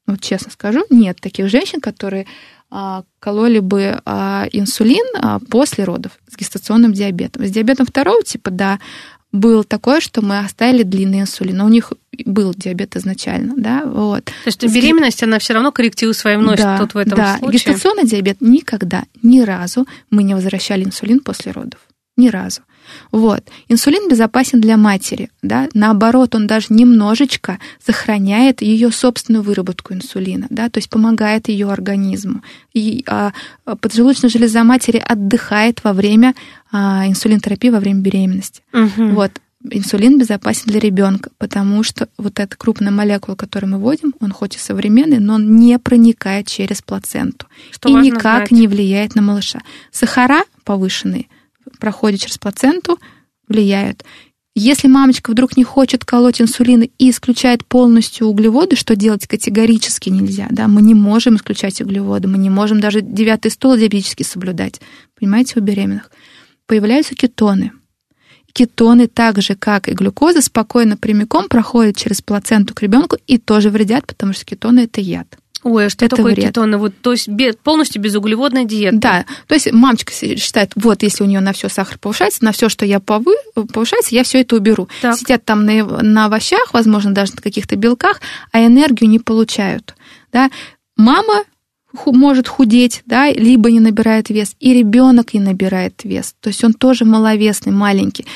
вот 0.07 0.21
честно 0.21 0.51
скажу, 0.51 0.85
нет 0.91 1.21
таких 1.21 1.49
женщин, 1.49 1.81
которые 1.81 2.27
а, 2.71 3.05
кололи 3.21 3.59
бы 3.59 4.01
а, 4.05 4.47
инсулин 4.53 5.05
а, 5.21 5.39
после 5.51 5.85
родов 5.85 6.13
с 6.29 6.37
гестационным 6.37 6.93
диабетом. 6.93 7.45
С 7.47 7.51
диабетом 7.51 7.87
второго 7.87 8.23
типа, 8.23 8.51
да, 8.51 8.81
было 9.31 9.65
такое, 9.65 10.01
что 10.01 10.23
мы 10.23 10.41
оставили 10.41 10.83
длинный 10.83 11.21
инсулин, 11.21 11.57
но 11.57 11.65
у 11.65 11.69
них 11.69 11.93
был 12.27 12.53
диабет 12.55 12.97
изначально, 12.97 13.55
да, 13.57 13.85
вот. 13.87 14.27
То 14.27 14.33
есть 14.47 14.63
беременность, 14.63 15.23
она 15.23 15.39
все 15.39 15.55
равно 15.55 15.73
коррективы 15.73 16.13
свои 16.13 16.37
вносит 16.37 16.65
да, 16.65 16.79
тут 16.79 16.95
в 16.95 16.99
этом 16.99 17.17
да. 17.17 17.39
случае? 17.39 17.59
гестационный 17.59 18.05
диабет 18.05 18.41
никогда, 18.41 19.05
ни 19.23 19.41
разу 19.41 19.87
мы 20.11 20.23
не 20.23 20.35
возвращали 20.35 20.85
инсулин 20.85 21.21
после 21.21 21.53
родов. 21.53 21.81
Ни 22.19 22.29
разу. 22.29 22.61
Вот. 23.11 23.45
Инсулин 23.69 24.09
безопасен 24.09 24.61
для 24.61 24.77
матери, 24.77 25.31
да, 25.43 25.69
наоборот, 25.75 26.35
он 26.35 26.47
даже 26.47 26.67
немножечко 26.71 27.59
сохраняет 27.85 28.63
ее 28.63 28.91
собственную 28.91 29.43
выработку 29.43 29.95
инсулина, 29.95 30.47
да, 30.51 30.69
то 30.69 30.79
есть 30.79 30.91
помогает 30.91 31.49
ее 31.49 31.71
организму. 31.71 32.43
И 32.73 33.05
а, 33.07 33.33
поджелудочная 33.65 34.31
железа 34.31 34.65
матери 34.65 35.03
отдыхает 35.05 35.83
во 35.85 35.93
время 35.93 36.35
а, 36.71 37.07
инсулинотерапии, 37.07 37.71
во 37.71 37.81
время 37.81 38.01
беременности. 38.01 38.63
Угу. 38.73 39.09
Вот. 39.15 39.33
Инсулин 39.71 40.19
безопасен 40.19 40.65
для 40.67 40.81
ребенка, 40.81 41.31
потому 41.39 41.85
что 41.85 42.09
вот 42.19 42.41
эта 42.41 42.57
крупная 42.57 42.91
молекула, 42.91 43.37
которую 43.37 43.71
мы 43.73 43.79
вводим, 43.79 44.13
он 44.21 44.33
хоть 44.33 44.57
и 44.57 44.59
современный, 44.59 45.21
но 45.21 45.35
он 45.35 45.55
не 45.57 45.79
проникает 45.79 46.49
через 46.49 46.83
плаценту 46.83 47.47
что 47.71 47.89
и 47.89 47.93
никак 47.93 48.49
знать. 48.49 48.51
не 48.51 48.67
влияет 48.67 49.15
на 49.15 49.23
малыша. 49.23 49.61
Сахара 49.93 50.43
повышенные– 50.65 51.27
проходят 51.83 52.21
через 52.21 52.39
плаценту, 52.39 53.01
влияют. 53.49 54.05
Если 54.55 54.87
мамочка 54.87 55.33
вдруг 55.33 55.57
не 55.57 55.65
хочет 55.65 56.05
колоть 56.05 56.41
инсулин 56.41 56.83
и 56.83 57.11
исключает 57.11 57.67
полностью 57.67 58.29
углеводы, 58.29 58.77
что 58.77 58.95
делать 58.95 59.27
категорически 59.27 60.09
нельзя, 60.09 60.47
да, 60.51 60.69
мы 60.69 60.81
не 60.81 60.95
можем 60.95 61.35
исключать 61.35 61.81
углеводы, 61.81 62.29
мы 62.29 62.39
не 62.39 62.51
можем 62.51 62.79
даже 62.79 63.01
девятый 63.01 63.51
стол 63.51 63.77
диабетически 63.77 64.23
соблюдать, 64.23 64.81
понимаете, 65.19 65.59
у 65.59 65.61
беременных. 65.61 66.13
Появляются 66.67 67.17
кетоны. 67.17 67.73
Кетоны, 68.53 69.09
так 69.09 69.43
же 69.43 69.57
как 69.57 69.89
и 69.89 69.93
глюкоза, 69.93 70.41
спокойно 70.41 70.97
прямиком 70.97 71.49
проходят 71.49 71.97
через 71.97 72.23
плаценту 72.23 72.75
к 72.75 72.83
ребенку 72.83 73.17
и 73.27 73.39
тоже 73.39 73.71
вредят, 73.71 74.07
потому 74.07 74.35
что 74.35 74.45
кетоны 74.45 74.81
это 74.81 75.01
яд. 75.01 75.37
Ой, 75.65 75.87
а 75.87 75.91
что 75.91 76.05
это 76.05 76.17
такое 76.17 76.35
вред. 76.35 76.47
кетоны? 76.47 76.77
Вот, 76.77 76.93
то 77.01 77.13
есть 77.13 77.29
без, 77.29 77.55
полностью 77.57 78.03
безуглеводная 78.03 78.65
диета. 78.65 78.97
Да, 78.97 79.25
то 79.47 79.55
есть 79.55 79.71
мамочка 79.73 80.13
считает, 80.13 80.73
вот 80.75 81.03
если 81.03 81.23
у 81.23 81.27
нее 81.27 81.41
на 81.41 81.53
все 81.53 81.69
сахар 81.69 81.99
повышается, 81.99 82.45
на 82.45 82.53
все, 82.53 82.69
что 82.69 82.85
я 82.85 83.01
повы, 83.01 83.35
повышается, 83.55 84.15
я 84.15 84.25
все 84.25 84.41
это 84.41 84.57
уберу. 84.57 84.89
Так. 85.01 85.17
Сидят 85.17 85.45
там 85.45 85.65
на, 85.65 85.85
на 85.85 86.27
овощах, 86.27 86.73
возможно, 86.73 87.13
даже 87.13 87.33
на 87.37 87.43
каких-то 87.43 87.77
белках, 87.77 88.21
а 88.51 88.65
энергию 88.65 89.09
не 89.09 89.19
получают. 89.19 89.95
Да? 90.33 90.51
Мама 90.97 91.45
может 92.07 92.49
худеть, 92.49 93.03
да, 93.07 93.31
либо 93.31 93.71
не 93.71 93.81
набирает 93.81 94.31
вес, 94.31 94.57
и 94.61 94.73
ребенок 94.73 95.35
не 95.35 95.41
набирает 95.41 96.05
вес. 96.05 96.35
То 96.41 96.49
есть 96.49 96.65
он 96.65 96.73
тоже 96.73 97.05
маловесный, 97.05 97.73
маленький. 97.73 98.27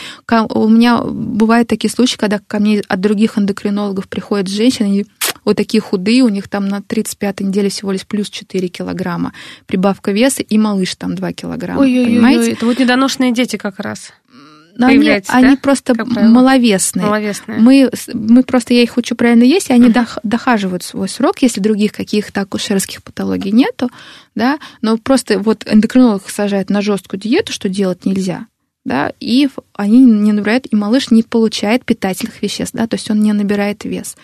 У 0.50 0.68
меня 0.68 1.00
бывают 1.02 1.68
такие 1.68 1.90
случаи, 1.90 2.16
когда 2.16 2.38
ко 2.38 2.58
мне 2.58 2.82
от 2.86 3.00
других 3.00 3.38
эндокринологов 3.38 4.08
приходят 4.08 4.48
женщины, 4.48 5.00
и 5.00 5.06
вот 5.46 5.56
такие 5.56 5.80
худые, 5.80 6.22
у 6.22 6.28
них 6.28 6.48
там 6.48 6.68
на 6.68 6.80
35-й 6.80 7.44
неделе 7.44 7.70
всего 7.70 7.92
лишь 7.92 8.06
плюс 8.06 8.28
4 8.28 8.68
килограмма. 8.68 9.32
Прибавка 9.66 10.12
веса, 10.12 10.42
и 10.42 10.58
малыш 10.58 10.96
там 10.96 11.14
2 11.14 11.32
килограмма. 11.32 11.80
Понимаете? 11.80 12.52
Это 12.52 12.66
вот 12.66 12.78
недоношенные 12.78 13.32
дети 13.32 13.56
как 13.56 13.78
раз. 13.78 14.12
они, 14.78 14.96
появляется, 14.98 15.32
они 15.32 15.50
да? 15.54 15.56
просто 15.56 15.94
Как 15.94 16.12
правило. 16.12 16.30
маловесные. 16.30 17.06
Маловесные. 17.06 17.60
Мы, 17.60 17.90
мы 18.12 18.42
просто, 18.42 18.74
я 18.74 18.82
их 18.82 18.96
учу 18.98 19.14
правильно 19.14 19.44
есть, 19.44 19.70
и 19.70 19.72
они 19.72 19.88
дох- 19.88 20.18
дохаживают 20.22 20.82
свой 20.82 21.08
срок, 21.08 21.40
если 21.40 21.60
других 21.60 21.92
каких-то 21.92 22.42
акушерских 22.42 23.02
патологий 23.02 23.52
нету, 23.52 23.88
да, 24.34 24.58
но 24.82 24.98
просто 24.98 25.38
вот 25.38 25.64
эндокринолог 25.66 26.28
сажает 26.28 26.68
на 26.70 26.82
жесткую 26.82 27.20
диету, 27.20 27.52
что 27.52 27.68
делать 27.70 28.04
нельзя, 28.04 28.48
да, 28.84 29.12
и 29.18 29.48
они 29.74 30.04
не 30.04 30.32
набирают, 30.32 30.66
и 30.70 30.76
малыш 30.76 31.10
не 31.10 31.22
получает 31.22 31.84
питательных 31.84 32.42
веществ, 32.42 32.74
да, 32.74 32.86
то 32.86 32.96
есть 32.96 33.10
он 33.10 33.20
не 33.22 33.32
набирает 33.32 33.84
вес. 33.84 34.16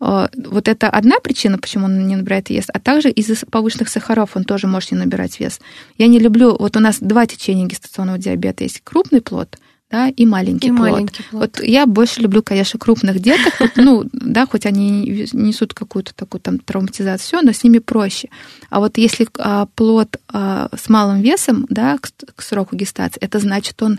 Э, 0.00 0.28
Вот 0.34 0.68
это 0.68 0.88
одна 0.88 1.18
причина, 1.20 1.58
почему 1.58 1.86
он 1.86 2.06
не 2.06 2.16
набирает 2.16 2.50
вес, 2.50 2.66
а 2.72 2.78
также 2.80 3.10
из-за 3.10 3.34
повышенных 3.46 3.88
сахаров 3.88 4.30
он 4.36 4.44
тоже 4.44 4.66
может 4.66 4.92
не 4.92 4.98
набирать 4.98 5.38
вес. 5.40 5.60
Я 5.98 6.06
не 6.08 6.18
люблю, 6.18 6.56
вот 6.58 6.76
у 6.76 6.80
нас 6.80 6.98
два 7.00 7.26
течения 7.26 7.66
гестационного 7.66 8.18
диабета 8.18 8.64
есть, 8.64 8.80
крупный 8.82 9.20
плод, 9.20 9.56
да, 9.90 10.08
и 10.08 10.24
маленький 10.24 10.68
И 10.68 10.70
плод. 10.70 10.90
маленький 10.90 11.22
плод. 11.24 11.56
Вот 11.58 11.64
я 11.64 11.84
больше 11.86 12.20
люблю, 12.20 12.42
конечно, 12.44 12.78
крупных 12.78 13.18
деток, 13.18 13.54
вот, 13.60 13.70
ну, 13.76 14.04
да, 14.12 14.46
хоть 14.46 14.64
они 14.64 15.26
несут 15.32 15.74
какую-то 15.74 16.14
такую 16.14 16.40
там 16.40 16.58
травматизацию, 16.60 17.40
но 17.42 17.52
с 17.52 17.64
ними 17.64 17.78
проще. 17.80 18.28
А 18.70 18.78
вот 18.78 18.98
если 18.98 19.26
а, 19.38 19.66
плод 19.74 20.16
а, 20.28 20.68
с 20.76 20.88
малым 20.88 21.20
весом, 21.22 21.66
да, 21.68 21.98
к, 21.98 22.08
к 22.36 22.42
сроку 22.42 22.76
гестации, 22.76 23.20
это 23.20 23.40
значит, 23.40 23.82
он 23.82 23.98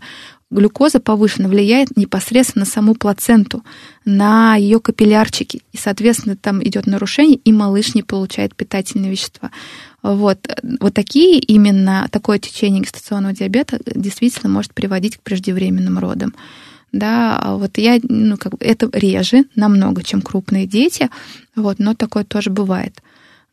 глюкоза 0.52 1.00
повышенно 1.00 1.48
влияет 1.48 1.96
непосредственно 1.98 2.66
на 2.66 2.70
саму 2.70 2.94
плаценту, 2.94 3.64
на 4.06 4.56
ее 4.56 4.80
капиллярчики. 4.80 5.62
И, 5.72 5.78
соответственно, 5.78 6.36
там 6.36 6.62
идет 6.64 6.86
нарушение, 6.86 7.38
и 7.38 7.52
малыш 7.52 7.96
не 7.96 8.04
получает 8.04 8.56
питательные 8.56 9.12
вещества. 9.12 9.52
Вот, 10.04 10.48
вот 10.80 10.94
такие 10.94 11.40
именно, 11.40 12.08
такое 12.12 12.38
течение 12.38 12.82
гестационного 12.82 13.34
диабета 13.34 13.80
действительно 13.86 14.52
может 14.52 14.74
приводить 14.74 15.18
к 15.18 15.22
преждевременным 15.22 15.98
родам. 16.00 16.34
Да, 16.92 17.56
вот 17.56 17.78
я, 17.78 18.00
ну, 18.04 18.36
как 18.38 18.54
бы, 18.54 18.58
это 18.60 18.90
реже 18.92 19.46
намного, 19.56 20.04
чем 20.04 20.22
крупные 20.22 20.68
дети, 20.68 21.10
вот, 21.56 21.80
но 21.80 21.94
такое 21.94 22.26
тоже 22.26 22.50
бывает. 22.50 23.02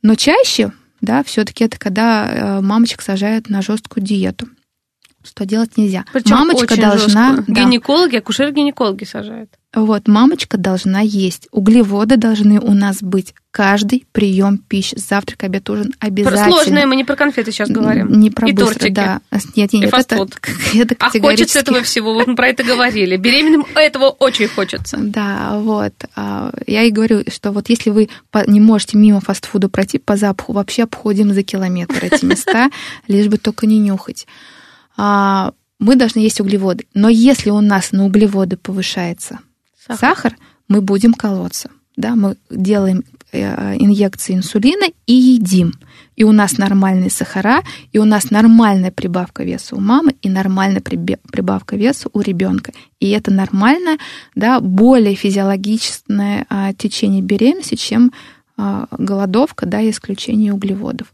Но 0.02 0.16
чаще, 0.16 0.72
да, 1.00 1.22
все-таки 1.22 1.62
это 1.64 1.78
когда 1.78 2.26
э, 2.28 2.60
мамочек 2.60 3.00
сажают 3.00 3.48
на 3.48 3.62
жесткую 3.62 4.04
диету. 4.04 4.48
Что 5.28 5.44
делать 5.46 5.76
нельзя. 5.76 6.04
Причем 6.12 6.36
мамочка 6.36 6.76
должна, 6.80 7.36
жесткую. 7.36 7.54
да, 7.56 7.62
Гинекологи, 7.64 8.16
акушер-гинекологи 8.16 9.04
сажают. 9.04 9.50
вот, 9.74 10.08
мамочка 10.08 10.56
должна 10.56 11.00
есть. 11.00 11.48
Углеводы 11.52 12.16
должны 12.16 12.58
у 12.60 12.72
нас 12.72 13.02
быть 13.02 13.34
каждый 13.50 14.06
прием 14.12 14.58
пищи. 14.58 14.96
Завтрак, 14.98 15.42
обед, 15.44 15.68
ужин 15.68 15.92
Про 15.98 16.06
обязательно. 16.08 16.44
сложное 16.50 16.86
мы 16.86 16.96
не 16.96 17.04
про 17.04 17.16
конфеты 17.16 17.50
сейчас 17.52 17.68
говорим. 17.68 18.18
Не 18.20 18.30
про 18.30 18.48
И 18.48 18.52
быстро, 18.52 18.74
тортики. 18.74 18.92
да. 18.94 19.20
Нет, 19.56 19.72
нет, 19.72 19.74
И 19.74 19.78
это, 19.86 19.88
фастфуд. 19.96 20.36
это 20.74 20.96
А 20.98 21.10
хочется 21.10 21.58
этого 21.58 21.82
всего, 21.82 22.14
вот 22.14 22.26
мы 22.26 22.36
про 22.36 22.48
это 22.48 22.62
говорили. 22.64 23.16
Беременным 23.16 23.66
этого 23.74 24.08
очень 24.10 24.48
хочется. 24.48 24.96
Да, 25.00 25.58
вот. 25.58 25.92
А, 26.16 26.52
Я 26.66 26.84
и 26.84 26.90
говорю, 26.90 27.22
что 27.28 27.52
вот 27.52 27.68
если 27.68 27.90
вы 27.90 28.08
не 28.46 28.60
можете 28.60 28.96
мимо 28.96 29.20
фастфуда 29.20 29.68
пройти 29.68 29.98
по 29.98 30.16
запаху, 30.16 30.52
вообще 30.52 30.84
обходим 30.84 31.34
за 31.34 31.42
километр 31.42 32.04
эти 32.04 32.24
места, 32.24 32.70
лишь 33.08 33.26
бы 33.26 33.36
только 33.38 33.66
не 33.66 33.78
нюхать. 33.78 34.26
А, 34.98 35.52
Мы 35.78 35.94
должны 35.96 36.18
есть 36.18 36.40
углеводы. 36.40 36.86
Но 36.92 37.08
если 37.08 37.50
у 37.50 37.60
нас 37.60 37.92
на 37.92 38.04
углеводы 38.04 38.56
повышается 38.56 39.38
Сахар. 39.86 40.16
сахар, 40.16 40.36
мы 40.66 40.82
будем 40.82 41.14
колоться. 41.14 41.70
Да, 41.96 42.14
мы 42.14 42.36
делаем 42.50 43.04
э, 43.32 43.76
инъекции 43.76 44.34
инсулина 44.34 44.86
и 45.06 45.12
едим. 45.12 45.72
И 46.16 46.24
у 46.24 46.32
нас 46.32 46.58
нормальные 46.58 47.10
сахара, 47.10 47.62
и 47.92 47.98
у 47.98 48.04
нас 48.04 48.30
нормальная 48.32 48.90
прибавка 48.90 49.44
веса 49.44 49.76
у 49.76 49.80
мамы, 49.80 50.16
и 50.20 50.28
нормальная 50.28 50.80
прибавка 50.80 51.76
веса 51.76 52.08
у 52.12 52.20
ребенка. 52.20 52.72
И 52.98 53.10
это 53.10 53.32
нормальное, 53.32 53.98
да, 54.34 54.58
более 54.58 55.14
физиологичное 55.14 56.44
а, 56.48 56.72
течение 56.72 57.22
беременности, 57.22 57.76
чем 57.76 58.12
а, 58.56 58.88
голодовка, 58.90 59.64
да, 59.64 59.80
и 59.80 59.90
исключение 59.90 60.52
углеводов. 60.52 61.12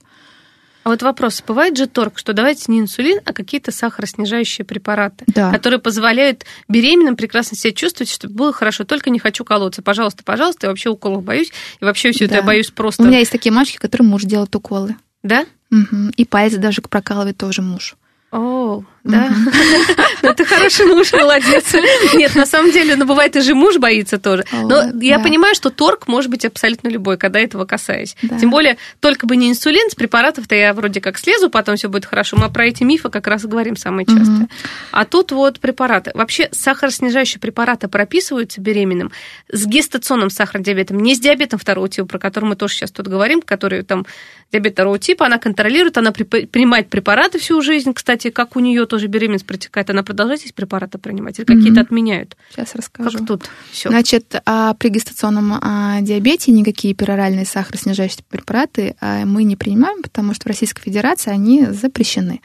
А 0.85 0.91
вот 0.91 1.03
вопрос, 1.03 1.43
бывает 1.47 1.77
же 1.79 1.87
торг, 1.87 2.19
что 2.19 2.35
давайте 2.35 2.65
не 2.69 2.79
инсулин, 2.79 3.19
а 3.25 3.33
какие-то 3.33 3.73
сахароснижающие 3.73 4.65
препараты, 4.67 5.25
Да. 5.29 5.51
которые 5.51 5.81
позволяют 5.81 6.45
беременным 6.69 7.17
прекрасно 7.17 7.57
себя 7.57 7.73
чувствовать, 7.73 8.11
чтобы 8.11 8.35
было 8.35 8.53
хорошо, 8.53 8.85
только 8.85 9.09
не 9.09 9.19
хочу 9.19 9.45
колоться. 9.45 9.81
Пожалуйста, 9.83 10.23
пожалуйста, 10.25 10.67
я 10.67 10.71
вообще 10.71 10.91
уколов 10.91 11.25
боюсь, 11.25 11.51
и 11.81 11.85
вообще 11.85 12.13
все 12.13 12.27
это 12.27 12.35
Да. 12.35 12.41
я 12.41 12.43
боюсь 12.45 12.71
просто. 12.71 13.03
У 13.03 13.07
меня 13.07 13.19
есть 13.19 13.33
такие 13.33 13.51
мальчики, 13.51 13.79
которым 13.79 14.09
муж 14.09 14.25
делает 14.25 14.55
уколы. 14.55 14.95
Да? 15.23 15.47
Мгм. 15.71 16.11
И 16.17 16.25
пальцы 16.27 16.59
даже 16.59 16.83
прокалывает 16.83 17.39
тоже 17.39 17.63
муж. 17.63 17.97
О, 18.31 18.85
да. 19.05 19.31
Ну, 20.23 20.33
Ты 20.33 20.47
хороший 20.47 20.87
муж, 20.87 21.13
молодец. 21.13 21.67
Нет, 22.15 22.35
на 22.35 22.47
самом 22.47 22.71
деле, 22.73 22.97
ну, 22.97 23.05
бывает, 23.05 23.37
и 23.37 23.41
же 23.41 23.55
муж 23.55 23.77
боится 23.77 24.19
тоже. 24.19 24.45
Но 24.53 24.63
Вот, 24.87 25.03
я 25.03 25.19
понимаю, 25.19 25.55
что 25.55 25.69
торг 25.69 26.09
может 26.09 26.31
быть 26.31 26.47
абсолютно 26.47 26.89
любой, 26.89 27.19
когда 27.19 27.39
этого 27.41 27.67
касаюсь. 27.67 28.17
Тем 28.41 28.51
более, 28.51 28.79
только 29.01 29.27
бы 29.27 29.37
не 29.37 29.51
инсулин, 29.51 29.91
с 29.91 29.95
препаратов-то 29.95 30.55
я 30.55 30.73
вроде 30.73 31.03
как 31.03 31.19
слезу, 31.19 31.51
потом 31.51 31.77
все 31.77 31.89
будет 31.89 32.07
хорошо. 32.07 32.39
Мы 32.39 32.51
про 32.51 32.67
эти 32.67 32.85
мифы 32.85 33.11
как 33.11 33.27
раз 33.27 33.45
и 33.45 33.49
говорим 33.49 33.77
самые 33.77 34.07
часто. 34.07 34.49
А 34.93 35.05
тут 35.05 35.31
вот 35.33 35.61
препараты. 35.61 36.11
Вообще, 36.15 36.49
сахароснижающие 36.53 37.39
препараты 37.39 37.89
прописываются 37.89 38.63
беременным 38.63 39.13
с 39.53 39.67
гестационным 39.67 40.31
сахарным 40.31 40.63
диабетом, 40.65 41.01
не 41.01 41.15
с 41.15 41.21
диабетом 41.21 41.59
второго 41.59 41.89
типа, 41.91 42.09
про 42.09 42.19
который 42.19 42.47
мы 42.47 42.57
тоже 42.57 42.75
сейчас 42.75 42.91
тут 42.91 43.09
говорим, 43.09 43.43
который 43.43 43.83
там 43.83 44.07
диабет 44.53 44.73
второго 44.73 44.99
типа, 44.99 45.27
она 45.27 45.37
контролирует, 45.37 45.99
она 45.99 46.13
при- 46.13 46.25
принимает 46.47 46.89
препараты 46.89 47.39
всю 47.39 47.61
жизнь. 47.61 47.93
Кстати, 47.93 48.31
как 48.31 48.57
у 48.57 48.61
нее 48.61 48.87
тоже 48.95 49.09
беременность 49.09 49.45
протекает, 49.45 49.91
она 49.91 50.05
продолжает 50.05 50.45
эти 50.45 50.53
препараты 50.53 50.99
принимать 50.99 51.37
или 51.41 51.45
какие-то 51.47 51.71
Мгм. 51.71 51.81
отменяют? 51.81 52.37
Сейчас 52.53 52.77
расскажу. 52.77 53.19
Как 53.19 53.27
тут 53.27 53.51
все? 53.73 53.89
Значит, 53.89 54.37
а 54.47 54.75
при 54.75 54.89
гестационном 54.91 55.55
а, 55.61 56.01
диабете 56.01 56.53
никакие 56.53 56.95
пероральные 56.95 57.45
сахароснижающие 57.45 58.23
препараты 58.29 58.95
а, 59.01 59.25
мы 59.25 59.43
не 59.43 59.57
принимаем, 59.57 60.01
потому 60.01 60.33
что 60.33 60.45
в 60.45 60.47
Российской 60.47 60.83
Федерации 60.83 61.33
они 61.33 61.67
запрещены. 61.67 62.41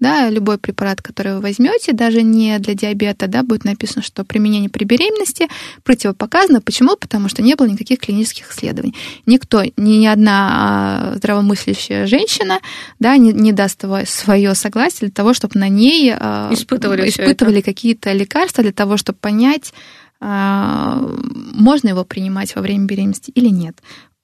Да, 0.00 0.28
любой 0.28 0.58
препарат, 0.58 1.00
который 1.00 1.34
вы 1.34 1.40
возьмете, 1.40 1.92
даже 1.92 2.22
не 2.22 2.58
для 2.58 2.74
диабета, 2.74 3.28
да, 3.28 3.44
будет 3.44 3.64
написано, 3.64 4.02
что 4.02 4.24
применение 4.24 4.68
при 4.68 4.84
беременности 4.84 5.48
противопоказано. 5.84 6.60
Почему? 6.60 6.96
Потому 6.96 7.28
что 7.28 7.42
не 7.42 7.54
было 7.54 7.66
никаких 7.66 8.00
клинических 8.00 8.50
исследований. 8.50 8.94
Никто, 9.24 9.62
ни, 9.76 9.96
ни 9.98 10.06
одна 10.06 11.12
а, 11.12 11.16
здравомыслящая 11.16 12.06
женщина 12.06 12.58
да, 12.98 13.16
не, 13.16 13.32
не 13.32 13.52
даст 13.52 13.84
свое 14.06 14.54
согласие 14.56 15.08
для 15.08 15.10
того, 15.10 15.32
чтобы 15.32 15.60
на 15.60 15.68
ней 15.68 16.12
а, 16.12 16.50
Испытывали 16.52 17.08
испытывали 17.08 17.60
какие-то 17.60 18.12
лекарства 18.12 18.62
для 18.64 18.72
того, 18.72 18.96
чтобы 18.96 19.18
понять, 19.20 19.72
а, 20.20 20.98
можно 21.52 21.88
его 21.88 22.04
принимать 22.04 22.56
во 22.56 22.62
время 22.62 22.86
беременности 22.86 23.30
или 23.30 23.48
нет. 23.48 23.76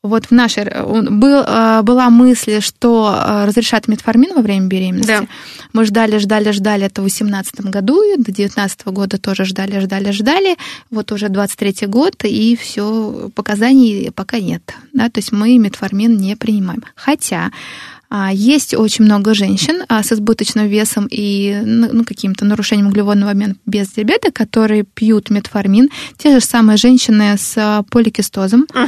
Вот 0.03 0.26
в 0.26 0.30
нашей 0.30 0.64
был, 0.64 1.42
а, 1.46 1.82
была 1.82 2.09
мысль, 2.09 2.62
что 2.62 3.12
а, 3.12 3.44
разрешат 3.44 3.86
метформин 3.86 4.34
во 4.34 4.40
время 4.40 4.66
беременности. 4.66 5.09
Да. 5.09 5.26
Мы 5.74 5.84
ждали, 5.84 6.16
ждали, 6.16 6.53
ждали 6.53 6.86
это 6.86 7.03
в 7.03 7.05
2018 7.05 7.61
году, 7.66 8.03
и 8.03 8.16
до 8.16 8.24
2019 8.24 8.86
года 8.86 9.18
тоже 9.18 9.44
ждали, 9.44 9.78
ждали, 9.80 10.11
ждали. 10.11 10.57
Вот 10.90 11.12
уже 11.12 11.28
23 11.28 11.86
год, 11.86 12.14
и 12.24 12.57
все 12.57 13.30
показаний 13.34 14.11
пока 14.11 14.38
нет. 14.38 14.62
Да, 14.94 15.11
то 15.11 15.18
есть 15.18 15.32
мы 15.32 15.59
метформин 15.59 16.16
не 16.16 16.34
принимаем. 16.34 16.82
Хотя 16.94 17.51
а, 18.09 18.32
есть 18.32 18.74
очень 18.74 19.05
много 19.05 19.34
женщин 19.34 19.84
а, 19.88 20.03
с 20.03 20.12
избыточным 20.12 20.66
весом 20.66 21.09
и 21.11 21.61
ну, 21.62 21.90
ну, 21.92 22.05
каким-то 22.05 22.44
нарушением 22.44 22.88
углеводного 22.88 23.32
обмена 23.32 23.55
без 23.66 23.90
диабета, 23.90 24.32
которые 24.32 24.82
пьют 24.82 25.28
метформин. 25.28 25.90
Те 26.16 26.32
же 26.32 26.44
самые 26.44 26.78
женщины 26.78 27.36
с 27.38 27.84
поликистозом 27.90 28.66
а, 28.74 28.86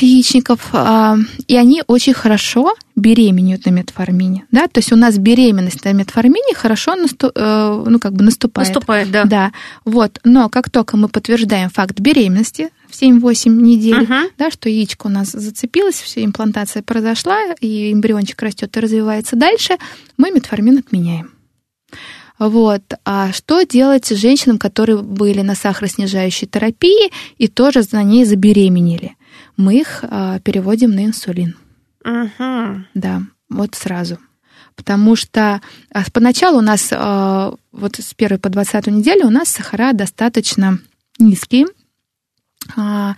яичников, 0.00 0.68
а, 0.72 1.16
и 1.48 1.56
они 1.56 1.82
очень 1.86 2.14
хорошо 2.14 2.74
беременеют 2.96 3.66
на 3.66 3.70
метформине. 3.70 4.44
Да? 4.52 4.68
То 4.68 4.78
есть 4.78 4.92
у 4.92 4.96
нас 4.96 5.18
беременность 5.18 5.84
на 5.84 5.92
метформине 5.92 6.54
хорошо 6.54 6.94
насту- 6.96 7.32
э, 7.34 7.84
ну, 7.88 7.98
как 7.98 8.12
бы 8.12 8.22
наступает. 8.24 8.68
Наступает, 8.68 9.10
да. 9.10 9.24
Да, 9.24 9.52
вот. 9.84 10.18
Но 10.24 10.48
как 10.48 10.70
только 10.70 10.96
мы 10.96 11.08
подтверждаем 11.08 11.70
факт 11.70 11.98
беременности 11.98 12.70
в 12.88 12.94
7-8 12.94 13.60
недель, 13.62 14.02
Мгм. 14.02 14.28
да, 14.38 14.50
что 14.50 14.68
яичко 14.68 15.06
у 15.06 15.10
нас 15.10 15.30
зацепилось, 15.32 16.00
все, 16.00 16.24
имплантация 16.24 16.82
произошла, 16.82 17.38
и 17.60 17.92
эмбриончик 17.92 18.40
растет 18.42 18.76
и 18.76 18.80
развивается 18.80 19.36
дальше, 19.36 19.76
мы 20.16 20.30
метформин 20.30 20.78
отменяем. 20.78 21.32
Вот. 22.38 22.82
А 23.04 23.32
что 23.32 23.62
делать 23.62 24.06
с 24.06 24.14
женщинам, 24.16 24.58
которые 24.58 24.98
были 25.02 25.42
на 25.42 25.54
сахароснижающей 25.54 26.46
терапии 26.46 27.10
и 27.36 27.48
тоже 27.48 27.82
за 27.82 28.02
ней 28.02 28.24
забеременели? 28.24 29.16
Мы 29.60 29.80
их 29.80 30.02
а, 30.02 30.38
переводим 30.40 30.92
на 30.92 31.04
инсулин. 31.04 31.54
Мгм. 32.02 32.86
Да, 32.94 33.22
вот 33.50 33.74
сразу. 33.74 34.18
Потому 34.74 35.16
что 35.16 35.60
а, 35.92 36.02
поначалу 36.14 36.58
у 36.58 36.62
нас 36.62 36.88
а, 36.92 37.52
вот 37.70 37.96
с 37.96 38.14
первой 38.14 38.38
по 38.38 38.48
20 38.48 38.86
неделю 38.86 39.26
у 39.26 39.30
нас 39.30 39.50
сахара 39.50 39.92
достаточно 39.92 40.78
низкие, 41.18 41.66
а, 42.74 43.16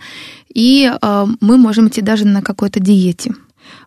и 0.53 0.91
а, 1.01 1.27
мы 1.39 1.57
можем 1.57 1.87
идти 1.87 2.01
даже 2.01 2.25
на 2.27 2.41
какой-то 2.41 2.81
диете. 2.81 3.33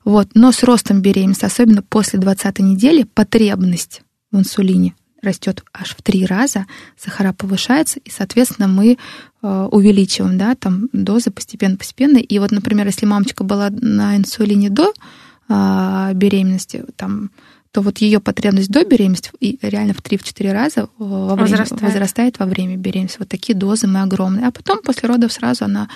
Вот. 0.05 0.29
Но 0.33 0.51
с 0.51 0.63
ростом 0.63 1.03
беременности, 1.03 1.45
особенно 1.45 1.83
после 1.83 2.19
20 2.19 2.61
недели, 2.61 3.03
потребность 3.03 4.01
в 4.33 4.39
инсулине 4.39 4.95
растет 5.23 5.63
аж 5.75 5.95
в 5.95 6.03
три 6.03 6.25
раза, 6.25 6.67
сахара 6.97 7.33
повышается, 7.33 8.01
и, 8.01 8.11
соответственно, 8.11 8.69
мы 8.69 8.93
э, 8.93 8.97
увеличиваем, 9.71 10.39
да, 10.39 10.55
там 10.55 10.89
дозы 10.93 11.31
постепенно-постепенно. 11.31 12.19
И 12.19 12.39
вот, 12.39 12.51
например, 12.51 12.87
если 12.87 13.07
мамочка 13.07 13.45
была 13.45 13.71
на 13.71 14.17
инсулине 14.17 14.71
до 14.71 14.93
э, 15.49 16.11
беременности, 16.15 16.85
там 16.97 17.31
то 17.73 17.83
вот 17.83 17.99
ее 17.99 18.21
потребность 18.21 18.71
до 18.71 18.87
беременности 18.87 19.31
реально 19.61 19.93
в 19.93 20.01
3-4 20.01 20.51
раза 20.51 20.89
во 20.97 21.35
время, 21.35 21.51
возрастает. 21.51 21.83
возрастает 21.83 22.39
во 22.39 22.47
время 22.47 22.77
беременности. 22.79 23.19
Вот 23.19 23.29
такие 23.29 23.55
дозы 23.55 23.87
мы 23.87 24.01
огромные. 24.01 24.47
А 24.47 24.51
потом 24.51 24.81
после 24.81 25.11
родов 25.11 25.31
сразу 25.31 25.67
она 25.67 25.91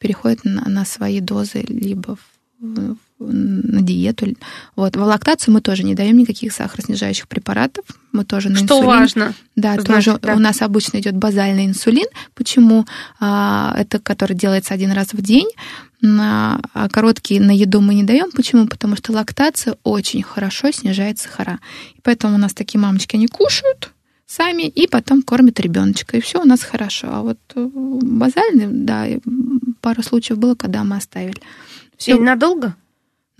переходит 0.00 0.44
на, 0.44 0.68
на 0.68 0.84
свои 0.84 1.20
дозы 1.20 1.64
либо 1.68 2.16
в, 2.58 2.96
на 3.20 3.82
диету. 3.82 4.34
Вот. 4.76 4.96
В 4.96 5.02
лактацию 5.02 5.54
мы 5.54 5.60
тоже 5.60 5.84
не 5.84 5.94
даем 5.94 6.16
никаких 6.16 6.52
сахароснижающих 6.52 7.28
препаратов. 7.28 7.84
Мы 8.12 8.24
тоже 8.24 8.48
на 8.48 8.56
Что 8.56 8.78
инсулин. 8.78 8.86
важно. 8.86 9.34
Да, 9.56 9.74
Значит, 9.74 9.86
тоже 9.86 10.18
да. 10.22 10.34
у 10.34 10.38
нас 10.38 10.62
обычно 10.62 10.98
идет 10.98 11.16
базальный 11.16 11.66
инсулин. 11.66 12.06
Почему? 12.34 12.86
А, 13.20 13.74
это 13.78 13.98
который 13.98 14.34
делается 14.34 14.74
один 14.74 14.90
раз 14.92 15.12
в 15.12 15.20
день. 15.22 15.48
На, 16.00 16.62
а 16.72 16.88
короткий 16.88 17.38
на 17.40 17.50
еду 17.50 17.82
мы 17.82 17.94
не 17.94 18.04
даем. 18.04 18.30
Почему? 18.30 18.66
Потому 18.66 18.96
что 18.96 19.12
лактация 19.12 19.76
очень 19.84 20.22
хорошо 20.22 20.70
снижает 20.72 21.18
сахара. 21.18 21.60
И 21.94 22.00
поэтому 22.02 22.36
у 22.36 22.38
нас 22.38 22.54
такие 22.54 22.80
мамочки, 22.80 23.16
они 23.16 23.26
кушают, 23.26 23.90
сами 24.26 24.62
и 24.62 24.86
потом 24.86 25.22
кормят 25.22 25.60
ребеночка. 25.60 26.16
И 26.16 26.20
все 26.22 26.40
у 26.40 26.44
нас 26.44 26.62
хорошо. 26.62 27.08
А 27.10 27.20
вот 27.20 27.38
э, 27.54 27.68
базальный, 27.74 28.66
да, 28.68 29.06
пару 29.82 30.02
случаев 30.02 30.38
было, 30.38 30.54
когда 30.54 30.84
мы 30.84 30.96
оставили. 30.96 31.42
Все. 31.98 32.16
И 32.16 32.18
надолго? 32.18 32.76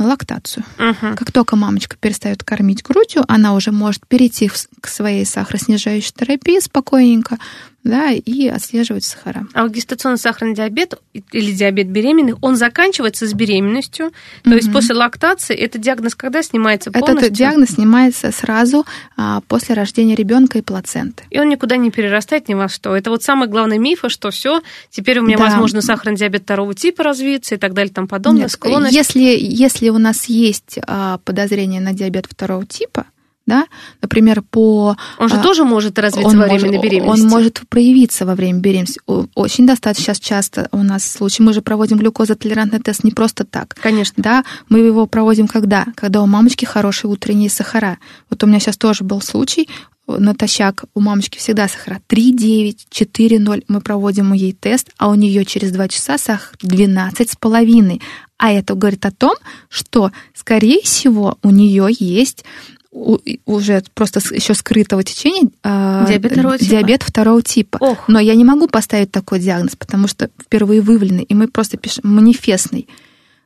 Лактацию. 0.06 0.64
Угу. 0.78 1.14
Как 1.16 1.30
только 1.32 1.56
мамочка 1.56 1.96
перестает 1.98 2.42
кормить 2.42 2.82
грудью, 2.82 3.24
она 3.28 3.54
уже 3.54 3.70
может 3.70 4.06
перейти 4.06 4.50
к 4.80 4.88
своей 4.88 5.26
сахароснижающей 5.26 6.12
терапии 6.16 6.58
спокойненько, 6.58 7.38
да, 7.84 8.10
и 8.10 8.46
отслеживать 8.48 9.04
сахара. 9.04 9.46
А 9.54 9.66
гестационный 9.68 10.18
сахарный 10.18 10.54
диабет 10.54 10.94
или 11.32 11.52
диабет 11.52 11.88
беременных, 11.88 12.36
он 12.42 12.56
заканчивается 12.56 13.26
с 13.26 13.32
беременностью, 13.32 14.10
то 14.42 14.50
Мгм. 14.50 14.56
есть 14.56 14.72
после 14.72 14.94
лактации 14.94 15.56
этот 15.56 15.80
диагноз 15.80 16.14
когда 16.14 16.42
снимается 16.42 16.90
полностью? 16.90 17.18
Этот 17.26 17.32
диагноз 17.32 17.70
снимается 17.70 18.32
сразу 18.32 18.84
а, 19.16 19.40
после 19.48 19.74
рождения 19.74 20.14
ребенка 20.14 20.58
и 20.58 20.62
плаценты. 20.62 21.24
И 21.30 21.38
он 21.38 21.48
никуда 21.48 21.76
не 21.76 21.90
перерастает 21.90 22.48
ни 22.48 22.54
во 22.54 22.68
что. 22.68 22.94
Это 22.94 23.10
вот 23.10 23.22
самый 23.22 23.48
главный 23.48 23.78
миф, 23.78 24.04
что 24.08 24.30
все, 24.30 24.60
теперь 24.90 25.18
у 25.20 25.22
меня 25.22 25.36
Да. 25.38 25.44
возможно 25.44 25.80
сахарный 25.80 26.16
диабет 26.16 26.42
второго 26.42 26.74
типа 26.74 27.02
развиться 27.02 27.54
и 27.54 27.58
так 27.58 27.72
далее, 27.74 27.92
там 27.92 28.08
подобное, 28.08 28.42
Нет, 28.42 28.50
склонность. 28.52 28.94
Если, 28.94 29.20
если 29.20 29.88
у 29.88 29.98
нас 29.98 30.26
есть 30.26 30.78
а, 30.86 31.18
подозрение 31.24 31.80
на 31.80 31.92
диабет 31.92 32.26
второго 32.28 32.66
типа, 32.66 33.06
да, 33.50 33.66
например, 34.00 34.42
по 34.42 34.96
Он 35.18 35.28
же 35.28 35.36
а, 35.36 35.42
тоже 35.42 35.64
может 35.64 35.98
развиться 35.98 36.36
во 36.36 36.44
время 36.44 36.66
может- 36.66 36.82
беременности. 36.82 37.22
Он 37.24 37.28
может 37.28 37.62
проявиться 37.68 38.24
во 38.24 38.36
время 38.36 38.60
беременности. 38.60 39.00
Очень 39.34 39.66
достаточно 39.66 40.04
сейчас 40.04 40.20
часто 40.20 40.68
у 40.70 40.84
нас 40.84 41.04
случаи. 41.04 41.42
Мы 41.42 41.52
же 41.52 41.60
проводим 41.60 41.98
глюкозотолерантный 41.98 42.78
тест 42.78 43.02
не 43.02 43.10
просто 43.10 43.44
так. 43.44 43.74
Конечно. 43.82 44.22
Да, 44.22 44.44
мы 44.68 44.78
его 44.78 45.06
проводим 45.06 45.48
когда? 45.48 45.86
Когда 45.96 46.22
у 46.22 46.26
мамочки 46.26 46.64
хорошие 46.64 47.10
утренние 47.10 47.50
сахара. 47.50 47.98
Вот 48.30 48.42
у 48.44 48.46
меня 48.46 48.60
сейчас 48.60 48.76
тоже 48.76 49.02
был 49.02 49.20
случай, 49.20 49.68
натощак, 50.06 50.84
у 50.94 51.00
мамочки 51.00 51.38
всегда 51.38 51.68
сахара 51.68 52.00
3,9, 52.08 52.76
4,0. 52.90 53.64
Мы 53.68 53.80
проводим 53.80 54.32
ей 54.32 54.52
тест, 54.52 54.90
а 54.98 55.08
у 55.08 55.14
нее 55.14 55.44
через 55.44 55.72
2 55.72 55.88
часа 55.88 56.18
сахар 56.18 56.56
12,5. 56.62 58.00
А 58.38 58.52
это 58.52 58.74
говорит 58.74 59.04
о 59.04 59.10
том, 59.10 59.34
что, 59.68 60.12
скорее 60.34 60.80
всего, 60.82 61.36
у 61.42 61.50
нее 61.50 61.88
есть 61.98 62.44
уже 62.92 63.82
просто 63.94 64.20
еще 64.34 64.54
скрытого 64.54 65.04
течения 65.04 65.48
а, 65.62 66.06
Диабет 66.06 66.32
второго 66.32 66.58
типа. 66.58 66.70
диабет 66.70 67.02
второго 67.02 67.42
типа. 67.42 67.78
Ох. 67.80 68.08
Но 68.08 68.18
я 68.18 68.34
не 68.34 68.44
могу 68.44 68.66
поставить 68.66 69.12
такой 69.12 69.38
диагноз, 69.38 69.76
потому 69.76 70.08
что 70.08 70.28
впервые 70.40 70.80
выявленный, 70.80 71.22
и 71.22 71.34
мы 71.34 71.46
просто 71.46 71.76
пишем 71.76 72.02
манифестный 72.04 72.88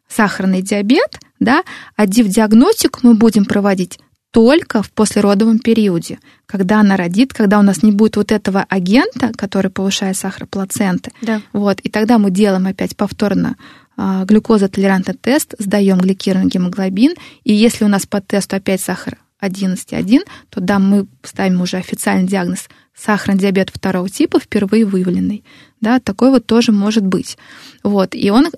сахарный 0.08 0.62
диабет, 0.62 1.18
да, 1.40 1.62
а 1.96 2.06
диагностику 2.06 3.00
мы 3.02 3.14
будем 3.14 3.44
проводить 3.44 3.98
только 4.30 4.82
в 4.82 4.90
послеродовом 4.90 5.60
периоде, 5.60 6.18
когда 6.46 6.80
она 6.80 6.96
родит, 6.96 7.32
когда 7.32 7.58
у 7.58 7.62
нас 7.62 7.82
не 7.82 7.92
будет 7.92 8.16
вот 8.16 8.32
этого 8.32 8.66
агента, 8.68 9.30
который 9.36 9.70
повышает 9.70 10.16
сахар 10.16 10.46
плаценты. 10.46 11.12
Да. 11.22 11.40
Вот, 11.52 11.80
и 11.80 11.88
тогда 11.88 12.18
мы 12.18 12.30
делаем 12.30 12.66
опять 12.66 12.96
повторно 12.96 13.56
а, 13.96 14.24
глюкозотолерантный 14.24 15.14
тест, 15.14 15.54
сдаем 15.58 15.98
гликированный 15.98 16.50
гемоглобин, 16.50 17.14
и 17.44 17.52
если 17.52 17.84
у 17.84 17.88
нас 17.88 18.06
по 18.06 18.20
тесту 18.20 18.56
опять 18.56 18.80
сахар 18.80 19.18
11,1, 19.46 20.20
то 20.50 20.60
да, 20.60 20.78
мы 20.78 21.06
ставим 21.22 21.60
уже 21.60 21.76
официальный 21.76 22.26
диагноз 22.26 22.68
сахарный 22.96 23.40
диабет 23.40 23.70
второго 23.72 24.08
типа, 24.08 24.38
впервые 24.38 24.84
выявленный. 24.84 25.42
Да, 25.80 26.00
такой 26.00 26.30
вот 26.30 26.46
тоже 26.46 26.72
может 26.72 27.04
быть. 27.04 27.36
Вот, 27.82 28.14
и 28.14 28.30
он, 28.30 28.50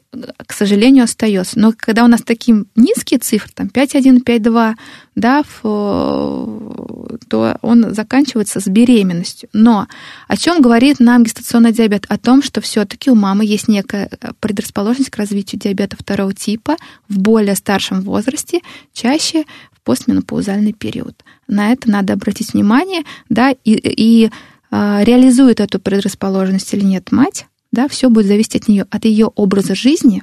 к 0.46 0.52
сожалению, 0.52 1.04
остается. 1.04 1.58
Но 1.58 1.72
когда 1.76 2.04
у 2.04 2.06
нас 2.06 2.22
такие 2.22 2.64
низкие 2.76 3.18
цифры, 3.18 3.50
там 3.52 3.66
5,1, 3.66 4.22
5,2, 4.22 4.74
да, 5.16 5.42
то 5.62 7.58
он 7.62 7.94
заканчивается 7.94 8.60
с 8.60 8.66
беременностью. 8.66 9.48
Но 9.52 9.88
о 10.28 10.36
чем 10.36 10.62
говорит 10.62 11.00
нам 11.00 11.24
гестационный 11.24 11.72
диабет? 11.72 12.04
О 12.08 12.18
том, 12.18 12.42
что 12.42 12.60
все-таки 12.60 13.10
у 13.10 13.16
мамы 13.16 13.44
есть 13.44 13.66
некая 13.66 14.08
предрасположенность 14.38 15.10
к 15.10 15.16
развитию 15.16 15.60
диабета 15.60 15.96
второго 15.98 16.32
типа 16.32 16.76
в 17.08 17.18
более 17.18 17.56
старшем 17.56 18.02
возрасте, 18.02 18.60
чаще 18.92 19.46
постменопаузальный 19.86 20.72
период. 20.74 21.14
На 21.46 21.72
это 21.72 21.88
надо 21.90 22.12
обратить 22.12 22.52
внимание, 22.52 23.02
да, 23.30 23.52
и, 23.64 23.72
и 23.72 24.30
а, 24.70 25.02
реализует 25.04 25.60
эту 25.60 25.78
предрасположенность 25.78 26.74
или 26.74 26.84
нет 26.84 27.12
мать, 27.12 27.46
да, 27.72 27.86
все 27.88 28.10
будет 28.10 28.26
зависеть 28.26 28.56
от 28.56 28.68
нее, 28.68 28.86
от 28.90 29.04
ее 29.04 29.26
образа 29.26 29.74
жизни 29.76 30.22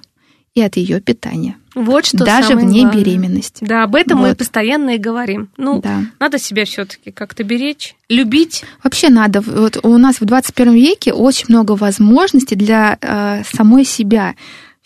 и 0.53 0.61
от 0.61 0.75
ее 0.75 0.99
питания. 0.99 1.55
Вот 1.75 2.05
что 2.05 2.17
даже 2.23 2.55
вне 2.55 2.81
главное. 2.81 3.03
беременности. 3.03 3.65
Да, 3.65 3.83
об 3.83 3.95
этом 3.95 4.19
мы 4.19 4.29
Вот. 4.29 4.37
постоянно 4.37 4.91
и 4.91 4.97
говорим. 4.99 5.49
Ну, 5.57 5.81
Да. 5.81 6.01
надо 6.19 6.37
себя 6.37 6.65
все-таки 6.65 7.11
как-то 7.11 7.43
беречь, 7.43 7.95
любить. 8.09 8.63
Вообще 8.83 9.09
надо. 9.09 9.41
Вот 9.41 9.79
у 9.83 9.97
нас 9.97 10.17
в 10.21 10.25
21 10.25 10.73
веке 10.73 11.13
очень 11.13 11.45
много 11.49 11.71
возможностей 11.71 12.55
для 12.55 12.97
э, 13.01 13.43
самой 13.51 13.85
себя. 13.85 14.35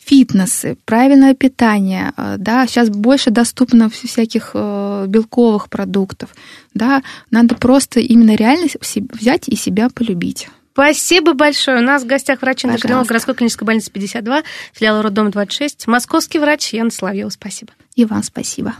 Фитнесы, 0.08 0.78
правильное 0.86 1.34
питание, 1.34 2.14
э, 2.16 2.36
да, 2.38 2.66
сейчас 2.66 2.90
больше 2.90 3.30
доступно 3.30 3.84
вс- 3.84 4.08
всяких 4.08 4.52
э, 4.54 5.06
белковых 5.08 5.70
продуктов, 5.70 6.30
да, 6.74 7.04
надо 7.30 7.56
просто 7.56 8.00
именно 8.00 8.34
реально 8.36 8.68
се- 8.82 9.04
взять 9.12 9.50
и 9.50 9.56
себя 9.58 9.90
полюбить. 9.94 10.48
Спасибо 10.72 11.34
большое. 11.34 11.80
У 11.80 11.82
нас 11.82 12.04
в 12.04 12.06
гостях 12.06 12.42
врач-эндокринолог 12.42 13.08
городской 13.08 13.34
клинической 13.36 13.66
больницы 13.66 13.92
52, 13.92 14.44
филиал 14.74 15.02
роддома 15.02 15.32
26, 15.32 15.88
московский 15.88 16.40
врач 16.40 16.72
Яна 16.72 16.92
Соловьева. 16.92 17.30
Спасибо. 17.30 17.74
И 17.96 18.06
вам 18.06 18.24
спасибо. 18.24 18.76